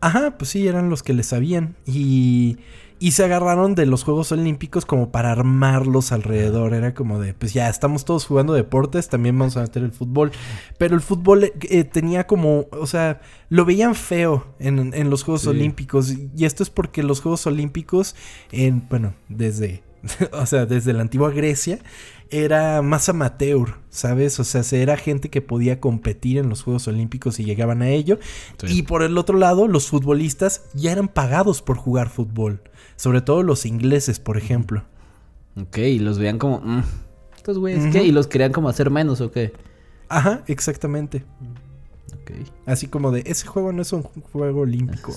Ajá, 0.00 0.36
pues 0.36 0.50
sí, 0.50 0.68
eran 0.68 0.90
los 0.90 1.02
que 1.02 1.14
le 1.14 1.22
sabían. 1.22 1.76
Y 1.86 2.58
y 3.04 3.10
se 3.10 3.22
agarraron 3.22 3.74
de 3.74 3.84
los 3.84 4.02
Juegos 4.02 4.32
Olímpicos 4.32 4.86
como 4.86 5.10
para 5.10 5.30
armarlos 5.30 6.10
alrededor. 6.10 6.72
Era 6.72 6.94
como 6.94 7.20
de, 7.20 7.34
pues 7.34 7.52
ya 7.52 7.68
estamos 7.68 8.06
todos 8.06 8.24
jugando 8.24 8.54
deportes, 8.54 9.10
también 9.10 9.38
vamos 9.38 9.58
a 9.58 9.60
meter 9.60 9.82
el 9.82 9.92
fútbol. 9.92 10.32
Pero 10.78 10.94
el 10.94 11.02
fútbol 11.02 11.52
eh, 11.68 11.84
tenía 11.84 12.26
como, 12.26 12.64
o 12.70 12.86
sea, 12.86 13.20
lo 13.50 13.66
veían 13.66 13.94
feo 13.94 14.46
en, 14.58 15.10
los 15.10 15.22
Juegos 15.22 15.46
Olímpicos. 15.46 16.14
Y 16.34 16.46
esto 16.46 16.62
es 16.62 16.70
porque 16.70 17.02
los 17.02 17.20
Juegos 17.20 17.46
Olímpicos, 17.46 18.16
en, 18.52 18.88
bueno, 18.88 19.12
desde, 19.28 19.82
o 20.32 20.46
sea, 20.46 20.64
desde 20.64 20.94
la 20.94 21.02
antigua 21.02 21.30
Grecia, 21.30 21.80
era 22.30 22.80
más 22.80 23.10
amateur, 23.10 23.80
¿sabes? 23.90 24.40
O 24.40 24.44
sea, 24.44 24.62
era 24.80 24.96
gente 24.96 25.28
que 25.28 25.42
podía 25.42 25.78
competir 25.78 26.38
en 26.38 26.48
los 26.48 26.62
Juegos 26.62 26.88
Olímpicos 26.88 27.38
y 27.38 27.44
llegaban 27.44 27.82
a 27.82 27.90
ello. 27.90 28.18
Y 28.66 28.84
por 28.84 29.02
el 29.02 29.18
otro 29.18 29.36
lado, 29.36 29.68
los 29.68 29.88
futbolistas 29.88 30.62
ya 30.72 30.92
eran 30.92 31.08
pagados 31.08 31.60
por 31.60 31.76
jugar 31.76 32.08
fútbol. 32.08 32.62
Sobre 32.96 33.20
todo 33.20 33.42
los 33.42 33.66
ingleses, 33.66 34.20
por 34.20 34.36
ejemplo. 34.36 34.84
Ok, 35.56 35.78
y 35.78 35.98
los 35.98 36.18
veían 36.18 36.38
como... 36.38 36.60
Mm, 36.60 36.82
estos 37.36 37.58
güeyes, 37.58 37.92
¿qué? 37.92 38.02
¿Y 38.04 38.12
los 38.12 38.26
querían 38.26 38.52
como 38.52 38.68
hacer 38.68 38.90
menos 38.90 39.20
o 39.20 39.30
qué? 39.30 39.52
Ajá, 40.08 40.42
exactamente. 40.46 41.24
Así 42.66 42.86
como 42.86 43.10
de, 43.10 43.22
ese 43.26 43.46
juego 43.46 43.72
no 43.72 43.82
es 43.82 43.92
un 43.92 44.02
juego 44.02 44.60
olímpico. 44.60 45.14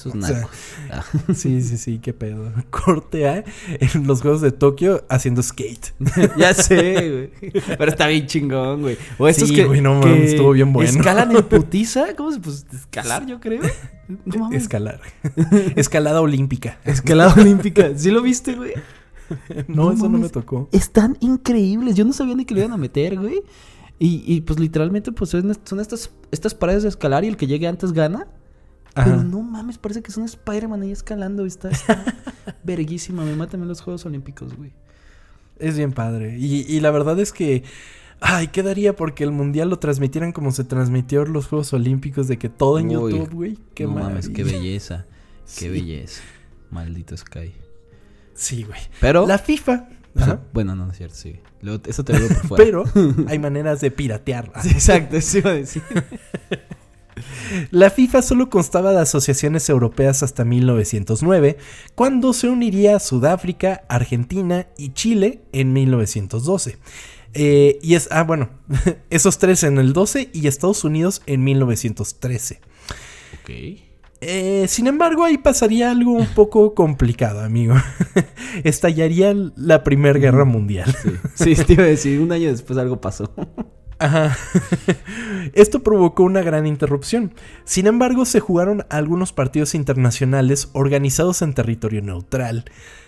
Ah. 0.92 1.04
Sí, 1.34 1.62
sí, 1.62 1.78
sí, 1.78 2.00
qué 2.00 2.14
pedo. 2.14 2.52
Corte 2.70 3.28
A 3.28 3.44
en 3.68 4.08
los 4.08 4.22
juegos 4.22 4.42
de 4.42 4.52
Tokio 4.52 5.06
haciendo 5.10 5.42
skate. 5.44 5.94
ya 6.38 6.54
sé, 6.54 7.30
güey. 7.42 7.52
Pero 7.78 7.92
está 7.92 8.08
bien 8.08 8.28
chingón, 8.28 8.82
güey. 8.82 8.98
O 9.18 9.28
estos 9.28 9.50
sí, 9.50 9.64
güey, 9.64 9.82
no 9.82 9.96
mames, 9.96 10.32
estuvo 10.32 10.52
bien 10.52 10.74
bueno. 10.74 10.90
¿Escalan 10.90 11.36
en 11.36 11.44
putiza? 11.44 12.16
¿Cómo 12.16 12.32
se 12.32 12.40
pues 12.40 12.66
escalar, 12.74 13.26
yo 13.26 13.40
creo? 13.40 13.62
Escalar. 14.52 15.02
Escalada 15.76 16.22
olímpica. 16.22 16.80
Escalada 16.86 17.34
olímpica. 17.34 17.92
¿Sí 17.96 18.12
lo 18.12 18.22
viste, 18.22 18.56
güey? 18.56 18.74
no, 19.68 19.92
eso 19.92 20.10
no 20.10 20.18
me 20.18 20.30
tocó. 20.30 20.70
Están 20.72 21.18
increíbles. 21.20 21.96
Yo 21.96 22.06
no 22.06 22.14
sabía 22.14 22.36
ni 22.36 22.46
que 22.46 22.54
lo 22.54 22.62
iban 22.62 22.74
a 22.74 22.78
meter, 22.78 23.20
güey. 23.20 23.42
Y, 24.00 24.24
y 24.26 24.42
pues 24.42 24.60
literalmente, 24.60 25.12
pues 25.12 25.32
son 25.32 25.80
estas, 25.80 26.12
estas 26.32 26.54
paredes 26.54 26.84
de 26.84 26.90
escalar 26.90 27.24
y 27.24 27.28
el 27.28 27.38
que 27.38 27.48
llegue 27.48 27.68
antes 27.68 27.94
gana. 27.94 28.28
Pero 28.94 29.24
no 29.24 29.42
mames, 29.42 29.78
parece 29.78 30.02
que 30.02 30.10
es 30.10 30.18
un 30.18 30.26
Spider-Man 30.26 30.82
ahí 30.82 30.92
escalando. 30.92 31.46
Está, 31.46 31.70
está 31.70 32.04
verguísima. 32.64 33.24
Me 33.24 33.36
matan 33.36 33.62
en 33.62 33.68
los 33.68 33.82
Juegos 33.82 34.06
Olímpicos, 34.06 34.56
güey. 34.56 34.72
Es 35.60 35.78
bien 35.78 35.92
padre. 35.92 36.38
Y, 36.38 36.62
y 36.68 36.80
la 36.80 36.92
verdad 36.92 37.20
es 37.20 37.32
que. 37.32 37.64
Ay, 38.20 38.48
¿qué 38.48 38.64
daría 38.64 38.96
porque 38.96 39.24
el 39.24 39.32
mundial 39.32 39.70
lo 39.70 39.78
transmitieran 39.78 40.32
como 40.32 40.52
se 40.52 40.64
transmitió 40.64 41.24
los 41.26 41.46
Juegos 41.46 41.72
Olímpicos? 41.74 42.28
De 42.28 42.40
que 42.40 42.50
todo 42.50 42.80
en 42.80 42.90
YouTube, 42.90 43.32
güey. 43.32 43.58
Qué 43.76 43.84
no 43.84 43.92
mames, 43.92 44.30
qué 44.30 44.44
belleza. 44.44 45.06
Qué 45.60 45.70
belleza. 45.70 46.24
Maldito 46.72 47.16
Sky. 47.16 47.54
Sí, 48.34 48.64
güey. 48.64 48.80
Pero. 49.00 49.28
La 49.28 49.38
FIFA. 49.38 49.90
Bueno, 50.54 50.76
no, 50.76 50.92
es 50.92 50.98
cierto, 50.98 51.16
sí. 51.16 51.40
eso 51.88 52.04
te 52.04 52.18
lo 52.18 52.28
por 52.28 52.38
fuera. 52.48 52.64
Pero 52.64 52.84
hay 53.28 53.40
maneras 53.40 53.82
de 53.82 53.92
piratear. 53.92 54.52
Sí, 54.62 54.70
exacto, 54.70 55.18
eso 55.18 55.40
iba 55.40 55.52
a 55.52 55.54
decir. 55.54 55.84
La 57.72 57.90
FIFA 57.90 58.22
solo 58.22 58.50
constaba 58.50 58.92
de 58.92 59.00
asociaciones 59.00 59.70
europeas 59.70 60.22
hasta 60.22 60.46
1909, 60.46 61.58
cuando 61.96 62.34
se 62.34 62.48
uniría 62.50 63.00
Sudáfrica, 63.00 63.84
Argentina 63.88 64.68
y 64.78 64.94
Chile 64.94 65.42
en 65.52 65.74
1912. 65.74 66.78
Eh, 67.34 67.80
y 67.82 67.96
es, 67.96 68.08
ah, 68.12 68.24
bueno, 68.24 68.50
esos 69.10 69.38
tres 69.38 69.64
en 69.64 69.78
el 69.78 69.94
12 69.94 70.30
y 70.34 70.48
Estados 70.48 70.84
Unidos 70.84 71.22
en 71.26 71.44
1913. 71.44 72.62
Ok. 73.42 73.87
Eh, 74.22 74.66
sin 74.68 74.88
embargo, 74.88 75.24
ahí 75.24 75.38
pasaría 75.38 75.92
algo 75.92 76.12
un 76.12 76.28
poco 76.28 76.74
complicado, 76.76 77.42
amigo. 77.42 77.76
Estallaría 78.64 79.34
la 79.56 79.84
Primera 79.84 80.18
Guerra 80.20 80.46
Mundial. 80.46 80.96
Sí, 81.36 81.56
sí, 81.56 81.64
te 81.64 81.74
iba 81.74 81.84
a 81.84 81.88
decir, 81.88 82.20
un 82.20 82.32
año 82.32 82.50
después 82.50 82.78
algo 82.80 83.00
pasó. 83.00 83.32
Ajá. 84.00 84.38
Esto 85.54 85.82
provocó 85.82 86.24
una 86.24 86.44
gran 86.44 86.68
interrupción. 86.68 87.34
Sin 87.64 87.88
embargo, 87.88 88.26
se 88.26 88.40
jugaron 88.40 88.86
algunos 88.90 89.34
partidos 89.34 89.74
internacionales 89.74 90.70
organizados 90.74 91.42
en 91.42 91.56
territorio 91.56 92.04
neutral. 92.04 92.66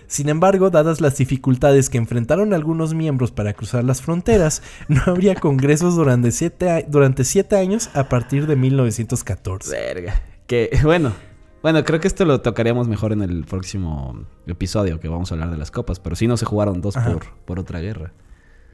Sin 0.07 0.29
embargo, 0.29 0.71
dadas 0.71 1.01
las 1.01 1.17
dificultades 1.17 1.91
que 1.91 1.99
enfrentaron 1.99 2.55
algunos 2.55 2.95
miembros 2.95 3.31
para 3.31 3.53
cruzar 3.53 3.83
las 3.83 4.01
fronteras, 4.01 4.63
no 4.87 5.03
habría 5.05 5.35
congresos 5.35 5.95
durante 5.95 6.31
siete, 6.31 6.87
durante 6.89 7.23
siete 7.23 7.57
años 7.57 7.91
a 7.93 8.09
partir 8.09 8.47
de 8.47 8.55
1914. 8.55 9.69
Verga. 9.69 10.23
Que, 10.49 10.71
bueno, 10.83 11.13
bueno, 11.61 11.83
creo 11.83 11.99
que 11.99 12.07
esto 12.07 12.25
lo 12.25 12.41
tocaríamos 12.41 12.87
mejor 12.87 13.13
en 13.13 13.21
el 13.21 13.45
próximo 13.45 14.25
episodio, 14.47 14.99
que 14.99 15.07
vamos 15.07 15.31
a 15.31 15.35
hablar 15.35 15.51
de 15.51 15.57
las 15.57 15.69
copas, 15.69 15.99
pero 15.99 16.15
sí 16.15 16.27
no 16.27 16.37
se 16.37 16.45
jugaron 16.45 16.81
dos 16.81 16.95
por, 16.95 17.27
por 17.45 17.59
otra 17.59 17.79
guerra. 17.79 18.11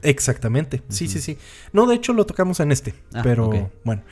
Exactamente. 0.01 0.83
Sí, 0.87 1.09
sí, 1.09 1.19
sí. 1.19 1.37
No, 1.73 1.85
de 1.85 1.95
hecho 1.95 2.13
lo 2.13 2.25
tocamos 2.25 2.61
en 2.61 2.71
este. 2.71 2.93
Ah, 3.13 3.21
pero 3.23 3.71
bueno. 3.83 4.03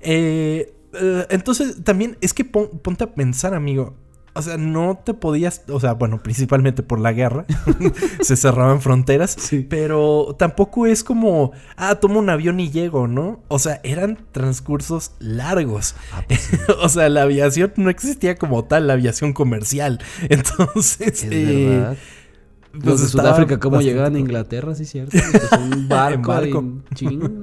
Eh, 0.00 0.74
eh, 0.94 1.26
entonces, 1.30 1.84
también 1.84 2.18
es 2.20 2.34
que 2.34 2.44
ponte 2.44 3.04
a 3.04 3.14
pensar, 3.14 3.54
amigo. 3.54 3.94
O 4.34 4.40
sea, 4.40 4.56
no 4.56 4.98
te 5.04 5.12
podías, 5.12 5.62
o 5.68 5.78
sea, 5.78 5.92
bueno, 5.92 6.22
principalmente 6.22 6.82
por 6.82 6.98
la 6.98 7.12
guerra, 7.12 7.44
se 8.22 8.36
cerraban 8.36 8.80
fronteras, 8.80 9.36
pero 9.68 10.34
tampoco 10.38 10.86
es 10.86 11.04
como, 11.04 11.52
ah, 11.76 11.96
tomo 11.96 12.18
un 12.18 12.30
avión 12.30 12.58
y 12.58 12.70
llego, 12.70 13.08
¿no? 13.08 13.40
O 13.48 13.58
sea, 13.58 13.80
eran 13.82 14.18
transcursos 14.32 15.12
largos. 15.18 15.94
Ah, 16.12 16.24
pues 16.26 16.48
o 16.82 16.88
sea, 16.88 17.10
la 17.10 17.22
aviación 17.22 17.74
no 17.76 17.90
existía 17.90 18.36
como 18.36 18.64
tal, 18.64 18.86
la 18.86 18.94
aviación 18.94 19.34
comercial. 19.34 19.98
Entonces, 20.30 21.26
eh, 21.30 21.94
los 22.72 22.84
pues 22.84 23.00
de 23.02 23.08
Sudáfrica, 23.08 23.60
¿cómo 23.60 23.82
llegaban 23.82 24.16
a 24.16 24.18
Inglaterra? 24.18 24.74
Sí, 24.74 24.86
cierto. 24.86 25.10
Pues 25.10 25.52
un 25.60 25.88
barco, 25.88 26.58
en 26.58 26.82
No, 27.18 27.41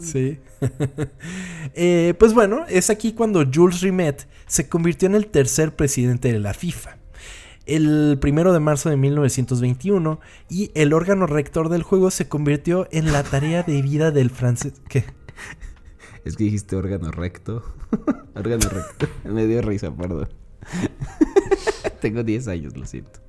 Sí. 0.00 0.38
Eh, 1.74 2.14
pues 2.18 2.34
bueno, 2.34 2.64
es 2.68 2.90
aquí 2.90 3.12
cuando 3.12 3.44
Jules 3.52 3.82
Rimet 3.82 4.26
se 4.46 4.68
convirtió 4.68 5.06
en 5.06 5.14
el 5.14 5.28
tercer 5.28 5.76
presidente 5.76 6.32
de 6.32 6.40
la 6.40 6.52
FIFA. 6.54 6.96
El 7.66 8.18
primero 8.20 8.52
de 8.52 8.58
marzo 8.58 8.88
de 8.88 8.96
1921 8.96 10.18
y 10.48 10.72
el 10.74 10.92
órgano 10.92 11.26
rector 11.26 11.68
del 11.68 11.82
juego 11.82 12.10
se 12.10 12.26
convirtió 12.26 12.88
en 12.90 13.12
la 13.12 13.22
tarea 13.22 13.62
de 13.62 13.82
vida 13.82 14.10
del 14.10 14.30
francés. 14.30 14.72
¿Qué? 14.88 15.04
Es 16.24 16.36
que 16.36 16.44
dijiste 16.44 16.76
órgano 16.76 17.10
recto. 17.10 17.62
órgano 18.34 18.68
recto. 18.68 19.08
Me 19.24 19.46
dio 19.46 19.62
risa, 19.62 19.94
perdón. 19.94 20.28
Tengo 22.00 22.22
10 22.22 22.48
años, 22.48 22.76
lo 22.76 22.86
siento. 22.86 23.20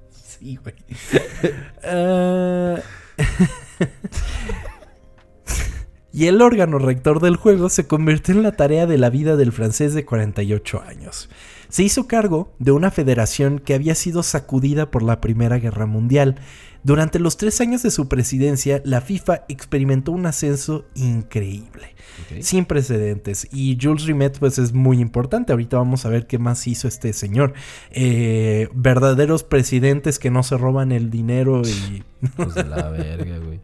Ah. 1.84 2.78
Y 6.12 6.26
el 6.28 6.42
órgano 6.42 6.80
rector 6.80 7.22
del 7.22 7.36
juego 7.36 7.70
se 7.70 7.88
convirtió 7.88 8.34
en 8.34 8.44
la 8.44 8.54
tarea 8.54 8.86
de 8.86 8.98
la 8.98 9.10
vida 9.10 9.36
del 9.36 9.52
francés 9.52 9.94
de 9.94 10.06
48 10.06 10.82
años. 10.82 11.30
Se 11.70 11.84
hizo 11.84 12.08
cargo 12.08 12.52
de 12.58 12.72
una 12.72 12.92
federación 12.92 13.60
que 13.60 13.76
había 13.76 13.96
sido 13.96 14.24
sacudida 14.24 14.90
por 14.90 15.04
la 15.04 15.22
Primera 15.22 15.60
Guerra 15.60 15.86
Mundial. 15.86 16.36
Durante 16.84 17.20
los 17.20 17.38
tres 17.38 17.62
años 17.62 17.84
de 17.84 17.92
su 17.92 18.08
presidencia, 18.08 18.82
la 18.86 19.02
FIFA 19.02 19.46
experimentó 19.50 20.12
un 20.12 20.26
ascenso 20.26 20.86
increíble 20.96 21.94
sin 22.42 22.66
precedentes. 22.66 23.48
Y 23.52 23.78
Jules 23.80 24.06
Rimet, 24.06 24.40
pues 24.40 24.58
es 24.58 24.74
muy 24.74 25.00
importante. 25.00 25.52
Ahorita 25.52 25.78
vamos 25.78 26.06
a 26.06 26.10
ver 26.10 26.28
qué 26.28 26.38
más 26.40 26.68
hizo 26.68 26.88
este 26.88 27.14
señor. 27.14 27.54
Eh, 27.92 28.70
verdaderos 28.74 29.44
presidentes 29.44 30.20
que 30.20 30.32
no 30.32 30.44
se 30.44 30.58
roban 30.58 30.92
el 30.92 31.10
dinero 31.10 31.62
y. 31.64 32.04
Pues 32.36 32.56
de 32.56 32.66
la 32.66 32.90
verga, 32.90 33.38
güey. 33.38 33.60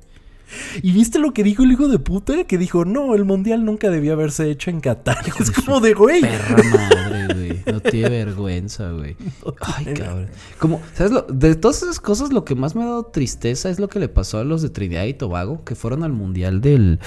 ¿Y 0.81 0.91
viste 0.91 1.19
lo 1.19 1.33
que 1.33 1.43
dijo 1.43 1.63
el 1.63 1.71
hijo 1.71 1.87
de 1.87 1.99
puta? 1.99 2.43
Que 2.45 2.57
dijo, 2.57 2.85
no, 2.85 3.15
el 3.15 3.25
mundial 3.25 3.65
nunca 3.65 3.89
debió 3.89 4.13
haberse 4.13 4.49
hecho 4.49 4.69
en 4.69 4.79
Qatar. 4.79 5.17
es 5.39 5.51
como 5.51 5.79
de, 5.79 5.93
güey. 5.93 6.21
Perra 6.21 6.63
madre, 6.71 7.33
güey. 7.33 7.63
No 7.65 7.79
tiene 7.79 8.09
vergüenza, 8.09 8.91
güey. 8.91 9.15
Ay, 9.61 9.93
cabrón. 9.93 10.27
Como, 10.59 10.81
¿sabes? 10.93 11.11
Lo, 11.11 11.23
de 11.23 11.55
todas 11.55 11.83
esas 11.83 11.99
cosas, 11.99 12.31
lo 12.31 12.45
que 12.45 12.55
más 12.55 12.75
me 12.75 12.83
ha 12.83 12.87
dado 12.87 13.05
tristeza 13.05 13.69
es 13.69 13.79
lo 13.79 13.87
que 13.87 13.99
le 13.99 14.09
pasó 14.09 14.39
a 14.39 14.43
los 14.43 14.61
de 14.61 14.69
Trinidad 14.69 15.05
y 15.05 15.13
Tobago, 15.13 15.63
que 15.63 15.75
fueron 15.75 16.03
al 16.03 16.13
mundial 16.13 16.61
del. 16.61 16.99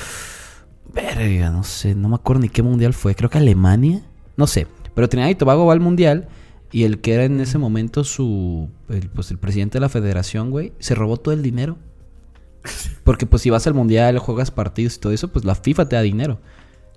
Verga, 0.93 1.51
no 1.51 1.65
sé, 1.65 1.95
no 1.95 2.09
me 2.09 2.17
acuerdo 2.17 2.43
ni 2.43 2.49
qué 2.49 2.63
mundial 2.63 2.95
fue. 2.95 3.15
Creo 3.15 3.31
que 3.31 3.39
Alemania. 3.39 4.03
No 4.37 4.47
sé. 4.47 4.67
Pero 4.95 5.09
Trinidad 5.09 5.31
y 5.31 5.35
Tobago 5.35 5.67
va 5.67 5.73
al 5.75 5.81
mundial. 5.81 6.29
Y 6.71 6.85
el 6.85 7.01
que 7.01 7.15
era 7.15 7.25
en 7.25 7.41
ese 7.41 7.57
momento 7.57 8.05
su. 8.05 8.69
pues 9.15 9.31
el 9.31 9.39
presidente 9.39 9.79
de 9.79 9.81
la 9.81 9.89
federación, 9.89 10.51
güey, 10.51 10.73
se 10.79 10.95
robó 10.95 11.17
todo 11.17 11.33
el 11.33 11.43
dinero. 11.43 11.79
Porque 13.05 13.27
pues 13.27 13.43
si 13.43 13.51
vas 13.51 13.67
al 13.67 13.75
mundial, 13.75 14.19
juegas 14.19 14.51
partidos 14.51 14.97
y 14.97 15.01
todo 15.01 15.13
eso, 15.13 15.29
pues 15.29 15.45
la 15.45 15.55
FIFA 15.55 15.89
te 15.89 15.97
da 15.97 16.03
dinero. 16.03 16.41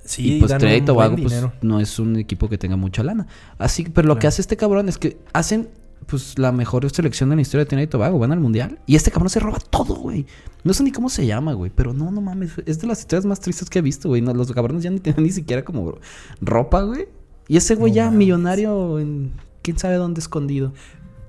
Sí, 0.03 0.38
y 0.38 0.39
pues 0.39 0.57
Trinidad 0.57 0.78
y 0.78 0.86
Tobago 0.86 1.16
pues, 1.16 1.45
no 1.62 1.80
es 1.80 1.99
un 1.99 2.16
equipo 2.16 2.49
que 2.49 2.57
tenga 2.57 2.76
mucha 2.76 3.03
lana. 3.03 3.28
Así, 3.57 3.84
pero 3.84 4.07
lo 4.07 4.18
que 4.18 4.28
hace 4.28 4.41
este 4.41 4.57
cabrón 4.57 4.89
es 4.89 4.97
que 4.97 5.20
hacen 5.34 5.70
pues 6.07 6.38
la 6.39 6.51
mejor 6.51 6.89
selección 6.89 7.30
de 7.30 7.36
la 7.36 7.41
historia 7.43 7.64
de 7.64 7.70
Trinidad 7.70 7.88
y 7.88 7.89
Tobago, 7.89 8.20
van 8.20 8.32
al 8.32 8.39
mundial 8.39 8.80
y 8.88 8.95
este 8.95 9.12
cabrón 9.12 9.30
se 9.30 9.39
roba 9.39 9.59
todo, 9.59 9.95
güey. 9.95 10.26
No 10.64 10.74
sé 10.74 10.84
ni 10.84 10.91
cómo 10.91 11.09
se 11.09 11.26
llama, 11.26 11.53
güey, 11.53 11.72
pero 11.74 11.93
no, 11.93 12.12
no 12.12 12.22
mames, 12.22 12.53
es 12.66 12.80
de 12.80 12.88
las 12.88 12.99
historias 12.99 13.26
más 13.26 13.39
tristes 13.39 13.70
que 13.70 13.80
he 13.80 13.82
visto, 13.82 14.09
güey. 14.09 14.22
los 14.22 14.51
cabrones 14.51 14.84
ya 14.84 14.89
no 14.89 14.99
tienen 14.99 15.24
ni 15.24 15.32
siquiera 15.32 15.64
como 15.64 15.99
ropa, 16.41 16.82
güey. 16.82 17.07
Y 17.47 17.57
ese 17.57 17.76
güey 17.76 17.93
ya 17.93 18.09
millonario 18.09 18.99
en 18.99 19.34
quién 19.62 19.78
sabe 19.78 19.95
dónde 19.95 20.20
escondido. 20.20 20.74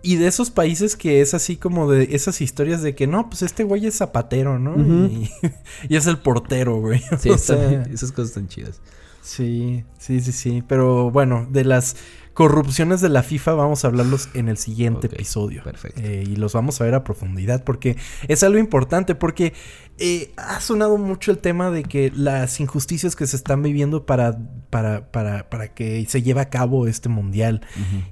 Y 0.03 0.17
de 0.17 0.27
esos 0.27 0.51
países 0.51 0.97
que 0.97 1.21
es 1.21 1.35
así 1.35 1.57
como 1.57 1.91
de 1.91 2.09
esas 2.13 2.41
historias 2.41 2.83
de 2.83 2.95
que 2.95 3.07
no, 3.07 3.29
pues 3.29 3.43
este 3.43 3.65
güey 3.65 3.87
es 3.87 3.97
zapatero, 3.97 4.59
¿no? 4.59 4.77
y, 5.89 5.97
es 5.97 6.07
el 6.07 6.19
portero, 6.19 6.77
güey. 6.81 7.03
Sí, 7.19 7.31
esas 7.31 8.13
cosas 8.13 8.31
están 8.31 8.49
chidas. 8.49 8.81
Sí, 9.23 9.85
sí, 9.99 10.21
sí, 10.21 10.33
sí. 10.33 10.65
Pero 10.67 11.11
bueno, 11.11 11.47
de 11.49 11.65
las 11.65 11.97
corrupciones 12.35 13.01
de 13.01 13.09
la 13.09 13.23
FIFA 13.23 13.55
vamos 13.55 13.85
a 13.85 13.89
hablarlos 13.89 14.29
en 14.35 14.49
el 14.49 14.57
siguiente 14.57 15.07
episodio. 15.07 15.63
Perfecto. 15.63 16.01
Eh, 16.01 16.25
y 16.27 16.37
los 16.37 16.55
vamos 16.55 16.81
a 16.81 16.85
ver 16.85 16.95
a 16.95 17.05
profundidad 17.05 17.63
porque 17.63 17.97
es 18.27 18.43
algo 18.43 18.59
importante 18.59 19.15
porque 19.15 19.53
eh, 19.99 20.33
ha 20.37 20.61
sonado 20.61 20.99
mucho 20.99 21.31
el 21.31 21.39
tema 21.39 21.71
de 21.71 21.85
que 21.85 22.11
las 22.15 22.59
injusticias 22.59 23.15
que 23.15 23.27
se 23.27 23.37
están 23.37 23.63
viviendo 23.63 24.07
para, 24.07 24.39
para, 24.71 25.11
para, 25.13 25.49
para 25.49 25.75
que 25.75 26.05
se 26.09 26.23
lleve 26.23 26.41
a 26.41 26.51
cabo 26.51 26.87
este 26.87 27.09
mundial 27.09 27.61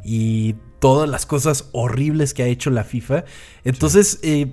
y 0.04 0.54
todas 0.80 1.08
las 1.08 1.26
cosas 1.26 1.68
horribles 1.72 2.34
que 2.34 2.42
ha 2.42 2.46
hecho 2.46 2.70
la 2.70 2.84
FIFA. 2.84 3.24
Entonces, 3.64 4.18
eh, 4.22 4.52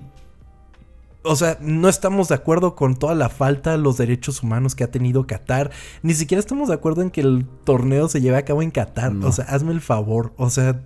o 1.27 1.35
sea, 1.35 1.57
no 1.61 1.89
estamos 1.89 2.29
de 2.29 2.35
acuerdo 2.35 2.75
con 2.75 2.95
toda 2.95 3.13
la 3.13 3.29
falta 3.29 3.71
de 3.71 3.77
los 3.77 3.97
derechos 3.97 4.41
humanos 4.43 4.75
que 4.75 4.83
ha 4.83 4.91
tenido 4.91 5.27
Qatar. 5.27 5.71
Ni 6.01 6.13
siquiera 6.13 6.39
estamos 6.39 6.69
de 6.69 6.75
acuerdo 6.75 7.01
en 7.01 7.11
que 7.11 7.21
el 7.21 7.45
torneo 7.63 8.07
se 8.07 8.21
lleve 8.21 8.37
a 8.37 8.45
cabo 8.45 8.61
en 8.61 8.71
Qatar. 8.71 9.13
O 9.23 9.31
sea, 9.31 9.45
hazme 9.45 9.73
el 9.73 9.81
favor. 9.81 10.33
O 10.37 10.49
sea, 10.49 10.81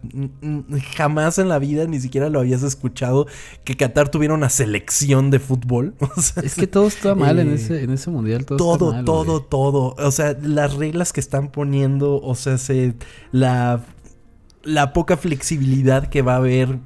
jamás 0.96 1.38
en 1.38 1.50
la 1.50 1.60
vida 1.60 1.86
ni 1.86 2.00
siquiera 2.00 2.30
lo 2.30 2.40
habías 2.40 2.64
escuchado 2.64 3.28
que 3.64 3.78
Qatar 3.78 4.10
tuviera 4.10 4.34
una 4.34 4.50
selección 4.50 5.30
de 5.30 5.40
fútbol. 5.40 5.94
es 6.44 6.56
que 6.56 6.68
todo 6.68 6.88
está 6.88 7.16
mal 7.16 7.40
en, 7.40 7.50
eh, 7.50 7.56
ese, 7.56 7.84
en 7.84 7.92
ese 7.92 8.10
mundial. 8.10 8.46
Todo, 8.46 8.58
todo, 8.58 9.04
todo, 9.04 9.42
todo. 9.42 9.96
O 9.98 10.12
sea, 10.12 10.36
las 10.42 10.74
reglas 10.74 11.14
que 11.14 11.20
están 11.20 11.50
poniendo, 11.50 12.20
o 12.22 12.36
sea, 12.36 12.58
se, 12.58 12.96
la, 13.32 13.82
la 14.64 14.94
poca 14.94 15.18
flexibilidad 15.18 16.08
que 16.08 16.22
va 16.22 16.34
a 16.34 16.38
haber 16.38 16.80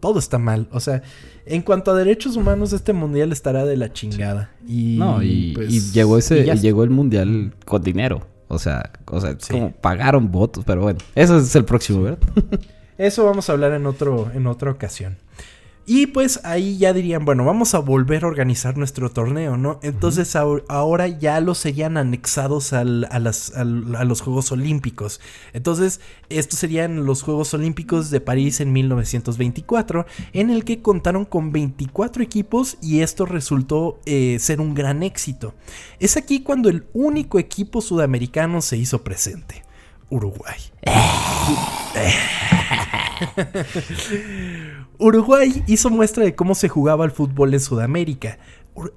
todo 0.00 0.18
está 0.18 0.38
mal. 0.38 0.68
O 0.72 0.80
sea, 0.80 1.02
en 1.46 1.62
cuanto 1.62 1.92
a 1.92 1.94
derechos 1.94 2.36
humanos, 2.36 2.72
este 2.72 2.92
mundial 2.92 3.30
estará 3.30 3.64
de 3.64 3.76
la 3.76 3.92
chingada. 3.92 4.50
Y, 4.66 4.96
no, 4.98 5.22
y, 5.22 5.52
pues, 5.54 5.94
llegó 5.94 6.18
ese, 6.18 6.40
y 6.40 6.58
llegó 6.58 6.82
el 6.82 6.90
mundial 6.90 7.54
con 7.64 7.82
dinero. 7.82 8.26
O 8.48 8.58
sea, 8.58 8.90
o 9.06 9.20
sea, 9.20 9.36
como 9.48 9.72
pagaron 9.72 10.30
votos, 10.30 10.64
pero 10.66 10.82
bueno, 10.82 10.98
eso 11.14 11.38
es 11.38 11.54
el 11.56 11.64
próximo, 11.64 12.02
¿verdad? 12.02 12.18
Eso 12.98 13.24
vamos 13.24 13.48
a 13.48 13.52
hablar 13.52 13.72
en, 13.72 13.86
otro, 13.86 14.30
en 14.32 14.46
otra 14.46 14.70
ocasión. 14.70 15.16
Y 15.94 16.06
pues 16.06 16.40
ahí 16.44 16.78
ya 16.78 16.94
dirían, 16.94 17.26
bueno, 17.26 17.44
vamos 17.44 17.74
a 17.74 17.78
volver 17.80 18.24
a 18.24 18.26
organizar 18.28 18.78
nuestro 18.78 19.10
torneo, 19.10 19.58
¿no? 19.58 19.78
Entonces 19.82 20.34
ahor- 20.36 20.64
ahora 20.68 21.06
ya 21.06 21.38
los 21.40 21.58
serían 21.58 21.98
anexados 21.98 22.72
al- 22.72 23.06
a, 23.10 23.18
las- 23.18 23.52
al- 23.54 23.94
a 23.96 24.04
los 24.04 24.22
Juegos 24.22 24.50
Olímpicos. 24.52 25.20
Entonces, 25.52 26.00
estos 26.30 26.58
serían 26.60 27.04
los 27.04 27.22
Juegos 27.22 27.52
Olímpicos 27.52 28.08
de 28.10 28.22
París 28.22 28.60
en 28.60 28.72
1924, 28.72 30.06
en 30.32 30.48
el 30.48 30.64
que 30.64 30.80
contaron 30.80 31.26
con 31.26 31.52
24 31.52 32.22
equipos 32.22 32.78
y 32.80 33.00
esto 33.02 33.26
resultó 33.26 34.00
eh, 34.06 34.38
ser 34.40 34.62
un 34.62 34.74
gran 34.74 35.02
éxito. 35.02 35.52
Es 36.00 36.16
aquí 36.16 36.40
cuando 36.40 36.70
el 36.70 36.86
único 36.94 37.38
equipo 37.38 37.82
sudamericano 37.82 38.62
se 38.62 38.78
hizo 38.78 39.04
presente, 39.04 39.62
Uruguay. 40.08 40.56
Uruguay 44.98 45.62
hizo 45.66 45.90
muestra 45.90 46.24
de 46.24 46.34
cómo 46.34 46.54
se 46.54 46.68
jugaba 46.68 47.04
el 47.04 47.10
fútbol 47.10 47.54
en 47.54 47.60
Sudamérica. 47.60 48.38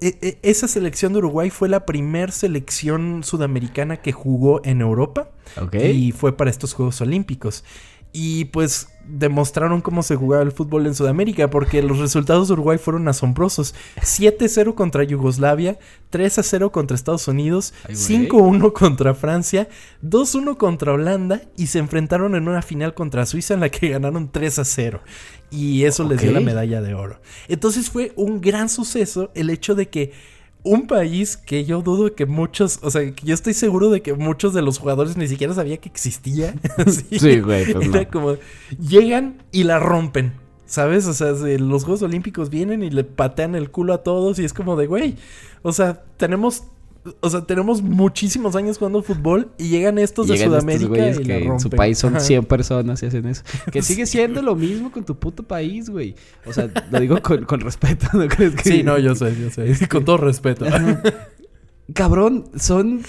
E- 0.00 0.18
e- 0.22 0.38
Esa 0.42 0.68
selección 0.68 1.12
de 1.12 1.18
Uruguay 1.18 1.50
fue 1.50 1.68
la 1.68 1.84
primer 1.84 2.32
selección 2.32 3.22
sudamericana 3.24 3.98
que 3.98 4.12
jugó 4.12 4.60
en 4.64 4.80
Europa 4.80 5.30
y 5.94 6.12
fue 6.12 6.36
para 6.36 6.50
estos 6.50 6.74
Juegos 6.74 7.00
Olímpicos. 7.00 7.64
Y 8.12 8.46
pues 8.46 8.88
demostraron 9.08 9.80
cómo 9.80 10.02
se 10.02 10.16
jugaba 10.16 10.42
el 10.42 10.52
fútbol 10.52 10.86
en 10.86 10.94
Sudamérica 10.94 11.50
porque 11.50 11.82
los 11.82 11.98
resultados 11.98 12.48
de 12.48 12.54
Uruguay 12.54 12.78
fueron 12.78 13.08
asombrosos. 13.08 13.74
7-0 14.00 14.74
contra 14.74 15.04
Yugoslavia, 15.04 15.78
3-0 16.12 16.70
contra 16.70 16.94
Estados 16.94 17.28
Unidos, 17.28 17.74
Ay, 17.88 17.94
güey. 17.94 18.28
5-1 18.28 18.72
contra 18.72 19.14
Francia, 19.14 19.68
2-1 20.02 20.56
contra 20.56 20.92
Holanda 20.92 21.42
y 21.56 21.68
se 21.68 21.78
enfrentaron 21.78 22.34
en 22.34 22.48
una 22.48 22.62
final 22.62 22.94
contra 22.94 23.26
Suiza 23.26 23.54
en 23.54 23.60
la 23.60 23.68
que 23.68 23.88
ganaron 23.90 24.30
3-0. 24.30 25.00
Y 25.50 25.84
eso 25.84 26.04
les 26.04 26.20
dio 26.20 26.32
la 26.32 26.40
medalla 26.40 26.82
de 26.82 26.94
oro. 26.94 27.20
Entonces 27.48 27.88
fue 27.90 28.12
un 28.16 28.40
gran 28.40 28.68
suceso 28.68 29.30
el 29.34 29.50
hecho 29.50 29.74
de 29.74 29.88
que 29.88 30.12
un 30.68 30.86
país 30.86 31.36
que 31.36 31.64
yo 31.64 31.80
dudo 31.82 32.14
que 32.14 32.26
muchos, 32.26 32.80
o 32.82 32.90
sea, 32.90 33.02
que 33.14 33.26
yo 33.26 33.34
estoy 33.34 33.54
seguro 33.54 33.88
de 33.90 34.02
que 34.02 34.14
muchos 34.14 34.52
de 34.52 34.62
los 34.62 34.78
jugadores 34.78 35.16
ni 35.16 35.28
siquiera 35.28 35.54
sabía 35.54 35.76
que 35.78 35.88
existía. 35.88 36.54
Sí, 37.10 37.40
güey, 37.40 37.72
pues 37.72 37.88
Era 37.88 38.02
no. 38.02 38.10
como, 38.10 38.36
llegan 38.80 39.42
y 39.52 39.62
la 39.64 39.78
rompen, 39.78 40.32
¿sabes? 40.66 41.06
O 41.06 41.14
sea, 41.14 41.34
se- 41.36 41.58
los 41.58 41.84
Juegos 41.84 42.02
Olímpicos 42.02 42.50
vienen 42.50 42.82
y 42.82 42.90
le 42.90 43.04
patean 43.04 43.54
el 43.54 43.70
culo 43.70 43.94
a 43.94 44.02
todos 44.02 44.38
y 44.38 44.44
es 44.44 44.52
como 44.52 44.76
de, 44.76 44.86
güey, 44.86 45.16
o 45.62 45.72
sea, 45.72 46.02
tenemos... 46.16 46.64
O 47.20 47.30
sea, 47.30 47.42
tenemos 47.44 47.82
muchísimos 47.82 48.56
años 48.56 48.78
jugando 48.78 49.02
fútbol 49.02 49.52
y 49.58 49.68
llegan 49.68 49.98
estos 49.98 50.28
de 50.28 50.34
Llegan 50.34 50.50
Sudamérica 50.50 51.10
y 51.10 51.18
que 51.18 51.24
la 51.24 51.36
en 51.36 51.60
su 51.60 51.70
país 51.70 51.98
son 51.98 52.16
Ajá. 52.16 52.20
100 52.24 52.44
personas 52.44 53.02
y 53.02 53.06
hacen 53.06 53.26
eso. 53.26 53.42
Que 53.70 53.82
sigue 53.82 54.06
siendo 54.06 54.42
lo 54.42 54.54
mismo 54.54 54.90
con 54.90 55.04
tu 55.04 55.16
puto 55.18 55.42
país, 55.42 55.90
güey. 55.90 56.14
O 56.44 56.52
sea, 56.52 56.70
lo 56.90 57.00
digo 57.00 57.20
con, 57.22 57.44
con 57.44 57.60
respeto, 57.60 58.08
¿no 58.12 58.26
crees 58.28 58.54
que...? 58.54 58.70
Sí, 58.70 58.82
no, 58.82 58.98
yo 58.98 59.14
sé, 59.14 59.34
yo 59.40 59.50
sé. 59.50 59.88
Con 59.88 60.04
todo 60.04 60.16
respeto. 60.18 60.66
Cabrón, 61.92 62.44
son... 62.56 63.02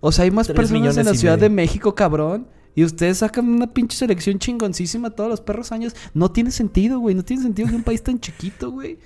O 0.00 0.12
sea, 0.12 0.24
hay 0.24 0.30
más 0.30 0.48
personas 0.48 0.96
en 0.96 1.06
la 1.06 1.14
Ciudad 1.14 1.36
medio. 1.36 1.48
de 1.48 1.54
México, 1.54 1.94
cabrón. 1.94 2.48
Y 2.74 2.84
ustedes 2.84 3.18
sacan 3.18 3.48
una 3.48 3.72
pinche 3.72 3.96
selección 3.96 4.38
chingoncísima 4.38 5.10
todos 5.10 5.30
los 5.30 5.40
perros 5.40 5.72
años. 5.72 5.96
No 6.12 6.30
tiene 6.30 6.50
sentido, 6.50 7.00
güey. 7.00 7.14
No 7.14 7.24
tiene 7.24 7.42
sentido 7.42 7.68
que 7.68 7.74
un 7.74 7.82
país 7.82 8.02
tan 8.02 8.20
chiquito, 8.20 8.70
güey. 8.70 8.98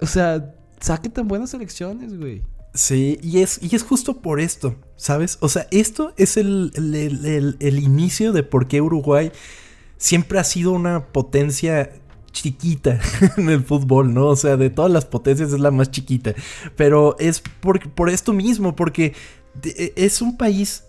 O 0.00 0.06
sea, 0.06 0.54
saque 0.80 1.08
tan 1.08 1.28
buenas 1.28 1.50
selecciones, 1.50 2.18
güey. 2.18 2.42
Sí, 2.74 3.18
y 3.22 3.40
es, 3.40 3.58
y 3.62 3.74
es 3.74 3.82
justo 3.82 4.20
por 4.20 4.40
esto, 4.40 4.76
¿sabes? 4.96 5.38
O 5.40 5.48
sea, 5.48 5.66
esto 5.70 6.12
es 6.16 6.36
el, 6.36 6.70
el- 6.76 7.56
el- 7.60 7.78
inicio 7.78 8.32
de 8.32 8.42
por 8.42 8.68
qué 8.68 8.80
Uruguay 8.80 9.32
siempre 9.96 10.38
ha 10.38 10.44
sido 10.44 10.72
una 10.72 11.06
potencia 11.06 11.90
chiquita 12.30 13.00
en 13.36 13.48
el 13.48 13.64
fútbol, 13.64 14.12
¿no? 14.14 14.26
O 14.28 14.36
sea, 14.36 14.56
de 14.56 14.70
todas 14.70 14.92
las 14.92 15.06
potencias 15.06 15.52
es 15.52 15.58
la 15.60 15.70
más 15.70 15.90
chiquita. 15.90 16.34
Pero 16.76 17.16
es 17.18 17.40
por, 17.40 17.80
por 17.92 18.10
esto 18.10 18.32
mismo, 18.32 18.76
porque 18.76 19.14
de- 19.60 19.92
es 19.96 20.20
un 20.22 20.36
país 20.36 20.84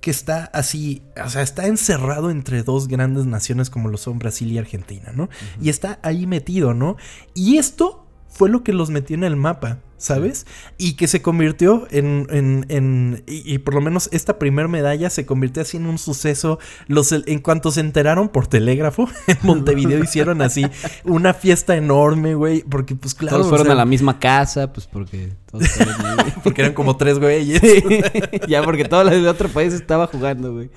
que 0.00 0.10
está 0.10 0.44
así, 0.54 1.02
o 1.24 1.28
sea, 1.28 1.42
está 1.42 1.66
encerrado 1.66 2.30
entre 2.30 2.62
dos 2.62 2.88
grandes 2.88 3.26
naciones 3.26 3.68
como 3.68 3.88
lo 3.88 3.98
son 3.98 4.18
Brasil 4.18 4.50
y 4.50 4.58
Argentina, 4.58 5.12
¿no? 5.14 5.28
Y 5.60 5.68
está 5.68 5.98
ahí 6.02 6.26
metido, 6.26 6.72
¿no? 6.72 6.96
Y 7.34 7.58
esto 7.58 8.06
fue 8.38 8.48
lo 8.48 8.62
que 8.62 8.72
los 8.72 8.88
metió 8.90 9.16
en 9.16 9.24
el 9.24 9.34
mapa, 9.34 9.78
¿sabes? 9.96 10.46
Y 10.78 10.92
que 10.92 11.08
se 11.08 11.20
convirtió 11.22 11.88
en, 11.90 12.28
en, 12.30 12.64
en- 12.68 13.24
y, 13.26 13.52
y 13.52 13.58
por 13.58 13.74
lo 13.74 13.80
menos 13.80 14.08
esta 14.12 14.38
primer 14.38 14.68
medalla 14.68 15.10
se 15.10 15.26
convirtió 15.26 15.62
así 15.62 15.76
en 15.76 15.86
un 15.86 15.98
suceso. 15.98 16.60
Los, 16.86 17.10
en 17.10 17.40
cuanto 17.40 17.72
se 17.72 17.80
enteraron 17.80 18.28
por 18.28 18.46
telégrafo, 18.46 19.08
en 19.26 19.38
Montevideo 19.42 20.02
hicieron 20.04 20.40
así 20.40 20.64
una 21.04 21.34
fiesta 21.34 21.76
enorme, 21.76 22.36
güey, 22.36 22.62
porque 22.62 22.94
pues 22.94 23.12
claro, 23.16 23.38
todos 23.38 23.46
o 23.46 23.48
fueron 23.50 23.66
sea, 23.66 23.72
a 23.74 23.76
la 23.76 23.84
misma 23.84 24.20
casa, 24.20 24.72
pues 24.72 24.86
porque 24.86 25.32
todos 25.50 25.64
ahí. 25.80 26.32
porque 26.44 26.62
eran 26.62 26.74
como 26.74 26.96
tres 26.96 27.18
güeyes. 27.18 27.60
ya, 28.48 28.62
porque 28.62 28.84
todo 28.84 29.02
el 29.08 29.26
otro 29.26 29.48
país 29.48 29.72
estaba 29.74 30.06
jugando, 30.06 30.52
güey. 30.52 30.70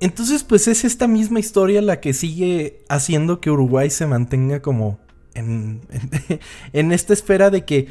Entonces, 0.00 0.42
pues 0.42 0.66
es 0.68 0.84
esta 0.84 1.06
misma 1.06 1.38
historia 1.38 1.80
la 1.80 2.00
que 2.00 2.12
sigue 2.12 2.84
haciendo 2.88 3.40
que 3.40 3.50
Uruguay 3.50 3.90
se 3.90 4.06
mantenga 4.06 4.62
como 4.62 4.98
en, 5.38 5.80
en, 5.90 6.40
en 6.72 6.92
esta 6.92 7.12
esfera 7.12 7.50
de 7.50 7.64
que 7.64 7.88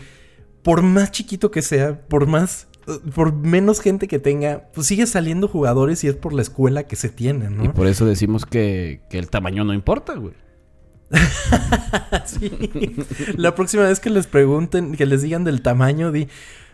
por 0.67 0.81
más 0.81 1.11
chiquito 1.11 1.49
que 1.49 1.61
sea, 1.61 2.01
por 2.07 2.27
más, 2.27 2.67
por 3.15 3.33
menos 3.33 3.79
gente 3.79 4.09
que 4.09 4.19
tenga, 4.19 4.67
pues 4.73 4.87
sigue 4.87 5.07
saliendo 5.07 5.47
jugadores 5.47 6.03
y 6.03 6.07
es 6.07 6.15
por 6.15 6.33
la 6.33 6.41
escuela 6.41 6.83
que 6.83 6.97
se 6.97 7.07
tiene, 7.07 7.49
¿no? 7.49 7.63
Y 7.63 7.69
por 7.69 7.87
eso 7.87 8.05
decimos 8.05 8.45
que, 8.45 8.99
que 9.09 9.17
el 9.17 9.29
tamaño 9.29 9.63
no 9.63 9.73
importa, 9.73 10.15
güey. 10.15 10.33
Sí. 12.25 12.51
La 13.37 13.55
próxima 13.55 13.83
vez 13.83 14.01
que 14.01 14.09
les 14.09 14.27
pregunten, 14.27 14.95
que 14.95 15.05
les 15.05 15.21
digan 15.21 15.45
del 15.45 15.61
tamaño, 15.61 16.11
di, 16.11 16.27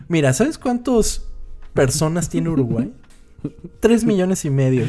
mira, 0.08 0.32
¿sabes 0.32 0.58
cuántas 0.58 1.28
personas 1.72 2.28
tiene 2.28 2.48
Uruguay? 2.48 2.92
Tres 3.80 4.04
millones 4.04 4.44
y 4.44 4.50
medio. 4.50 4.86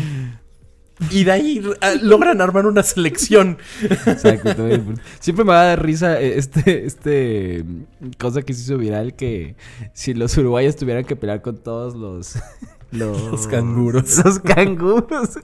Y 1.09 1.25
de 1.25 1.31
ahí 1.31 1.61
ah, 1.81 1.93
logran 2.01 2.39
armar 2.41 2.65
una 2.65 2.81
selección. 2.83 3.57
Exacto. 3.81 4.65
bien. 4.65 4.99
Siempre 5.19 5.43
me 5.43 5.51
va 5.51 5.61
a 5.61 5.65
dar 5.65 5.83
risa 5.83 6.21
eh, 6.21 6.37
este, 6.37 6.85
este 6.85 7.63
mm, 7.65 8.11
cosa 8.17 8.41
que 8.41 8.53
se 8.53 8.61
hizo 8.61 8.77
viral 8.77 9.15
que 9.15 9.55
si 9.93 10.13
los 10.13 10.37
uruguayos 10.37 10.75
tuvieran 10.75 11.03
que 11.03 11.15
pelear 11.15 11.41
con 11.41 11.57
todos 11.57 11.95
los 11.95 12.37
los, 12.91 13.21
Los 13.31 13.47
canguros. 13.47 14.23
Los 14.23 14.39
canguros. 14.39 15.39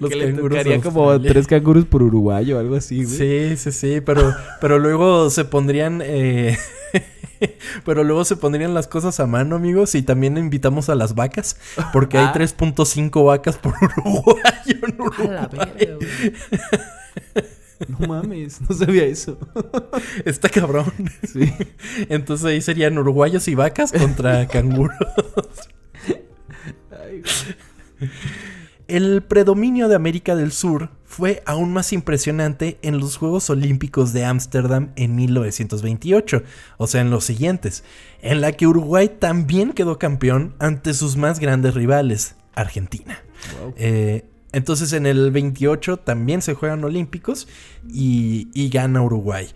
Los 0.00 0.10
que 0.10 0.16
le 0.16 0.32
tocaría 0.34 0.80
como 0.80 1.18
tres 1.20 1.46
canguros 1.46 1.86
por 1.86 2.02
uruguayo 2.02 2.56
o 2.56 2.60
algo 2.60 2.74
así, 2.74 3.04
güey. 3.04 3.16
Sí, 3.16 3.56
sí, 3.56 3.72
sí, 3.72 4.00
pero, 4.04 4.34
pero 4.60 4.78
luego 4.78 5.30
se 5.30 5.46
pondrían, 5.46 6.02
eh, 6.04 6.58
pero 7.84 8.04
luego 8.04 8.24
se 8.24 8.36
pondrían 8.36 8.74
las 8.74 8.88
cosas 8.88 9.18
a 9.20 9.26
mano, 9.26 9.56
amigos, 9.56 9.94
y 9.94 10.02
también 10.02 10.36
invitamos 10.38 10.88
a 10.88 10.94
las 10.94 11.14
vacas, 11.14 11.56
porque 11.92 12.18
hay 12.18 12.26
Ah. 12.26 12.32
3.5 12.34 13.24
vacas 13.26 13.56
por 13.58 13.74
uruguayo 13.82 14.42
en 14.66 15.00
A 15.00 15.04
Uruguay. 15.04 15.28
la 15.28 15.46
verga. 15.48 15.98
No 17.88 18.06
mames, 18.06 18.60
no 18.60 18.76
sabía 18.76 19.02
eso. 19.04 19.36
Está 20.24 20.48
cabrón. 20.48 20.92
Sí. 21.26 21.52
Entonces 22.08 22.46
ahí 22.46 22.60
serían 22.60 22.96
uruguayos 22.96 23.48
y 23.48 23.56
vacas 23.56 23.90
contra 23.90 24.46
canguros. 24.46 24.96
Ay, 26.92 27.22
güey. 27.98 28.10
El 28.92 29.22
predominio 29.22 29.88
de 29.88 29.94
América 29.94 30.36
del 30.36 30.52
Sur 30.52 30.90
fue 31.06 31.42
aún 31.46 31.72
más 31.72 31.94
impresionante 31.94 32.78
en 32.82 32.98
los 32.98 33.16
Juegos 33.16 33.48
Olímpicos 33.48 34.12
de 34.12 34.26
Ámsterdam 34.26 34.92
en 34.96 35.16
1928, 35.16 36.42
o 36.76 36.86
sea, 36.86 37.00
en 37.00 37.08
los 37.08 37.24
siguientes, 37.24 37.84
en 38.20 38.42
la 38.42 38.52
que 38.52 38.66
Uruguay 38.66 39.08
también 39.18 39.72
quedó 39.72 39.98
campeón 39.98 40.54
ante 40.58 40.92
sus 40.92 41.16
más 41.16 41.40
grandes 41.40 41.72
rivales, 41.72 42.36
Argentina. 42.54 43.24
Wow. 43.62 43.72
Eh, 43.78 44.26
entonces 44.52 44.92
en 44.92 45.06
el 45.06 45.30
28 45.30 45.96
también 45.96 46.42
se 46.42 46.52
juegan 46.52 46.84
Olímpicos 46.84 47.48
y, 47.90 48.48
y 48.52 48.68
gana 48.68 49.00
Uruguay. 49.00 49.48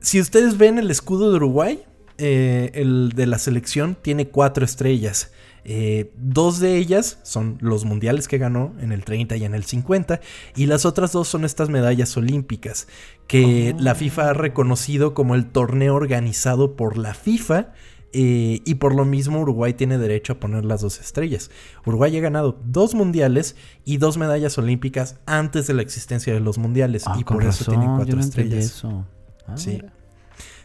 Si 0.00 0.20
ustedes 0.20 0.58
ven 0.58 0.80
el 0.80 0.90
escudo 0.90 1.30
de 1.30 1.36
Uruguay, 1.36 1.84
eh, 2.20 2.72
el 2.74 3.12
de 3.14 3.28
la 3.28 3.38
selección 3.38 3.96
tiene 4.02 4.26
cuatro 4.26 4.64
estrellas. 4.64 5.30
Eh, 5.70 6.10
dos 6.16 6.60
de 6.60 6.78
ellas 6.78 7.18
son 7.24 7.58
los 7.60 7.84
mundiales 7.84 8.26
que 8.26 8.38
ganó 8.38 8.72
en 8.80 8.90
el 8.90 9.04
30 9.04 9.36
y 9.36 9.44
en 9.44 9.54
el 9.54 9.64
50 9.64 10.18
y 10.56 10.64
las 10.64 10.86
otras 10.86 11.12
dos 11.12 11.28
son 11.28 11.44
estas 11.44 11.68
medallas 11.68 12.16
olímpicas 12.16 12.88
que 13.26 13.74
Oh. 13.76 13.82
la 13.82 13.94
FIFA 13.94 14.30
ha 14.30 14.32
reconocido 14.32 15.12
como 15.12 15.34
el 15.34 15.44
torneo 15.50 15.94
organizado 15.94 16.74
por 16.74 16.96
la 16.96 17.12
FIFA 17.12 17.74
eh, 18.14 18.62
y 18.64 18.76
por 18.76 18.94
lo 18.94 19.04
mismo 19.04 19.40
Uruguay 19.40 19.74
tiene 19.74 19.98
derecho 19.98 20.32
a 20.32 20.40
poner 20.40 20.64
las 20.64 20.80
dos 20.80 20.98
estrellas. 21.00 21.50
Uruguay 21.84 22.16
ha 22.16 22.20
ganado 22.20 22.58
dos 22.64 22.94
mundiales 22.94 23.54
y 23.84 23.98
dos 23.98 24.16
medallas 24.16 24.56
olímpicas 24.56 25.18
antes 25.26 25.66
de 25.66 25.74
la 25.74 25.82
existencia 25.82 26.32
de 26.32 26.40
los 26.40 26.56
mundiales 26.56 27.02
Ah, 27.06 27.16
y 27.20 27.24
por 27.24 27.44
eso 27.44 27.66
tienen 27.66 27.88
cuatro 27.96 28.06
yo 28.12 28.16
no 28.16 28.22
entendí 28.22 28.56
estrellas. 28.56 28.64
eso. 28.78 29.06
Ah, 29.46 29.56
Sí. 29.58 29.72
mira. 29.72 29.92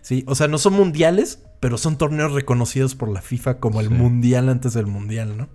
Sí, 0.03 0.23
o 0.27 0.35
sea, 0.35 0.47
no 0.47 0.57
son 0.59 0.73
mundiales, 0.73 1.39
pero 1.61 1.77
son 1.79 1.97
torneos 1.97 2.33
reconocidos 2.33 2.93
por 2.93 3.09
la 3.09 3.21
FIFA 3.21 3.59
como 3.59 3.79
el 3.79 3.87
Sí. 3.87 3.93
mundial 3.93 4.49
antes 4.49 4.73
del 4.73 4.85
mundial, 4.85 5.35
¿no? 5.37 5.47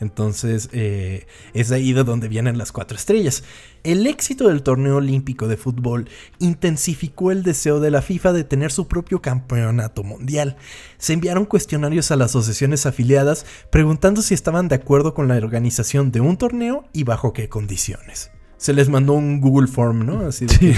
Entonces, 0.00 0.70
eh, 0.72 1.26
es 1.52 1.68
de 1.68 1.76
ahí 1.76 1.92
de 1.92 2.02
donde 2.04 2.26
vienen 2.28 2.56
las 2.56 2.72
cuatro 2.72 2.96
estrellas. 2.96 3.44
El 3.84 4.06
éxito 4.06 4.48
del 4.48 4.62
torneo 4.62 4.96
olímpico 4.96 5.46
de 5.46 5.58
fútbol 5.58 6.08
intensificó 6.38 7.30
el 7.30 7.42
deseo 7.42 7.80
de 7.80 7.90
la 7.90 8.00
FIFA 8.02 8.32
de 8.32 8.44
tener 8.44 8.72
su 8.72 8.88
propio 8.88 9.20
campeonato 9.20 10.02
mundial. 10.02 10.56
Se 10.96 11.12
enviaron 11.12 11.44
cuestionarios 11.44 12.10
a 12.10 12.16
las 12.16 12.30
asociaciones 12.30 12.86
afiliadas 12.86 13.44
preguntando 13.70 14.22
si 14.22 14.32
estaban 14.32 14.68
de 14.68 14.76
acuerdo 14.76 15.12
con 15.12 15.28
la 15.28 15.36
organización 15.36 16.10
de 16.10 16.20
un 16.20 16.38
torneo 16.38 16.84
y 16.94 17.04
bajo 17.04 17.34
qué 17.34 17.50
condiciones. 17.50 18.30
Se 18.56 18.72
les 18.74 18.88
mandó 18.90 19.14
un 19.14 19.40
Google 19.40 19.68
Form, 19.68 20.04
¿no? 20.04 20.26
Así 20.26 20.44
de 20.46 20.76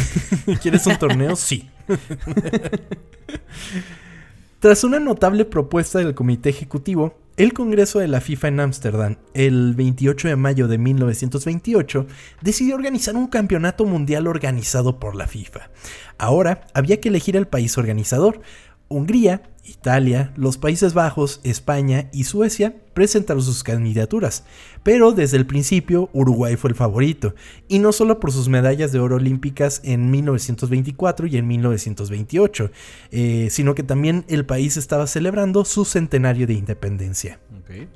¿quieres 0.62 0.86
un 0.86 0.96
torneo? 0.98 1.34
Sí. 1.36 1.68
Tras 4.60 4.84
una 4.84 5.00
notable 5.00 5.44
propuesta 5.44 5.98
del 5.98 6.14
Comité 6.14 6.50
Ejecutivo, 6.50 7.18
el 7.36 7.52
Congreso 7.52 7.98
de 7.98 8.08
la 8.08 8.20
FIFA 8.20 8.48
en 8.48 8.60
Ámsterdam, 8.60 9.16
el 9.34 9.74
28 9.74 10.28
de 10.28 10.36
mayo 10.36 10.68
de 10.68 10.78
1928, 10.78 12.06
decidió 12.42 12.74
organizar 12.74 13.16
un 13.16 13.26
campeonato 13.26 13.86
mundial 13.86 14.26
organizado 14.26 15.00
por 15.00 15.16
la 15.16 15.26
FIFA. 15.26 15.70
Ahora 16.18 16.66
había 16.74 17.00
que 17.00 17.08
elegir 17.08 17.36
el 17.36 17.48
país 17.48 17.78
organizador. 17.78 18.42
Hungría, 18.88 19.42
Italia, 19.64 20.32
los 20.36 20.58
Países 20.58 20.92
Bajos, 20.92 21.40
España 21.44 22.10
y 22.12 22.24
Suecia 22.24 22.74
presentaron 22.94 23.42
sus 23.42 23.62
candidaturas, 23.62 24.44
pero 24.82 25.12
desde 25.12 25.36
el 25.36 25.46
principio 25.46 26.10
Uruguay 26.12 26.56
fue 26.56 26.70
el 26.70 26.76
favorito, 26.76 27.34
y 27.68 27.78
no 27.78 27.92
solo 27.92 28.18
por 28.20 28.32
sus 28.32 28.48
medallas 28.48 28.90
de 28.92 28.98
oro 28.98 29.16
olímpicas 29.16 29.80
en 29.84 30.10
1924 30.10 31.26
y 31.28 31.36
en 31.36 31.46
1928, 31.46 32.70
eh, 33.12 33.48
sino 33.50 33.74
que 33.74 33.82
también 33.84 34.24
el 34.28 34.44
país 34.46 34.76
estaba 34.76 35.06
celebrando 35.06 35.64
su 35.64 35.84
centenario 35.84 36.46
de 36.46 36.54
independencia. 36.54 37.38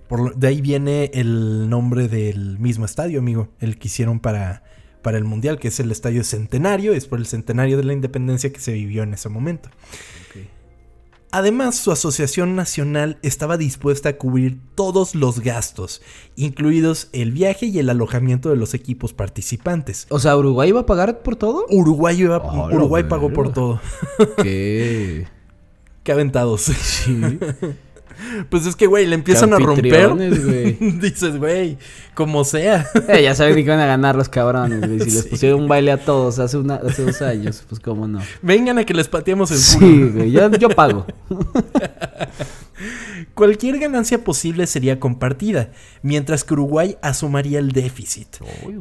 Por 0.09 0.21
lo- 0.21 0.31
de 0.31 0.47
ahí 0.47 0.61
viene 0.61 1.11
el 1.15 1.69
nombre 1.69 2.09
del 2.09 2.59
mismo 2.61 2.85
estadio, 2.85 3.19
amigo, 3.19 3.49
el 3.61 3.77
que 3.79 3.89
hicieron 3.89 4.21
para, 4.21 4.63
para 5.03 5.19
el 5.19 5.25
Mundial, 5.25 5.59
que 5.59 5.69
es 5.69 5.81
el 5.81 5.91
Estadio 5.91 6.23
Centenario, 6.25 6.93
es 6.95 7.07
por 7.07 7.19
el 7.19 7.27
centenario 7.27 7.77
de 7.77 7.85
la 7.85 7.93
independencia 7.93 8.53
que 8.53 8.61
se 8.61 8.73
vivió 8.73 9.03
en 9.03 9.15
ese 9.15 9.29
momento. 9.29 9.69
Además, 11.33 11.77
su 11.77 11.93
asociación 11.93 12.55
nacional 12.57 13.19
estaba 13.23 13.57
dispuesta 13.57 14.11
a 14.11 14.17
cubrir 14.17 14.59
todos 14.75 15.15
los 15.15 15.41
gastos, 15.41 16.01
incluidos 16.37 17.09
el 17.13 17.33
viaje 17.33 17.67
y 17.67 17.79
el 17.79 17.91
alojamiento 17.91 18.49
de 18.49 18.57
los 18.57 18.75
equipos 18.75 19.13
participantes. 19.13 20.07
O 20.11 20.19
sea, 20.19 20.37
¿Uruguay 20.37 20.69
iba 20.71 20.81
a 20.81 20.87
pagar 20.87 21.23
por 21.23 21.37
todo? 21.37 21.67
Uruguay, 21.69 22.21
iba- 22.21 22.39
la 22.39 22.75
Uruguay 22.75 23.05
pagó 23.05 23.33
por 23.33 23.53
todo. 23.53 23.81
¿Qué? 24.43 25.27
Qué 26.05 26.13
aventados. 26.13 26.63
Sí. 26.63 27.39
Pues 28.49 28.67
es 28.67 28.77
que, 28.77 28.87
güey, 28.87 29.07
le 29.07 29.15
empiezan 29.15 29.53
a 29.53 29.59
romper. 29.59 30.15
Dices, 31.01 31.39
güey, 31.39 31.79
como 32.15 32.45
sea. 32.45 32.87
Eh, 33.09 33.23
ya 33.23 33.35
saben 33.35 33.55
que 33.55 33.61
iban 33.61 33.81
a 33.81 33.87
ganar 33.87 34.17
los 34.17 34.29
cabrones, 34.29 34.81
güey. 34.81 35.01
Si 35.01 35.11
les 35.11 35.27
pusieron 35.27 35.63
un 35.63 35.69
baile 35.69 35.93
a 35.93 35.99
todos 35.99 36.39
hace, 36.39 36.57
una, 36.57 36.77
hace 36.77 37.05
dos 37.05 37.23
años, 37.23 37.65
pues 37.69 37.81
cómo 37.81 38.09
no. 38.09 38.21
Vengan 38.43 38.79
a 38.79 38.85
que 38.85 38.95
les 38.95 39.09
pateemos 39.09 39.51
el 39.51 39.79
culo. 39.79 39.93
Sí, 39.97 40.11
güey. 40.13 40.31
Yo, 40.33 40.51
yo 40.53 40.69
pago. 40.71 41.07
Cualquier 43.35 43.79
ganancia 43.79 44.23
posible 44.23 44.67
sería 44.67 45.01
compartida, 45.01 45.71
mientras 46.03 46.45
que 46.45 46.55
Uruguay 46.55 46.97
asumiría 47.03 47.59
el 47.59 47.73
déficit. 47.73 48.29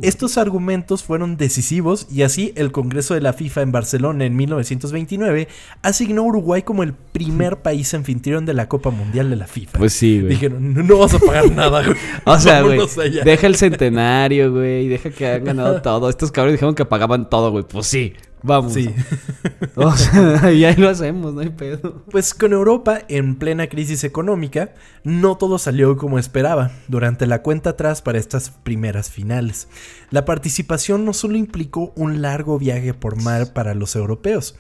Estos 0.01 0.37
argumentos 0.37 1.03
fueron 1.03 1.37
decisivos 1.37 2.07
y 2.11 2.23
así 2.23 2.51
el 2.55 2.71
Congreso 2.71 3.13
de 3.13 3.21
la 3.21 3.33
FIFA 3.33 3.61
en 3.61 3.71
Barcelona 3.71 4.25
en 4.25 4.35
1929 4.35 5.47
asignó 5.81 6.21
a 6.23 6.25
Uruguay 6.25 6.63
como 6.63 6.83
el 6.83 6.93
primer 6.93 7.57
país 7.61 7.93
anfitrión 7.93 8.45
de 8.45 8.53
la 8.53 8.67
Copa 8.67 8.89
Mundial 8.91 9.29
de 9.29 9.35
la 9.37 9.47
FIFA. 9.47 9.79
Pues 9.79 9.93
sí, 9.93 10.19
güey. 10.19 10.33
Dijeron, 10.33 10.73
no, 10.73 10.83
no 10.83 10.97
vas 10.97 11.13
a 11.13 11.19
pagar 11.19 11.51
nada, 11.51 11.83
güey. 11.83 11.97
O 12.25 12.39
sea, 12.39 12.61
güey, 12.61 12.77
Vámonos 12.77 12.97
allá". 12.97 13.23
deja 13.23 13.47
el 13.47 13.55
centenario, 13.55 14.51
güey, 14.51 14.87
deja 14.87 15.09
que 15.09 15.25
hayan 15.25 15.45
ganado 15.45 15.81
todo. 15.81 16.09
Estos 16.09 16.31
cabrones 16.31 16.55
dijeron 16.59 16.75
que 16.75 16.85
pagaban 16.85 17.29
todo, 17.29 17.51
güey. 17.51 17.63
Pues 17.67 17.87
sí, 17.87 18.13
vamos. 18.43 18.73
Sí. 18.73 18.93
O 19.77 19.91
sea, 19.95 20.53
y 20.53 20.63
ahí 20.63 20.75
lo 20.77 20.87
hacemos, 20.87 21.33
no 21.33 21.41
hay 21.41 21.49
pedo. 21.49 22.03
Pues 22.09 22.33
con 22.33 22.53
Europa 22.53 22.99
en 23.09 23.35
plena 23.35 23.67
crisis 23.67 24.05
económica, 24.05 24.73
no 25.03 25.35
todo 25.35 25.57
salió 25.59 25.97
como 25.97 26.17
esperaba 26.17 26.71
durante 26.87 27.27
la 27.27 27.41
cuenta 27.41 27.71
atrás 27.71 28.01
para 28.01 28.17
estas 28.17 28.51
primeras 28.51 29.09
finales. 29.09 29.67
La 30.11 30.23
participación 30.23 31.03
no 31.03 31.11
solo 31.11 31.35
implicó 31.35 31.91
un 31.97 32.21
largo 32.21 32.57
viaje 32.57 32.93
por 32.93 33.21
mar 33.21 33.51
para 33.51 33.73
los 33.75 33.97
europeos. 33.97 34.55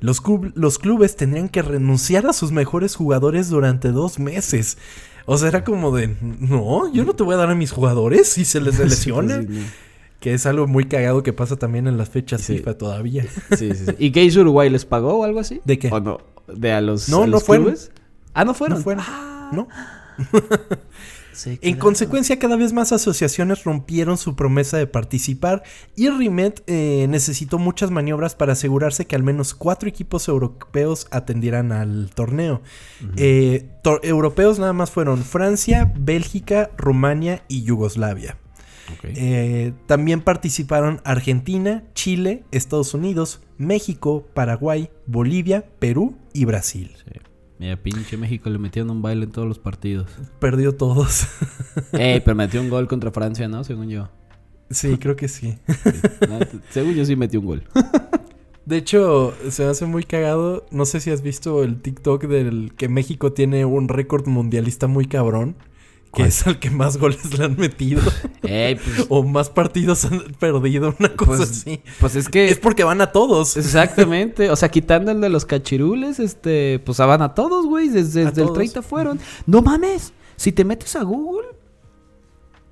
Los, 0.00 0.20
club- 0.20 0.52
los 0.54 0.78
clubes 0.78 1.16
tendrían 1.16 1.48
que 1.48 1.62
renunciar 1.62 2.26
a 2.26 2.34
sus 2.34 2.52
mejores 2.52 2.94
jugadores 2.94 3.48
durante 3.48 3.90
dos 3.90 4.18
meses. 4.18 4.76
O 5.24 5.38
sea, 5.38 5.48
era 5.48 5.64
como 5.64 5.96
de, 5.96 6.14
no, 6.20 6.92
yo 6.92 7.04
no 7.06 7.14
te 7.14 7.22
voy 7.22 7.34
a 7.34 7.38
dar 7.38 7.50
a 7.50 7.54
mis 7.54 7.70
jugadores 7.72 8.28
si 8.28 8.44
se 8.44 8.60
les 8.60 8.78
lesiona. 8.78 9.42
Que 10.20 10.34
es 10.34 10.46
algo 10.46 10.66
muy 10.66 10.86
cagado 10.86 11.22
que 11.22 11.32
pasa 11.32 11.56
también 11.56 11.86
en 11.86 11.96
las 11.96 12.08
fechas 12.10 12.40
Sí. 12.40 12.56
FIFA 12.58 12.76
todavía. 12.78 13.24
sí, 13.56 13.72
sí, 13.74 13.84
sí. 13.86 13.94
¿Y 13.98 14.10
qué 14.10 14.24
hizo 14.24 14.40
Uruguay? 14.40 14.68
¿Les 14.70 14.84
pagó 14.84 15.14
o 15.20 15.24
algo 15.24 15.38
así? 15.40 15.60
¿De 15.64 15.78
qué? 15.78 15.88
¿O 15.92 16.00
no? 16.00 16.18
¿De 16.48 16.72
a 16.72 16.80
los, 16.80 17.08
No, 17.08 17.18
a 17.22 17.26
no 17.26 17.32
los 17.32 17.44
fueron. 17.44 17.66
clubes? 17.66 17.92
Ah, 18.34 18.44
no 18.44 18.54
fueron. 18.54 18.78
No 18.78 18.84
fueron. 18.84 19.04
Ah, 19.06 19.50
En 21.62 21.76
consecuencia, 21.76 22.38
cada 22.40 22.56
vez 22.56 22.72
más 22.72 22.90
asociaciones 22.90 23.62
rompieron 23.62 24.18
su 24.18 24.34
promesa 24.34 24.76
de 24.76 24.88
participar 24.88 25.62
y 25.94 26.08
Rimet 26.08 26.64
eh, 26.66 27.06
necesitó 27.08 27.58
muchas 27.58 27.92
maniobras 27.92 28.34
para 28.34 28.54
asegurarse 28.54 29.06
que 29.06 29.14
al 29.14 29.22
menos 29.22 29.54
cuatro 29.54 29.88
equipos 29.88 30.26
europeos 30.26 31.06
atendieran 31.12 31.70
al 31.70 32.10
torneo. 32.12 32.60
Eh, 33.16 33.68
europeos 34.02 34.58
nada 34.58 34.72
más 34.72 34.90
fueron 34.90 35.22
Francia, 35.22 35.92
Bélgica, 35.96 36.70
Rumania 36.76 37.44
y 37.46 37.62
Yugoslavia. 37.62 38.36
Eh, 39.02 39.72
también 39.86 40.20
participaron 40.20 41.00
Argentina, 41.04 41.84
Chile, 41.94 42.44
Estados 42.50 42.94
Unidos, 42.94 43.40
México, 43.56 44.26
Paraguay, 44.34 44.90
Bolivia, 45.06 45.64
Perú 45.78 46.16
y 46.32 46.44
Brasil. 46.44 46.92
Sí. 46.96 47.20
Mira, 47.58 47.76
pinche 47.76 48.16
México 48.16 48.48
le 48.50 48.58
metieron 48.58 48.90
un 48.90 49.02
baile 49.02 49.24
en 49.24 49.32
todos 49.32 49.48
los 49.48 49.58
partidos. 49.58 50.08
Perdió 50.38 50.76
todos. 50.76 51.26
Ey, 51.92 52.20
pero 52.20 52.36
metió 52.36 52.60
un 52.60 52.70
gol 52.70 52.86
contra 52.86 53.10
Francia, 53.10 53.48
¿no? 53.48 53.64
Según 53.64 53.88
yo. 53.88 54.08
sí, 54.70 54.96
creo 54.98 55.16
que 55.16 55.28
sí. 55.28 55.58
No, 56.28 56.38
Según 56.70 56.94
yo 56.94 57.04
sí 57.04 57.16
metió 57.16 57.40
un 57.40 57.46
gol. 57.46 57.64
De 58.64 58.76
hecho, 58.76 59.34
se 59.48 59.64
me 59.64 59.70
hace 59.70 59.86
muy 59.86 60.04
cagado. 60.04 60.66
No 60.70 60.84
sé 60.84 61.00
si 61.00 61.10
has 61.10 61.22
visto 61.22 61.64
el 61.64 61.80
TikTok 61.80 62.26
del 62.26 62.74
que 62.76 62.88
México 62.88 63.32
tiene 63.32 63.64
un 63.64 63.88
récord 63.88 64.28
mundialista 64.28 64.86
muy 64.86 65.06
cabrón. 65.06 65.56
Que 66.08 66.22
¿Cuál? 66.22 66.28
es 66.28 66.46
al 66.46 66.58
que 66.58 66.70
más 66.70 66.96
goles 66.96 67.38
le 67.38 67.44
han 67.44 67.56
metido. 67.56 68.00
Ey, 68.42 68.76
pues, 68.76 69.06
o 69.10 69.22
más 69.22 69.50
partidos 69.50 70.06
han 70.06 70.20
perdido. 70.38 70.94
Una 70.98 71.14
cosa 71.14 71.36
pues, 71.36 71.50
así. 71.50 71.82
pues 72.00 72.16
es 72.16 72.28
que... 72.28 72.48
Es 72.48 72.58
porque 72.58 72.82
van 72.82 73.00
a 73.02 73.12
todos. 73.12 73.56
Exactamente. 73.58 74.50
O 74.50 74.56
sea, 74.56 74.70
quitando 74.70 75.10
el 75.10 75.20
de 75.20 75.28
los 75.28 75.44
cachirules, 75.44 76.18
este, 76.18 76.80
pues 76.84 76.98
van 76.98 77.20
a 77.20 77.34
todos, 77.34 77.66
güey. 77.66 77.88
Desde, 77.88 78.22
el 78.22 78.32
todos. 78.32 78.54
30 78.54 78.80
fueron. 78.82 79.20
No 79.46 79.60
mames. 79.60 80.12
Si 80.36 80.52
te 80.52 80.64
metes 80.64 80.96
a 80.96 81.02
Google, 81.02 81.48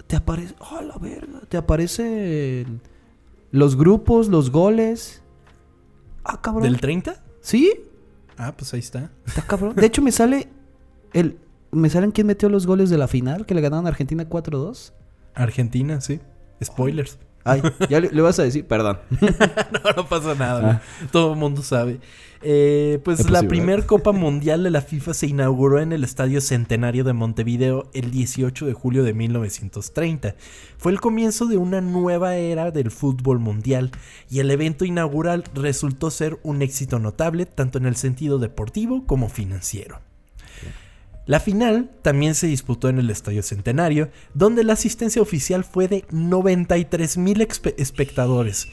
te 0.07 0.17
aparece. 0.17 0.55
¡Oh, 0.59 0.81
la 0.81 0.97
verga! 0.99 1.41
Te 1.49 1.57
aparecen 1.57 2.81
los 3.51 3.77
grupos, 3.77 4.29
los 4.29 4.51
goles. 4.51 5.23
Ah, 6.25 6.41
cabrón. 6.41 6.65
¿Del 6.65 6.81
30? 6.81 7.23
¿Sí? 7.41 7.73
Ah, 8.39 8.55
pues 8.57 8.73
ahí 8.75 8.81
está. 8.81 9.11
Está 9.27 9.43
cabrón. 9.43 9.75
De 9.75 9.87
hecho, 9.87 10.03
me 10.03 10.13
sale 10.13 10.49
el. 11.13 11.39
Me 11.77 11.91
salen 11.91 12.11
quién 12.11 12.27
metió 12.27 12.49
los 12.49 12.67
goles 12.67 12.91
de 12.91 12.99
la 12.99 13.09
final, 13.09 13.47
que 13.47 13.55
le 13.55 13.61
ganaron 13.61 13.87
a 13.87 13.91
Argentina 13.91 14.29
4-2. 14.29 14.93
Argentina, 15.35 16.01
sí. 16.01 16.21
Spoilers. 16.65 17.19
Ay, 17.45 17.63
ya 17.89 18.01
le, 18.01 18.11
le 18.11 18.23
vas 18.23 18.39
a 18.41 18.43
decir, 18.43 18.67
perdón. 18.67 18.99
no, 19.21 19.91
no 19.97 20.09
pasa 20.09 20.35
nada. 20.35 20.83
Todo 21.13 21.35
el 21.35 21.39
mundo 21.39 21.63
sabe. 21.63 22.01
Eh, 22.43 22.99
pues 23.05 23.21
Es 23.21 23.27
la 23.31 23.39
posible. 23.41 23.49
primer 23.49 23.87
Copa 23.87 24.13
Mundial 24.13 24.65
de 24.65 24.71
la 24.71 24.81
FIFA 24.81 25.15
se 25.15 25.27
inauguró 25.27 25.81
en 25.81 25.93
el 25.93 26.03
Estadio 26.03 26.41
Centenario 26.41 27.05
de 27.05 27.13
Montevideo 27.13 27.89
el 27.95 28.11
18 28.11 28.67
de 28.67 28.73
julio 28.73 29.05
de 29.05 29.15
1930. 29.15 30.35
Fue 30.77 30.93
el 30.93 31.01
comienzo 31.01 31.47
de 31.47 31.57
una 31.57 31.81
nueva 31.81 32.37
era 32.37 32.71
del 32.73 32.91
fútbol 32.91 33.39
mundial 33.39 33.91
y 34.29 34.41
el 34.41 34.51
evento 34.51 34.85
inaugural 34.85 35.45
resultó 35.55 36.11
ser 36.11 36.39
un 36.43 36.63
éxito 36.63 36.99
notable 36.99 37.47
tanto 37.47 37.79
en 37.79 37.87
el 37.87 37.97
sentido 37.97 38.39
deportivo 38.39 39.07
como 39.07 39.29
financiero. 39.29 40.01
La 41.27 41.41
final 41.41 41.91
también 42.03 42.37
se 42.37 42.47
disputó 42.47 42.89
en 42.89 42.99
el 42.99 43.11
Estadio 43.11 43.43
Centenario, 43.43 44.11
donde 44.35 44.63
la 44.63 44.75
asistencia 44.75 45.21
oficial 45.21 45.65
fue 45.65 45.89
de 45.89 46.05
93 46.13 47.19
mil 47.19 47.41
espectadores. 47.41 48.69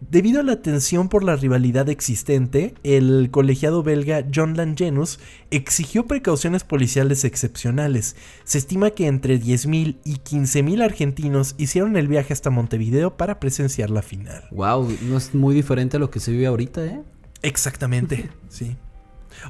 Debido 0.00 0.40
a 0.40 0.42
la 0.42 0.60
tensión 0.60 1.08
por 1.08 1.24
la 1.24 1.36
rivalidad 1.36 1.88
existente, 1.88 2.74
el 2.82 3.30
colegiado 3.30 3.82
belga 3.82 4.26
John 4.32 4.54
Langenus 4.54 5.18
exigió 5.50 6.06
precauciones 6.06 6.64
policiales 6.64 7.24
excepcionales. 7.24 8.14
Se 8.44 8.58
estima 8.58 8.90
que 8.90 9.06
entre 9.06 9.40
10.000 9.40 9.96
y 10.04 10.16
15.000 10.16 10.84
argentinos 10.84 11.54
hicieron 11.56 11.96
el 11.96 12.08
viaje 12.08 12.34
hasta 12.34 12.50
Montevideo 12.50 13.16
para 13.16 13.40
presenciar 13.40 13.88
la 13.88 14.02
final. 14.02 14.44
Wow, 14.50 14.94
no 15.00 15.16
es 15.16 15.34
muy 15.34 15.54
diferente 15.54 15.96
a 15.96 16.00
lo 16.00 16.10
que 16.10 16.20
se 16.20 16.30
vive 16.30 16.46
ahorita, 16.46 16.84
¿eh? 16.84 17.00
Exactamente, 17.40 18.28
sí. 18.50 18.76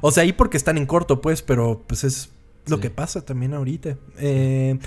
O 0.01 0.11
sea, 0.11 0.23
ahí 0.23 0.31
porque 0.31 0.55
están 0.55 0.77
en 0.77 0.85
corto, 0.85 1.19
pues, 1.19 1.41
pero 1.41 1.83
pues 1.87 2.05
es 2.05 2.29
lo 2.67 2.79
que 2.79 2.89
pasa 2.89 3.25
también 3.25 3.53
ahorita. 3.53 3.97
Eh, 4.19 4.77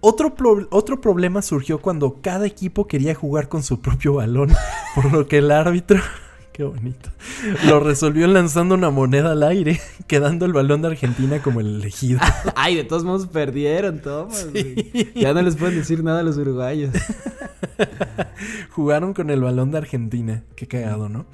otro, 0.00 0.34
otro 0.70 1.00
problema 1.00 1.42
surgió 1.42 1.80
cuando 1.80 2.20
cada 2.22 2.46
equipo 2.46 2.86
quería 2.86 3.14
jugar 3.14 3.48
con 3.48 3.62
su 3.62 3.80
propio 3.80 4.14
balón, 4.14 4.50
por 4.94 5.12
lo 5.12 5.26
que 5.26 5.38
el 5.38 5.50
árbitro, 5.50 6.00
qué 6.52 6.62
bonito, 6.62 7.10
lo 7.66 7.80
resolvió 7.80 8.28
lanzando 8.28 8.76
una 8.76 8.90
moneda 8.90 9.32
al 9.32 9.42
aire, 9.42 9.80
quedando 10.06 10.46
el 10.46 10.52
balón 10.52 10.82
de 10.82 10.88
Argentina 10.88 11.42
como 11.42 11.60
el 11.60 11.80
elegido. 11.80 12.20
Ay, 12.54 12.76
de 12.76 12.84
todos 12.84 13.02
modos 13.02 13.26
perdieron, 13.26 14.00
Tomás. 14.00 14.48
Ya 15.16 15.34
no 15.34 15.42
les 15.42 15.56
pueden 15.56 15.76
decir 15.76 16.04
nada 16.04 16.20
a 16.20 16.22
los 16.22 16.36
uruguayos. 16.36 16.94
Jugaron 18.70 19.14
con 19.14 19.30
el 19.30 19.40
balón 19.40 19.72
de 19.72 19.78
Argentina. 19.78 20.44
Qué 20.54 20.68
cagado, 20.68 21.08
¿no? 21.08 21.26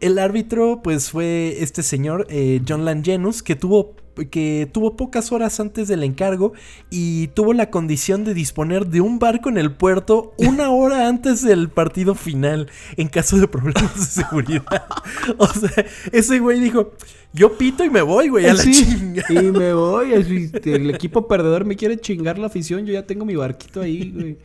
El 0.00 0.18
árbitro, 0.18 0.80
pues 0.82 1.10
fue 1.10 1.56
este 1.60 1.84
señor, 1.84 2.26
eh, 2.30 2.60
John 2.66 2.84
Langenus, 2.84 3.44
que 3.44 3.54
tuvo 3.54 3.94
que 4.26 4.68
tuvo 4.72 4.96
pocas 4.96 5.32
horas 5.32 5.60
antes 5.60 5.88
del 5.88 6.02
encargo 6.02 6.52
y 6.90 7.28
tuvo 7.28 7.52
la 7.52 7.70
condición 7.70 8.24
de 8.24 8.34
disponer 8.34 8.86
de 8.86 9.00
un 9.00 9.18
barco 9.18 9.48
en 9.48 9.58
el 9.58 9.72
puerto 9.72 10.34
una 10.38 10.70
hora 10.72 11.08
antes 11.08 11.42
del 11.42 11.68
partido 11.68 12.14
final 12.14 12.70
en 12.96 13.08
caso 13.08 13.38
de 13.38 13.48
problemas 13.48 13.94
de 13.94 14.22
seguridad. 14.22 14.86
o 15.38 15.46
sea, 15.48 15.86
ese 16.12 16.38
güey 16.38 16.60
dijo, 16.60 16.92
yo 17.32 17.56
pito 17.56 17.84
y 17.84 17.90
me 17.90 18.02
voy, 18.02 18.28
güey, 18.28 18.46
a 18.46 18.54
la 18.54 18.62
chinga. 18.62 19.24
Y 19.28 19.50
me 19.52 19.72
voy, 19.72 20.12
el 20.12 20.90
equipo 20.90 21.28
perdedor 21.28 21.64
me 21.64 21.76
quiere 21.76 21.98
chingar 21.98 22.38
la 22.38 22.46
afición, 22.46 22.86
yo 22.86 22.92
ya 22.92 23.06
tengo 23.06 23.24
mi 23.24 23.36
barquito 23.36 23.80
ahí, 23.80 24.10
güey. 24.10 24.38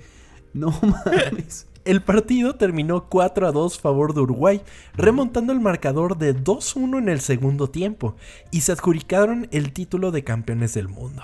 No 0.53 0.69
mames. 0.81 1.67
El 1.85 2.01
partido 2.01 2.55
terminó 2.55 3.09
4 3.09 3.45
a 3.45 3.51
2 3.51 3.79
favor 3.79 4.13
de 4.13 4.21
Uruguay, 4.21 4.61
remontando 4.95 5.51
el 5.51 5.59
marcador 5.59 6.17
de 6.17 6.33
2-1 6.33 6.97
en 6.97 7.09
el 7.09 7.19
segundo 7.19 7.69
tiempo, 7.69 8.15
y 8.51 8.61
se 8.61 8.71
adjudicaron 8.71 9.49
el 9.51 9.73
título 9.73 10.11
de 10.11 10.23
campeones 10.23 10.73
del 10.73 10.87
mundo. 10.87 11.21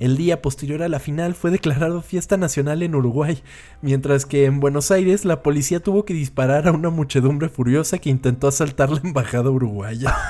El 0.00 0.16
día 0.16 0.42
posterior 0.42 0.82
a 0.82 0.88
la 0.88 0.98
final 0.98 1.34
fue 1.34 1.52
declarado 1.52 2.02
fiesta 2.02 2.36
nacional 2.36 2.82
en 2.82 2.96
Uruguay, 2.96 3.42
mientras 3.80 4.26
que 4.26 4.44
en 4.44 4.58
Buenos 4.58 4.90
Aires 4.90 5.24
la 5.24 5.42
policía 5.42 5.80
tuvo 5.80 6.04
que 6.04 6.14
disparar 6.14 6.66
a 6.66 6.72
una 6.72 6.90
muchedumbre 6.90 7.48
furiosa 7.48 7.98
que 7.98 8.10
intentó 8.10 8.48
asaltar 8.48 8.90
la 8.90 9.00
embajada 9.04 9.50
uruguaya. 9.50 10.16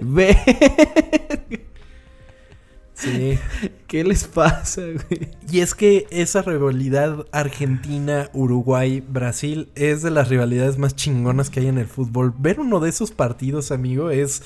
Ve. 0.00 0.36
Sí. 3.02 3.38
¿Qué 3.88 4.04
les 4.04 4.24
pasa, 4.24 4.82
güey? 4.82 5.30
Y 5.50 5.60
es 5.60 5.74
que 5.74 6.06
esa 6.10 6.42
rivalidad 6.42 7.26
Argentina-Uruguay-Brasil 7.32 9.70
es 9.74 10.02
de 10.02 10.10
las 10.10 10.28
rivalidades 10.28 10.76
más 10.78 10.94
chingonas 10.94 11.50
que 11.50 11.58
hay 11.60 11.66
en 11.66 11.78
el 11.78 11.88
fútbol. 11.88 12.32
Ver 12.38 12.60
uno 12.60 12.78
de 12.80 12.90
esos 12.90 13.10
partidos, 13.10 13.72
amigo, 13.72 14.10
es 14.10 14.42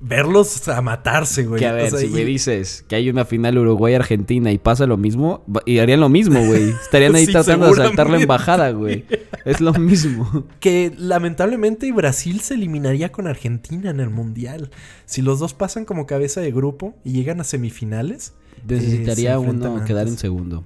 verlos 0.00 0.66
a 0.68 0.80
matarse, 0.80 1.44
güey. 1.44 1.60
Que 1.60 1.66
a 1.66 1.72
ver, 1.72 1.90
si 1.90 2.08
me 2.08 2.24
dices 2.24 2.84
que 2.88 2.96
hay 2.96 3.10
una 3.10 3.24
final 3.24 3.58
Uruguay-Argentina 3.58 4.50
y 4.50 4.58
pasa 4.58 4.86
lo 4.86 4.96
mismo, 4.96 5.44
y 5.66 5.78
harían 5.78 6.00
lo 6.00 6.08
mismo, 6.08 6.44
güey. 6.44 6.70
Estarían 6.70 7.14
ahí 7.14 7.26
tratando 7.30 7.66
de 7.66 7.74
saltar 7.74 8.08
la 8.08 8.20
embajada, 8.20 8.70
güey. 8.70 9.04
Es 9.44 9.60
lo 9.60 9.72
mismo. 9.74 10.46
Que 10.60 10.92
lamentablemente 10.96 11.90
Brasil 11.92 12.40
se 12.40 12.54
eliminaría 12.54 13.12
con 13.12 13.26
Argentina 13.26 13.90
en 13.90 14.00
el 14.00 14.10
Mundial. 14.10 14.70
Si 15.06 15.22
los 15.22 15.38
dos 15.38 15.54
pasan 15.54 15.84
como 15.84 16.06
cabeza 16.06 16.40
de 16.40 16.50
grupo 16.50 16.94
y 17.04 17.12
llegan 17.12 17.40
a 17.40 17.44
semifinales. 17.44 18.34
Necesitaría 18.66 19.38
uno 19.38 19.84
quedar 19.84 20.08
en 20.08 20.18
segundo. 20.18 20.64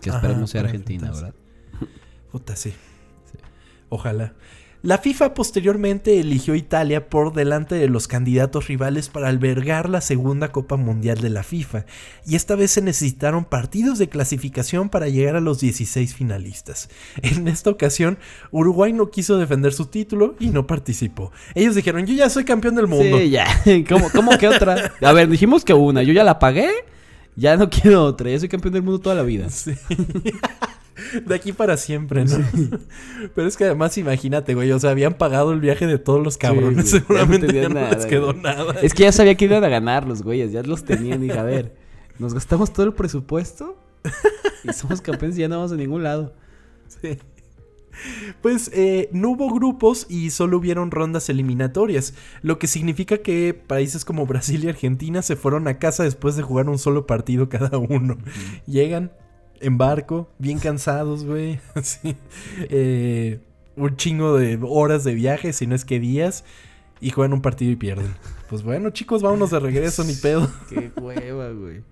Que 0.00 0.10
esperemos 0.10 0.50
sea 0.50 0.62
Argentina, 0.62 1.10
¿verdad? 1.10 1.34
Puta, 2.30 2.56
sí. 2.56 2.72
Ojalá. 3.88 4.34
La 4.82 4.98
FIFA 4.98 5.34
posteriormente 5.34 6.18
eligió 6.18 6.56
Italia 6.56 7.08
por 7.08 7.32
delante 7.32 7.76
de 7.76 7.88
los 7.88 8.08
candidatos 8.08 8.66
rivales 8.66 9.08
para 9.08 9.28
albergar 9.28 9.88
la 9.88 10.00
segunda 10.00 10.50
Copa 10.50 10.76
Mundial 10.76 11.20
de 11.20 11.30
la 11.30 11.44
FIFA, 11.44 11.86
y 12.26 12.34
esta 12.34 12.56
vez 12.56 12.72
se 12.72 12.82
necesitaron 12.82 13.44
partidos 13.44 14.00
de 14.00 14.08
clasificación 14.08 14.88
para 14.88 15.08
llegar 15.08 15.36
a 15.36 15.40
los 15.40 15.60
16 15.60 16.16
finalistas. 16.16 16.88
En 17.22 17.46
esta 17.46 17.70
ocasión, 17.70 18.18
Uruguay 18.50 18.92
no 18.92 19.10
quiso 19.10 19.38
defender 19.38 19.72
su 19.72 19.86
título 19.86 20.34
y 20.40 20.48
no 20.50 20.66
participó. 20.66 21.30
Ellos 21.54 21.76
dijeron, 21.76 22.04
yo 22.04 22.14
ya 22.14 22.28
soy 22.28 22.44
campeón 22.44 22.74
del 22.74 22.88
mundo. 22.88 23.18
Sí, 23.18 23.30
ya. 23.30 23.46
¿Cómo, 23.88 24.10
cómo 24.10 24.36
que 24.36 24.48
otra? 24.48 24.92
A 25.00 25.12
ver, 25.12 25.28
dijimos 25.28 25.64
que 25.64 25.74
una, 25.74 26.02
yo 26.02 26.12
ya 26.12 26.24
la 26.24 26.40
pagué, 26.40 26.68
ya 27.36 27.56
no 27.56 27.70
quiero 27.70 28.04
otra, 28.04 28.30
ya 28.30 28.40
soy 28.40 28.48
campeón 28.48 28.74
del 28.74 28.82
mundo 28.82 29.00
toda 29.00 29.14
la 29.14 29.22
vida. 29.22 29.46
Sí. 29.50 29.74
De 31.26 31.34
aquí 31.34 31.52
para 31.52 31.76
siempre, 31.76 32.24
¿no? 32.24 32.38
Pero 33.34 33.48
es 33.48 33.56
que 33.56 33.64
además 33.64 33.96
imagínate, 33.98 34.54
güey, 34.54 34.70
o 34.72 34.78
sea, 34.78 34.90
habían 34.90 35.14
pagado 35.14 35.52
el 35.52 35.60
viaje 35.60 35.86
de 35.86 35.98
todos 35.98 36.22
los 36.22 36.36
cabrones, 36.36 36.90
seguramente 36.90 37.52
ya 37.52 37.68
no, 37.68 37.88
les 37.90 38.06
quedó 38.06 38.32
nada. 38.32 38.74
Es 38.82 38.94
que 38.94 39.04
ya 39.04 39.12
sabía 39.12 39.34
que 39.34 39.46
iban 39.46 39.64
a 39.64 39.68
ganar 39.68 40.06
los 40.06 40.22
güeyes, 40.22 40.52
ya 40.52 40.62
los 40.62 40.84
tenían 40.84 41.24
y 41.24 41.30
a 41.30 41.42
ver, 41.42 41.74
nos 42.18 42.34
gastamos 42.34 42.72
todo 42.72 42.86
el 42.86 42.92
presupuesto 42.92 43.76
y 44.64 44.72
somos 44.72 45.00
campeones 45.00 45.38
y 45.38 45.40
ya 45.40 45.48
no 45.48 45.56
vamos 45.56 45.72
a 45.72 45.76
ningún 45.76 46.02
lado. 46.02 46.34
Sí. 46.88 47.18
Pues 48.40 48.70
eh, 48.72 49.10
no 49.12 49.30
hubo 49.30 49.52
grupos 49.52 50.06
y 50.08 50.30
solo 50.30 50.58
hubieron 50.58 50.90
rondas 50.90 51.28
eliminatorias, 51.28 52.14
lo 52.40 52.58
que 52.58 52.66
significa 52.66 53.18
que 53.18 53.54
países 53.54 54.04
como 54.04 54.26
Brasil 54.26 54.64
y 54.64 54.68
Argentina 54.68 55.22
se 55.22 55.36
fueron 55.36 55.68
a 55.68 55.78
casa 55.78 56.04
después 56.04 56.34
de 56.36 56.42
jugar 56.42 56.68
un 56.68 56.78
solo 56.78 57.06
partido 57.06 57.48
cada 57.48 57.76
uno. 57.78 58.16
Llegan, 58.66 59.12
en 59.62 59.78
barco, 59.78 60.28
bien 60.38 60.58
cansados, 60.58 61.24
güey. 61.24 61.60
Así. 61.74 62.16
Eh, 62.68 63.40
un 63.76 63.96
chingo 63.96 64.36
de 64.36 64.58
horas 64.62 65.04
de 65.04 65.14
viaje, 65.14 65.52
si 65.52 65.66
no 65.66 65.74
es 65.74 65.84
que 65.84 66.00
días. 66.00 66.44
Y 67.00 67.10
juegan 67.10 67.32
un 67.32 67.42
partido 67.42 67.72
y 67.72 67.76
pierden. 67.76 68.14
Pues 68.48 68.62
bueno, 68.62 68.90
chicos, 68.90 69.22
vámonos 69.22 69.50
de 69.50 69.58
regreso, 69.58 70.04
ni 70.04 70.14
pedo. 70.14 70.48
Qué 70.68 70.92
hueva, 71.00 71.50
güey. 71.50 71.82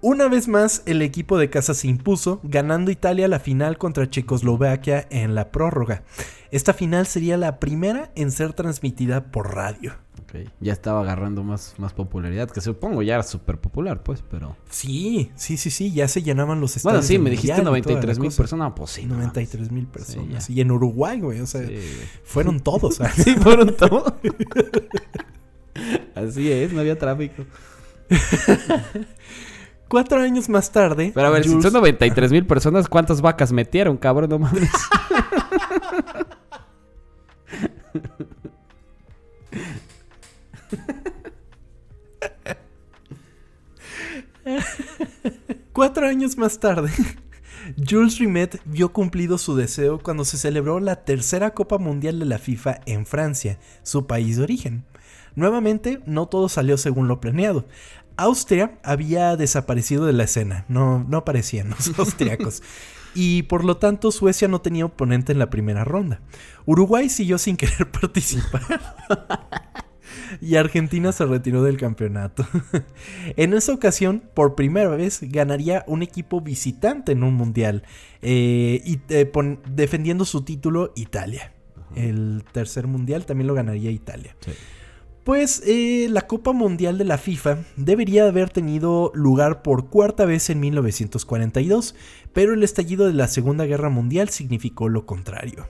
Una 0.00 0.28
vez 0.28 0.46
más, 0.46 0.82
el 0.86 1.02
equipo 1.02 1.38
de 1.38 1.50
casa 1.50 1.74
se 1.74 1.88
impuso, 1.88 2.38
ganando 2.44 2.92
Italia 2.92 3.26
la 3.26 3.40
final 3.40 3.78
contra 3.78 4.08
Checoslovaquia 4.08 5.08
en 5.10 5.34
la 5.34 5.50
prórroga. 5.50 6.04
Esta 6.52 6.72
final 6.72 7.06
sería 7.08 7.36
la 7.36 7.58
primera 7.58 8.12
en 8.14 8.30
ser 8.30 8.52
transmitida 8.52 9.32
por 9.32 9.56
radio. 9.56 9.94
Ya 10.60 10.72
estaba 10.72 11.00
agarrando 11.00 11.42
más, 11.42 11.74
más 11.78 11.92
popularidad, 11.92 12.50
que 12.50 12.60
supongo 12.60 13.02
ya 13.02 13.14
era 13.14 13.22
súper 13.22 13.58
popular, 13.58 14.02
pues, 14.02 14.22
pero... 14.30 14.56
Sí, 14.68 15.30
sí, 15.36 15.56
sí, 15.56 15.70
sí, 15.70 15.92
ya 15.92 16.06
se 16.08 16.22
llenaban 16.22 16.60
los 16.60 16.76
estadios. 16.76 17.06
Bueno, 17.06 17.08
sí, 17.08 17.18
me 17.18 17.30
dijiste 17.30 17.62
93 17.62 18.18
mil 18.18 18.32
personas, 18.32 18.72
pues 18.76 18.90
sí. 18.90 19.06
93 19.06 19.70
mil 19.70 19.86
personas. 19.86 20.50
y 20.50 20.60
en 20.60 20.70
Uruguay, 20.70 21.20
güey, 21.20 21.40
o 21.40 21.46
sea, 21.46 21.66
fueron 22.24 22.60
todos. 22.64 23.00
sí, 23.16 23.34
fueron 23.36 23.74
todos. 23.74 24.12
Así 26.14 26.50
es, 26.50 26.72
no 26.72 26.80
había 26.80 26.98
tráfico. 26.98 27.44
Cuatro 29.88 30.20
años 30.20 30.48
más 30.50 30.70
tarde. 30.70 31.12
Pero 31.14 31.26
a 31.26 31.30
ver, 31.30 31.44
si 31.44 31.62
son 31.62 31.72
93 31.72 32.30
mil 32.30 32.44
personas, 32.46 32.88
¿cuántas 32.88 33.22
vacas 33.22 33.52
metieron, 33.52 33.96
cabrón? 33.96 34.28
No 34.28 34.38
mames. 34.38 34.70
Cuatro 45.78 46.08
años 46.08 46.36
más 46.36 46.58
tarde, 46.58 46.90
Jules 47.88 48.18
Rimet 48.18 48.60
vio 48.64 48.92
cumplido 48.92 49.38
su 49.38 49.54
deseo 49.54 50.00
cuando 50.00 50.24
se 50.24 50.36
celebró 50.36 50.80
la 50.80 51.04
tercera 51.04 51.54
Copa 51.54 51.78
Mundial 51.78 52.18
de 52.18 52.24
la 52.24 52.40
FIFA 52.40 52.80
en 52.86 53.06
Francia, 53.06 53.60
su 53.84 54.08
país 54.08 54.38
de 54.38 54.42
origen. 54.42 54.84
Nuevamente, 55.36 56.00
no 56.04 56.26
todo 56.26 56.48
salió 56.48 56.78
según 56.78 57.06
lo 57.06 57.20
planeado. 57.20 57.68
Austria 58.16 58.80
había 58.82 59.36
desaparecido 59.36 60.04
de 60.04 60.14
la 60.14 60.24
escena, 60.24 60.64
no, 60.66 61.06
no 61.08 61.18
aparecían 61.18 61.70
los 61.70 61.96
austriacos. 62.00 62.60
y 63.14 63.44
por 63.44 63.64
lo 63.64 63.76
tanto 63.76 64.10
Suecia 64.10 64.48
no 64.48 64.60
tenía 64.60 64.84
oponente 64.84 65.30
en 65.30 65.38
la 65.38 65.48
primera 65.48 65.84
ronda. 65.84 66.20
Uruguay 66.66 67.08
siguió 67.08 67.38
sin 67.38 67.56
querer 67.56 67.88
participar 67.92 68.66
y 70.40 70.56
Argentina 70.56 71.12
se 71.12 71.26
retiró 71.26 71.62
del 71.62 71.76
campeonato. 71.76 72.46
en 73.36 73.54
esa 73.54 73.72
ocasión, 73.72 74.22
por 74.34 74.54
primera 74.54 74.90
vez, 74.90 75.20
ganaría 75.22 75.84
un 75.86 76.02
equipo 76.02 76.40
visitante 76.40 77.12
en 77.12 77.22
un 77.22 77.34
mundial, 77.34 77.82
eh, 78.22 78.82
y, 78.84 79.00
eh, 79.08 79.30
defendiendo 79.70 80.24
su 80.24 80.42
título 80.42 80.92
Italia. 80.96 81.52
El 81.94 82.44
tercer 82.52 82.86
mundial 82.86 83.26
también 83.26 83.46
lo 83.46 83.54
ganaría 83.54 83.90
Italia. 83.90 84.36
Pues 85.24 85.62
eh, 85.66 86.06
la 86.10 86.22
Copa 86.22 86.52
Mundial 86.52 86.96
de 86.96 87.04
la 87.04 87.18
FIFA 87.18 87.58
debería 87.76 88.26
haber 88.26 88.48
tenido 88.48 89.12
lugar 89.14 89.60
por 89.60 89.90
cuarta 89.90 90.24
vez 90.24 90.48
en 90.48 90.58
1942, 90.60 91.94
pero 92.32 92.54
el 92.54 92.62
estallido 92.62 93.06
de 93.06 93.12
la 93.12 93.28
Segunda 93.28 93.66
Guerra 93.66 93.90
Mundial 93.90 94.30
significó 94.30 94.88
lo 94.88 95.04
contrario. 95.04 95.68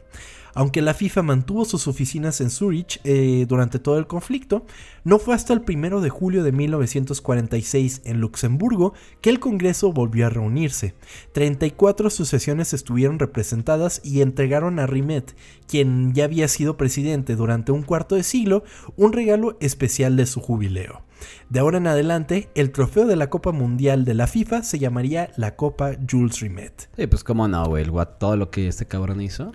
Aunque 0.59 0.83
la 0.83 0.93
FIFA 0.93 1.23
mantuvo 1.23 1.65
sus 1.65 1.87
oficinas 1.87 2.41
en 2.41 2.51
Zurich 2.51 3.01
eh, 3.05 3.47
durante 3.49 3.79
todo 3.79 3.97
el 3.97 4.09
conflicto, 4.09 4.67
no 5.05 5.21
fue 5.21 5.37
hasta 5.37 5.53
el 5.53 5.63
1 5.65 6.01
de 6.01 6.11
julio 6.11 6.43
de 6.43 6.51
1946 6.51 8.03
en 8.05 8.21
Luxemburgo 8.21 8.93
que 9.21 9.31
el 9.31 9.39
Congreso 9.39 9.93
volvió 9.93 10.27
a 10.27 10.31
reunirse. 10.31 10.97
34 11.31 12.11
sucesiones 12.11 12.75
estuvieron 12.75 13.21
representadas 13.21 14.01
y 14.03 14.21
entregaron 14.21 14.81
a 14.81 14.89
Rimet, 14.89 15.37
quien 15.69 16.13
ya 16.13 16.25
había 16.25 16.49
sido 16.49 16.77
presidente 16.77 17.37
durante 17.37 17.71
un 17.71 17.85
cuarto 17.85 18.17
de 18.17 18.25
siglo, 18.25 18.65
un 18.97 19.13
regalo 19.13 19.57
especial 19.61 20.17
de 20.17 20.27
su 20.27 20.41
jubileo. 20.41 21.03
De 21.51 21.61
ahora 21.61 21.79
en 21.79 21.87
adelante, 21.87 22.51
el 22.57 22.73
trofeo 22.73 23.07
de 23.07 23.15
la 23.15 23.31
Copa 23.31 23.53
Mundial 23.53 24.05
de 24.05 24.15
la 24.15 24.27
FIFA 24.27 24.65
se 24.65 24.81
llamaría 24.81 25.31
la 25.37 25.55
Copa 25.55 25.93
Jules 26.11 26.41
Rimet. 26.41 26.91
Sí, 26.97 27.07
pues 27.07 27.23
cómo 27.23 27.47
no, 27.47 27.65
güey, 27.67 27.87
todo 28.19 28.37
lo 28.37 28.51
que 28.51 28.67
este 28.67 28.87
cabrón 28.87 29.21
hizo 29.21 29.53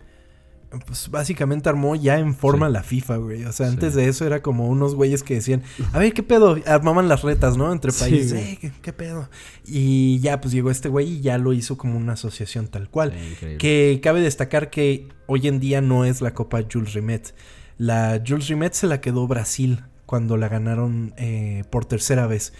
pues 0.85 1.09
básicamente 1.09 1.69
armó 1.69 1.95
ya 1.95 2.19
en 2.19 2.35
forma 2.35 2.69
la 2.69 2.83
FIFA, 2.83 3.17
güey. 3.17 3.45
O 3.45 3.51
sea, 3.51 3.67
antes 3.67 3.93
de 3.95 4.07
eso 4.07 4.25
era 4.25 4.41
como 4.41 4.67
unos 4.67 4.95
güeyes 4.95 5.23
que 5.23 5.35
decían, 5.35 5.63
a 5.91 5.99
ver, 5.99 6.13
¿qué 6.13 6.23
pedo? 6.23 6.57
Armaban 6.65 7.07
las 7.07 7.23
retas, 7.23 7.57
¿no? 7.57 7.71
Entre 7.71 7.91
países, 7.91 8.33
eh, 8.33 8.71
¿qué, 8.81 8.93
pedo? 8.93 9.29
Y 9.65 10.19
ya, 10.19 10.41
pues 10.41 10.53
llegó 10.53 10.71
este 10.71 10.89
güey 10.89 11.13
y 11.13 11.21
ya 11.21 11.37
lo 11.37 11.53
hizo 11.53 11.77
como 11.77 11.97
una 11.97 12.13
asociación 12.13 12.67
tal 12.67 12.89
cual. 12.89 13.13
que 13.59 13.99
cabe 14.01 14.21
destacar 14.21 14.69
que 14.69 15.07
hoy 15.27 15.47
en 15.47 15.59
día 15.59 15.81
no 15.81 16.05
es 16.05 16.21
la 16.21 16.33
Copa 16.33 16.61
Jules 16.71 16.93
Rimet. 16.93 17.33
La 17.77 18.21
Jules 18.25 18.47
Rimet 18.47 18.73
se 18.73 18.87
la 18.87 19.01
quedó 19.01 19.27
Brasil 19.27 19.83
cuando 20.05 20.37
la 20.37 20.47
ganaron 20.47 21.13
eh, 21.17 21.63
por 21.69 21.85
tercera 21.85 22.27
vez. 22.27 22.53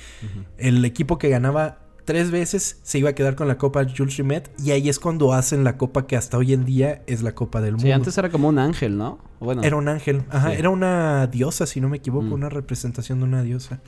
El 0.57 0.83
equipo 0.85 1.17
que 1.17 1.29
ganaba 1.29 1.82
tres 2.05 2.31
veces 2.31 2.79
se 2.83 2.99
iba 2.99 3.09
a 3.09 3.13
quedar 3.13 3.35
con 3.35 3.47
la 3.47 3.57
copa 3.57 3.85
Jules 3.85 4.17
Rimet 4.17 4.51
y 4.63 4.71
ahí 4.71 4.89
es 4.89 4.99
cuando 4.99 5.33
hacen 5.33 5.63
la 5.63 5.77
copa 5.77 6.07
que 6.07 6.15
hasta 6.15 6.37
hoy 6.37 6.53
en 6.53 6.65
día 6.65 7.01
es 7.07 7.21
la 7.21 7.35
copa 7.35 7.61
del 7.61 7.73
mundo. 7.73 7.85
Sí, 7.85 7.91
antes 7.91 8.17
era 8.17 8.29
como 8.29 8.47
un 8.47 8.59
ángel, 8.59 8.97
¿no? 8.97 9.19
Bueno. 9.39 9.61
Era 9.63 9.75
un 9.75 9.87
ángel, 9.87 10.23
ajá, 10.29 10.53
era 10.53 10.69
una 10.69 11.27
diosa, 11.27 11.65
si 11.65 11.81
no 11.81 11.89
me 11.89 11.97
equivoco, 11.97 12.25
mm. 12.25 12.33
una 12.33 12.49
representación 12.49 13.19
de 13.19 13.25
una 13.25 13.43
diosa. 13.43 13.81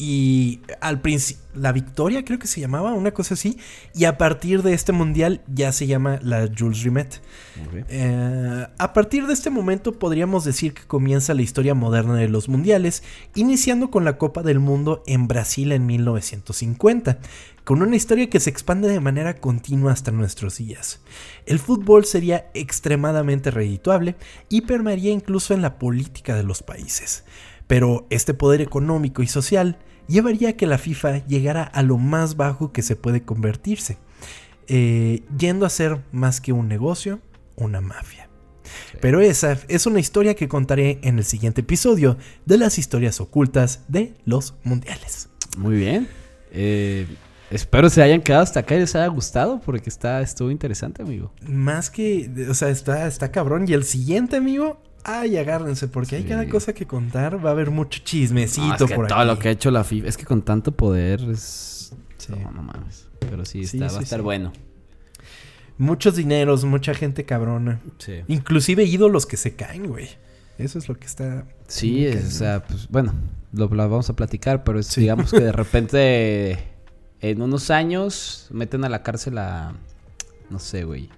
Y 0.00 0.60
al 0.80 1.00
principio, 1.00 1.42
la 1.54 1.72
victoria 1.72 2.24
creo 2.24 2.38
que 2.38 2.46
se 2.46 2.60
llamaba, 2.60 2.94
una 2.94 3.10
cosa 3.10 3.34
así. 3.34 3.58
Y 3.94 4.04
a 4.04 4.16
partir 4.16 4.62
de 4.62 4.72
este 4.72 4.92
mundial 4.92 5.42
ya 5.52 5.72
se 5.72 5.88
llama 5.88 6.20
la 6.22 6.48
Jules 6.56 6.84
Rimet. 6.84 7.20
Eh, 7.88 8.66
a 8.78 8.92
partir 8.92 9.26
de 9.26 9.32
este 9.32 9.50
momento 9.50 9.98
podríamos 9.98 10.44
decir 10.44 10.72
que 10.72 10.84
comienza 10.84 11.34
la 11.34 11.42
historia 11.42 11.74
moderna 11.74 12.14
de 12.14 12.28
los 12.28 12.48
mundiales, 12.48 13.02
iniciando 13.34 13.90
con 13.90 14.04
la 14.04 14.18
Copa 14.18 14.42
del 14.42 14.60
Mundo 14.60 15.02
en 15.06 15.26
Brasil 15.26 15.72
en 15.72 15.84
1950, 15.86 17.18
con 17.64 17.82
una 17.82 17.96
historia 17.96 18.30
que 18.30 18.38
se 18.38 18.50
expande 18.50 18.88
de 18.88 19.00
manera 19.00 19.34
continua 19.34 19.92
hasta 19.92 20.12
nuestros 20.12 20.58
días. 20.58 21.00
El 21.44 21.58
fútbol 21.58 22.04
sería 22.04 22.50
extremadamente 22.54 23.50
redituable 23.50 24.14
y 24.48 24.60
permearía 24.60 25.10
incluso 25.10 25.54
en 25.54 25.62
la 25.62 25.76
política 25.78 26.36
de 26.36 26.44
los 26.44 26.62
países. 26.62 27.24
Pero 27.66 28.06
este 28.10 28.32
poder 28.32 28.62
económico 28.62 29.22
y 29.22 29.26
social 29.26 29.78
llevaría 30.08 30.50
a 30.50 30.52
que 30.54 30.66
la 30.66 30.78
FIFA 30.78 31.26
llegara 31.26 31.62
a 31.62 31.82
lo 31.82 31.98
más 31.98 32.36
bajo 32.36 32.72
que 32.72 32.82
se 32.82 32.96
puede 32.96 33.22
convertirse, 33.22 33.98
eh, 34.66 35.22
yendo 35.38 35.66
a 35.66 35.70
ser 35.70 36.02
más 36.12 36.40
que 36.40 36.52
un 36.52 36.68
negocio, 36.68 37.20
una 37.56 37.80
mafia. 37.80 38.28
Pero 39.00 39.20
esa 39.20 39.58
es 39.68 39.86
una 39.86 40.00
historia 40.00 40.34
que 40.34 40.48
contaré 40.48 40.98
en 41.02 41.18
el 41.18 41.24
siguiente 41.24 41.60
episodio 41.60 42.16
de 42.44 42.58
las 42.58 42.78
historias 42.78 43.20
ocultas 43.20 43.84
de 43.88 44.14
los 44.24 44.54
mundiales. 44.64 45.28
Muy 45.56 45.76
bien. 45.76 46.08
Eh, 46.50 47.06
espero 47.50 47.88
se 47.90 48.02
hayan 48.02 48.20
quedado 48.20 48.42
hasta 48.42 48.60
acá 48.60 48.74
y 48.74 48.80
les 48.80 48.94
haya 48.94 49.06
gustado 49.06 49.60
porque 49.60 49.88
está, 49.88 50.20
estuvo 50.20 50.50
interesante, 50.50 51.02
amigo. 51.02 51.32
Más 51.46 51.90
que, 51.90 52.30
o 52.48 52.54
sea, 52.54 52.68
está, 52.68 53.06
está 53.06 53.30
cabrón. 53.30 53.66
Y 53.68 53.72
el 53.72 53.84
siguiente, 53.84 54.36
amigo, 54.36 54.80
Ay, 55.04 55.36
agárrense, 55.36 55.88
porque 55.88 56.16
hay 56.16 56.24
cada 56.24 56.48
cosa 56.48 56.72
que 56.72 56.86
contar. 56.86 57.44
Va 57.44 57.50
a 57.50 57.52
haber 57.52 57.70
mucho 57.70 58.00
chismecito 58.04 58.86
por 58.88 59.06
todo 59.06 59.24
lo 59.24 59.38
que 59.38 59.48
ha 59.48 59.50
hecho 59.52 59.70
la 59.70 59.84
FIFA. 59.84 60.08
Es 60.08 60.16
que 60.16 60.24
con 60.24 60.42
tanto 60.42 60.72
poder 60.72 61.20
es. 61.30 61.92
No, 62.28 62.50
no 62.50 62.62
mames. 62.62 63.08
Pero 63.18 63.44
sí, 63.44 63.62
está, 63.62 63.88
va 63.88 63.98
a 63.98 64.02
estar 64.02 64.22
bueno. 64.22 64.52
Muchos 65.78 66.16
dineros, 66.16 66.64
mucha 66.64 66.92
gente 66.92 67.24
cabrona. 67.24 67.80
Sí. 67.98 68.22
Inclusive 68.26 68.84
ídolos 68.84 69.24
que 69.24 69.36
se 69.36 69.54
caen, 69.54 69.86
güey. 69.86 70.08
Eso 70.58 70.78
es 70.78 70.88
lo 70.88 70.96
que 70.96 71.06
está. 71.06 71.46
Sí, 71.68 72.06
o 72.08 72.30
sea, 72.30 72.64
pues 72.64 72.88
bueno, 72.88 73.14
lo, 73.52 73.68
vamos 73.68 74.10
a 74.10 74.16
platicar, 74.16 74.64
pero 74.64 74.80
digamos 74.80 75.30
que 75.30 75.40
de 75.40 75.52
repente 75.52 76.58
en 77.20 77.40
unos 77.40 77.70
años 77.70 78.48
meten 78.50 78.84
a 78.84 78.88
la 78.88 79.02
cárcel 79.02 79.38
a. 79.38 79.72
No 80.50 80.58
sé, 80.58 80.84
güey 80.84 81.08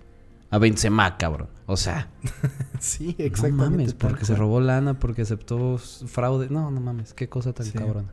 a 0.51 0.59
Benzema, 0.59 1.17
cabrón. 1.17 1.49
O 1.67 1.77
sea. 1.77 2.11
sí, 2.81 3.15
exactamente. 3.19 3.65
No 3.65 3.71
mames, 3.71 3.95
porque 3.95 4.25
se 4.25 4.35
robó 4.35 4.61
lana, 4.61 4.99
porque 4.99 5.23
aceptó 5.23 5.79
fraude. 5.79 6.49
No, 6.51 6.71
no 6.71 6.81
mames, 6.81 7.15
qué 7.15 7.29
cosa 7.29 7.53
tan 7.53 7.71
cabrona. 7.71 8.13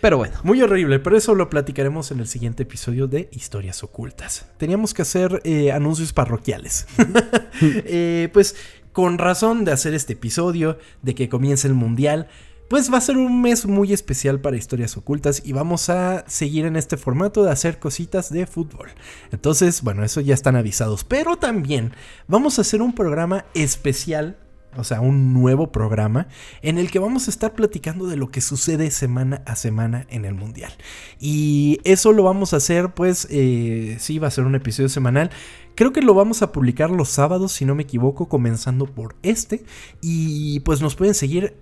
Pero 0.00 0.16
bueno. 0.16 0.34
Muy 0.42 0.60
horrible, 0.60 0.98
pero 0.98 1.16
eso 1.16 1.34
lo 1.34 1.48
platicaremos 1.48 2.10
en 2.10 2.18
el 2.18 2.26
siguiente 2.26 2.64
episodio 2.64 3.06
de 3.06 3.28
Historias 3.32 3.84
Ocultas. 3.84 4.46
Teníamos 4.56 4.94
que 4.94 5.02
hacer 5.02 5.40
eh, 5.44 5.70
anuncios 5.70 6.12
parroquiales. 6.12 6.86
Eh, 7.62 8.28
pues 8.32 8.56
con 8.92 9.18
razón 9.18 9.64
de 9.64 9.72
hacer 9.72 9.94
este 9.94 10.14
episodio, 10.14 10.78
de 11.02 11.14
que 11.14 11.28
comience 11.28 11.66
el 11.68 11.74
mundial, 11.74 12.28
pues 12.72 12.90
va 12.90 12.96
a 12.96 13.02
ser 13.02 13.18
un 13.18 13.42
mes 13.42 13.66
muy 13.66 13.92
especial 13.92 14.40
para 14.40 14.56
historias 14.56 14.96
ocultas 14.96 15.42
y 15.44 15.52
vamos 15.52 15.90
a 15.90 16.24
seguir 16.26 16.64
en 16.64 16.76
este 16.76 16.96
formato 16.96 17.44
de 17.44 17.50
hacer 17.50 17.78
cositas 17.78 18.32
de 18.32 18.46
fútbol. 18.46 18.88
Entonces, 19.30 19.82
bueno, 19.82 20.04
eso 20.04 20.22
ya 20.22 20.32
están 20.32 20.56
avisados, 20.56 21.04
pero 21.04 21.36
también 21.36 21.92
vamos 22.28 22.56
a 22.56 22.62
hacer 22.62 22.80
un 22.80 22.94
programa 22.94 23.44
especial 23.52 24.38
o 24.74 24.84
sea, 24.84 25.02
un 25.02 25.34
nuevo 25.34 25.70
programa 25.70 26.28
en 26.62 26.78
el 26.78 26.90
que 26.90 26.98
vamos 26.98 27.26
a 27.26 27.30
estar 27.30 27.52
platicando 27.52 28.06
de 28.06 28.16
lo 28.16 28.30
que 28.30 28.40
sucede 28.40 28.90
semana 28.90 29.42
a 29.44 29.54
semana 29.54 30.06
en 30.08 30.24
el 30.24 30.32
Mundial. 30.32 30.72
Y 31.20 31.78
eso 31.84 32.14
lo 32.14 32.22
vamos 32.22 32.54
a 32.54 32.56
hacer, 32.56 32.94
pues, 32.94 33.28
eh, 33.30 33.98
sí, 34.00 34.18
va 34.18 34.28
a 34.28 34.30
ser 34.30 34.44
un 34.44 34.54
episodio 34.54 34.88
semanal. 34.88 35.28
Creo 35.74 35.92
que 35.92 36.00
lo 36.00 36.14
vamos 36.14 36.40
a 36.40 36.52
publicar 36.52 36.90
los 36.90 37.10
sábados, 37.10 37.52
si 37.52 37.66
no 37.66 37.74
me 37.74 37.82
equivoco, 37.82 38.30
comenzando 38.30 38.86
por 38.86 39.14
este. 39.22 39.62
Y 40.00 40.60
pues 40.60 40.80
nos 40.80 40.96
pueden 40.96 41.14
seguir 41.14 41.54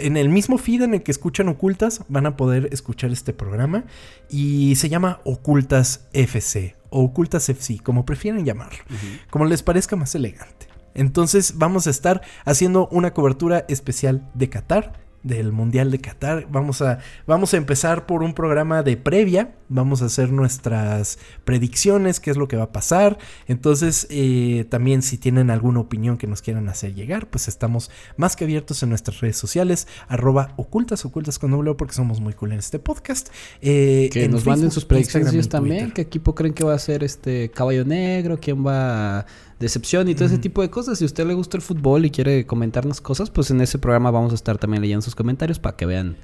en 0.00 0.16
el 0.16 0.28
mismo 0.28 0.58
feed 0.58 0.82
en 0.82 0.94
el 0.94 1.02
que 1.02 1.10
escuchan 1.10 1.48
Ocultas 1.48 2.02
van 2.08 2.26
a 2.26 2.36
poder 2.36 2.68
escuchar 2.72 3.10
este 3.10 3.32
programa 3.32 3.84
y 4.30 4.74
se 4.76 4.88
llama 4.88 5.20
Ocultas 5.24 6.06
FC 6.12 6.76
o 6.90 7.02
Ocultas 7.02 7.48
FC, 7.48 7.80
como 7.82 8.04
prefieran 8.04 8.44
llamarlo, 8.44 8.84
como 9.30 9.44
les 9.44 9.62
parezca 9.62 9.96
más 9.96 10.14
elegante. 10.14 10.68
Entonces 10.94 11.58
vamos 11.58 11.86
a 11.86 11.90
estar 11.90 12.22
haciendo 12.44 12.88
una 12.90 13.12
cobertura 13.12 13.66
especial 13.68 14.28
de 14.34 14.48
Qatar 14.48 15.05
del 15.22 15.52
Mundial 15.52 15.90
de 15.90 15.98
Qatar. 15.98 16.46
Vamos 16.50 16.82
a, 16.82 16.98
vamos 17.26 17.54
a 17.54 17.56
empezar 17.56 18.06
por 18.06 18.22
un 18.22 18.34
programa 18.34 18.82
de 18.82 18.96
previa. 18.96 19.54
Vamos 19.68 20.00
a 20.02 20.06
hacer 20.06 20.30
nuestras 20.30 21.18
predicciones, 21.44 22.20
qué 22.20 22.30
es 22.30 22.36
lo 22.36 22.46
que 22.46 22.56
va 22.56 22.64
a 22.64 22.72
pasar. 22.72 23.18
Entonces, 23.48 24.06
eh, 24.10 24.66
también 24.68 25.02
si 25.02 25.18
tienen 25.18 25.50
alguna 25.50 25.80
opinión 25.80 26.18
que 26.18 26.26
nos 26.26 26.42
quieran 26.42 26.68
hacer 26.68 26.94
llegar, 26.94 27.28
pues 27.28 27.48
estamos 27.48 27.90
más 28.16 28.36
que 28.36 28.44
abiertos 28.44 28.82
en 28.82 28.90
nuestras 28.90 29.20
redes 29.20 29.36
sociales. 29.36 29.88
Arroba 30.08 30.52
ocultas, 30.56 31.04
ocultas 31.04 31.38
con 31.38 31.50
doble 31.50 31.74
porque 31.74 31.94
somos 31.94 32.20
muy 32.20 32.32
cool 32.34 32.52
en 32.52 32.58
este 32.60 32.78
podcast. 32.78 33.28
Eh, 33.60 34.08
que 34.12 34.28
nos 34.28 34.46
manden 34.46 34.70
sus 34.70 34.84
predicciones 34.84 35.48
también. 35.48 35.90
¿Qué 35.90 36.02
equipo 36.02 36.34
creen 36.34 36.54
que 36.54 36.64
va 36.64 36.74
a 36.74 36.78
ser 36.78 37.02
este 37.02 37.50
Caballo 37.50 37.84
Negro? 37.84 38.38
¿Quién 38.40 38.64
va 38.64 39.20
a 39.20 39.26
decepción 39.58 40.08
y 40.08 40.14
todo 40.14 40.26
ese 40.26 40.38
tipo 40.38 40.62
de 40.62 40.70
cosas. 40.70 40.98
Si 40.98 41.04
a 41.04 41.06
usted 41.06 41.26
le 41.26 41.34
gusta 41.34 41.56
el 41.56 41.62
fútbol 41.62 42.04
y 42.04 42.10
quiere 42.10 42.46
comentarnos 42.46 43.00
cosas, 43.00 43.30
pues 43.30 43.50
en 43.50 43.60
ese 43.60 43.78
programa 43.78 44.10
vamos 44.10 44.32
a 44.32 44.34
estar 44.34 44.58
también 44.58 44.82
leyendo 44.82 45.02
sus 45.02 45.14
comentarios 45.14 45.58
para 45.58 45.76
que 45.76 45.86
vean 45.86 46.16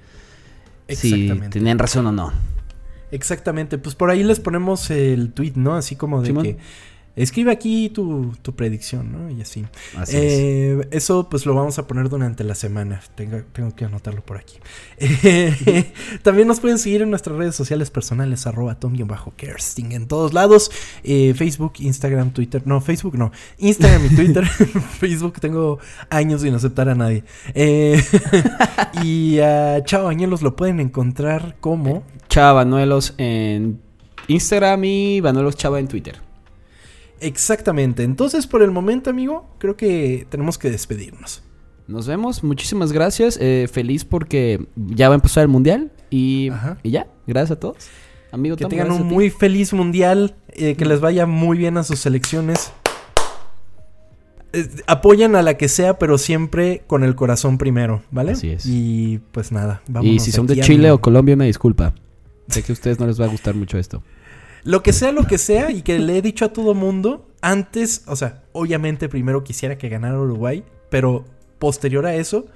si 0.89 1.29
tenían 1.51 1.79
razón 1.79 2.07
o 2.07 2.13
no. 2.13 2.33
Exactamente, 3.11 3.77
pues 3.77 3.95
por 3.95 4.11
ahí 4.11 4.25
les 4.25 4.41
ponemos 4.41 4.91
el 4.91 5.33
tweet, 5.33 5.53
¿no? 5.57 5.75
Así 5.75 5.97
como 5.97 6.23
de 6.23 6.35
que 6.35 6.57
Escribe 7.15 7.53
aquí 7.53 7.91
tu, 7.91 8.33
predicción, 8.57 9.13
¿no? 9.13 9.31
Y 9.31 9.43
así. 9.43 9.67
Eh, 10.13 10.89
eso 10.93 11.29
pues 11.29 11.45
lo 11.45 11.55
vamos 11.55 11.79
a 11.79 11.87
poner 11.87 12.09
durante 12.09 12.43
la 12.43 12.55
semana. 12.55 13.03
Tengo, 13.15 13.43
tengo 13.53 13.75
que 13.77 13.85
anotarlo 13.85 14.25
por 14.25 14.39
aquí. 14.39 14.57
también 16.23 16.49
nos 16.49 16.61
pueden 16.61 16.79
seguir 16.79 17.03
en 17.03 17.11
nuestras 17.11 17.37
redes 17.37 17.55
sociales 17.55 17.91
personales, 17.91 18.47
arroba 18.47 18.77
tom-kersting 18.77 19.93
en 19.93 20.09
todos 20.09 20.33
lados. 20.33 20.71
Eh, 21.05 21.35
Facebook, 21.37 21.75
Instagram, 21.81 22.33
Twitter. 22.33 22.63
No, 22.65 22.81
Facebook 22.81 23.19
no. 23.19 23.31
Instagram 23.59 24.07
y 24.07 24.09
Twitter. 24.17 24.47
Facebook 24.99 25.39
tengo 25.39 25.81
años 26.09 26.41
sin 26.41 26.55
aceptar 26.55 26.89
a 26.89 26.95
nadie. 26.95 27.25
Eh, 27.53 28.03
y 29.03 29.39
a 29.41 29.85
Chava 29.85 30.05
Bañuelos 30.05 30.41
lo 30.41 30.57
pueden 30.57 30.81
encontrar 30.81 31.57
como... 31.61 32.05
Chava 32.31 32.65
Bañuelos 32.65 33.13
en 33.19 33.83
Instagram 34.29 34.85
y 34.85 35.21
Bañuelos 35.21 35.57
Chava 35.57 35.79
en 35.79 35.89
Twitter. 35.89 36.32
Exactamente. 37.23 38.03
Entonces, 38.03 38.47
por 38.47 38.63
el 38.63 38.71
momento, 38.71 39.11
amigo, 39.11 39.49
creo 39.59 39.77
que 39.77 40.27
tenemos 40.29 40.59
que 40.59 40.71
despedirnos. 40.71 41.43
Nos 41.89 42.07
vemos. 42.07 42.43
Muchísimas 42.45 42.93
gracias. 42.93 43.39
Eh, 43.41 43.69
feliz 43.71 44.05
porque 44.05 44.67
ya 44.77 45.09
va 45.09 45.15
a 45.15 45.17
empezar 45.17 45.43
el 45.43 45.49
mundial. 45.49 45.93
Y, 46.11 46.51
y 46.83 46.91
ya. 46.91 47.07
Gracias 47.27 47.53
a 47.53 47.61
todos. 47.61 47.77
Amigo 48.31 48.57
Que 48.57 48.65
Tom, 48.65 48.71
tengan 48.71 48.91
un 48.93 49.07
muy 49.07 49.29
feliz 49.31 49.73
mundial, 49.75 50.35
eh, 50.49 50.75
que 50.75 50.87
les 50.87 51.01
vaya 51.01 51.27
muy 51.27 51.59
bien 51.59 51.77
a 51.77 51.85
sus 51.85 52.01
selecciones. 52.01 52.73
Eh, 54.55 54.69
apoyan 54.87 55.37
a 55.37 55.43
la 55.43 55.59
que 55.59 55.69
sea, 55.69 55.99
pero 55.99 56.19
siempre 56.19 56.83
con 56.87 57.05
el 57.05 57.15
corazón 57.15 57.59
primero, 57.59 58.03
¿vale? 58.11 58.33
Así 58.33 58.51
es. 58.51 58.65
Y 58.67 59.21
pues 59.33 59.53
nada, 59.53 59.83
Y 59.87 59.93
vámonos 59.93 60.23
si 60.23 60.33
son 60.33 60.47
de 60.47 60.61
Chile 60.61 60.89
amigo. 60.89 60.97
o 60.97 61.01
Colombia, 61.01 61.35
una 61.35 61.45
disculpa. 61.45 61.95
Sé 62.49 62.63
que 62.63 62.73
a 62.73 62.75
ustedes 62.75 62.99
no 62.99 63.07
les 63.07 63.21
va 63.21 63.27
a 63.27 63.29
gustar 63.29 63.55
mucho 63.55 63.79
esto. 63.79 64.03
Lo 64.65 64.83
que 64.83 64.93
sea, 64.93 65.13
lo 65.13 65.27
que 65.27 65.39
sea, 65.39 65.71
y 65.71 65.83
que 65.83 65.99
le 65.99 66.19
he 66.19 66.23
dicho 66.23 66.45
a 66.45 66.53
todo 66.53 66.75
mundo, 66.75 67.29
antes, 67.41 68.05
o 68.07 68.17
sea, 68.17 68.45
obviamente 68.53 69.09
primero 69.09 69.43
quisiera 69.43 69.77
que 69.77 69.89
ganara 69.89 70.19
Uruguay, 70.19 70.65
pero 70.89 71.25
posterior 71.59 72.07
a 72.07 72.15
eso, 72.15 72.47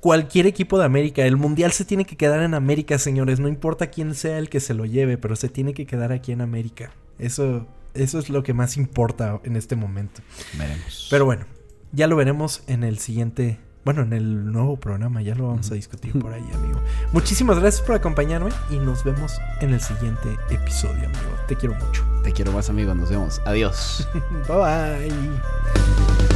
cualquier 0.00 0.46
equipo 0.46 0.78
de 0.78 0.84
América, 0.84 1.24
el 1.26 1.36
Mundial 1.36 1.72
se 1.72 1.84
tiene 1.84 2.04
que 2.04 2.16
quedar 2.16 2.42
en 2.42 2.54
América, 2.54 2.98
señores, 2.98 3.40
no 3.40 3.48
importa 3.48 3.88
quién 3.88 4.14
sea 4.14 4.38
el 4.38 4.48
que 4.48 4.60
se 4.60 4.74
lo 4.74 4.86
lleve, 4.86 5.18
pero 5.18 5.36
se 5.36 5.48
tiene 5.48 5.74
que 5.74 5.86
quedar 5.86 6.12
aquí 6.12 6.32
en 6.32 6.40
América. 6.40 6.92
Eso, 7.18 7.66
eso 7.94 8.18
es 8.18 8.30
lo 8.30 8.42
que 8.42 8.54
más 8.54 8.76
importa 8.76 9.40
en 9.44 9.56
este 9.56 9.76
momento. 9.76 10.22
Veremos. 10.56 11.08
Pero 11.10 11.24
bueno, 11.24 11.44
ya 11.92 12.06
lo 12.06 12.16
veremos 12.16 12.62
en 12.66 12.84
el 12.84 12.98
siguiente, 12.98 13.58
bueno, 13.88 14.02
en 14.02 14.12
el 14.12 14.52
nuevo 14.52 14.76
programa, 14.76 15.22
ya 15.22 15.34
lo 15.34 15.48
vamos 15.48 15.70
a 15.70 15.74
discutir 15.74 16.12
por 16.20 16.30
ahí, 16.30 16.44
amigo. 16.52 16.78
Muchísimas 17.12 17.58
gracias 17.58 17.80
por 17.80 17.94
acompañarme 17.94 18.50
y 18.68 18.76
nos 18.76 19.02
vemos 19.02 19.40
en 19.62 19.72
el 19.72 19.80
siguiente 19.80 20.36
episodio, 20.50 21.06
amigo. 21.06 21.30
Te 21.46 21.56
quiero 21.56 21.74
mucho. 21.74 22.04
Te 22.22 22.30
quiero 22.34 22.52
más, 22.52 22.68
amigo. 22.68 22.94
Nos 22.94 23.08
vemos. 23.08 23.40
Adiós. 23.46 24.06
Bye 24.46 25.08
bye. 25.08 26.27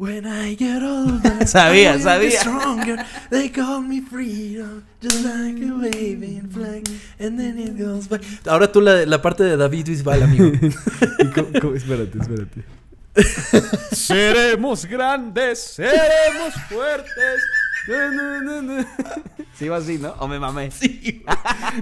When 0.00 0.24
I 0.26 0.54
get 0.56 0.82
older, 0.82 1.46
Sabía, 1.46 1.90
I 1.90 1.92
will 1.92 1.98
be 1.98 2.02
sabía. 2.30 2.40
stronger. 2.40 3.06
They 3.30 3.50
call 3.50 3.82
me 3.82 4.00
freedom, 4.00 4.82
just 5.02 5.22
like 5.26 5.60
a 5.62 5.74
waving 5.76 6.48
flag, 6.50 6.88
and 7.18 7.38
then 7.38 7.58
it 7.58 7.76
goes 7.78 8.08
by. 8.08 8.18
Ahora 8.46 8.72
tú 8.72 8.80
la, 8.80 9.04
la 9.04 9.20
parte 9.20 9.44
de 9.44 9.58
David 9.58 9.88
Bisbal, 9.88 10.22
amigo. 10.22 10.46
Espérate, 11.74 12.18
espérate. 12.18 12.64
seremos 13.92 14.86
grandes, 14.86 15.58
seremos 15.58 16.54
fuertes. 16.70 17.42
Sí, 19.58 19.64
iba 19.66 19.76
así, 19.76 19.98
¿no? 19.98 20.12
O 20.18 20.28
me 20.28 20.38
mamé. 20.38 20.70
Sí. 20.70 21.22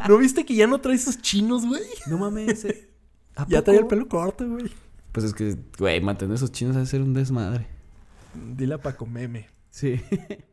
¿No 0.09 0.19
viste 0.19 0.45
que 0.45 0.55
ya 0.57 0.67
no 0.67 0.81
trae 0.81 0.97
esos 0.97 1.19
chinos, 1.23 1.65
güey? 1.67 1.83
No 2.09 2.19
mames. 2.19 2.65
eh. 2.65 2.89
¿A 3.37 3.43
Ya 3.47 3.59
poco? 3.59 3.63
trae 3.63 3.79
el 3.79 3.87
pelo 3.87 4.09
corto, 4.09 4.49
güey. 4.49 4.71
Pues 5.13 5.27
es 5.27 5.35
que, 5.35 5.57
güey, 5.79 6.01
mantener 6.01 6.35
esos 6.35 6.51
chinos 6.51 6.75
debe 6.75 6.87
ser 6.87 7.01
un 7.03 7.15
desmadre. 7.15 7.67
Dile 8.57 8.75
a 8.75 8.79
Paco. 8.79 9.07
Sí. 9.71 10.01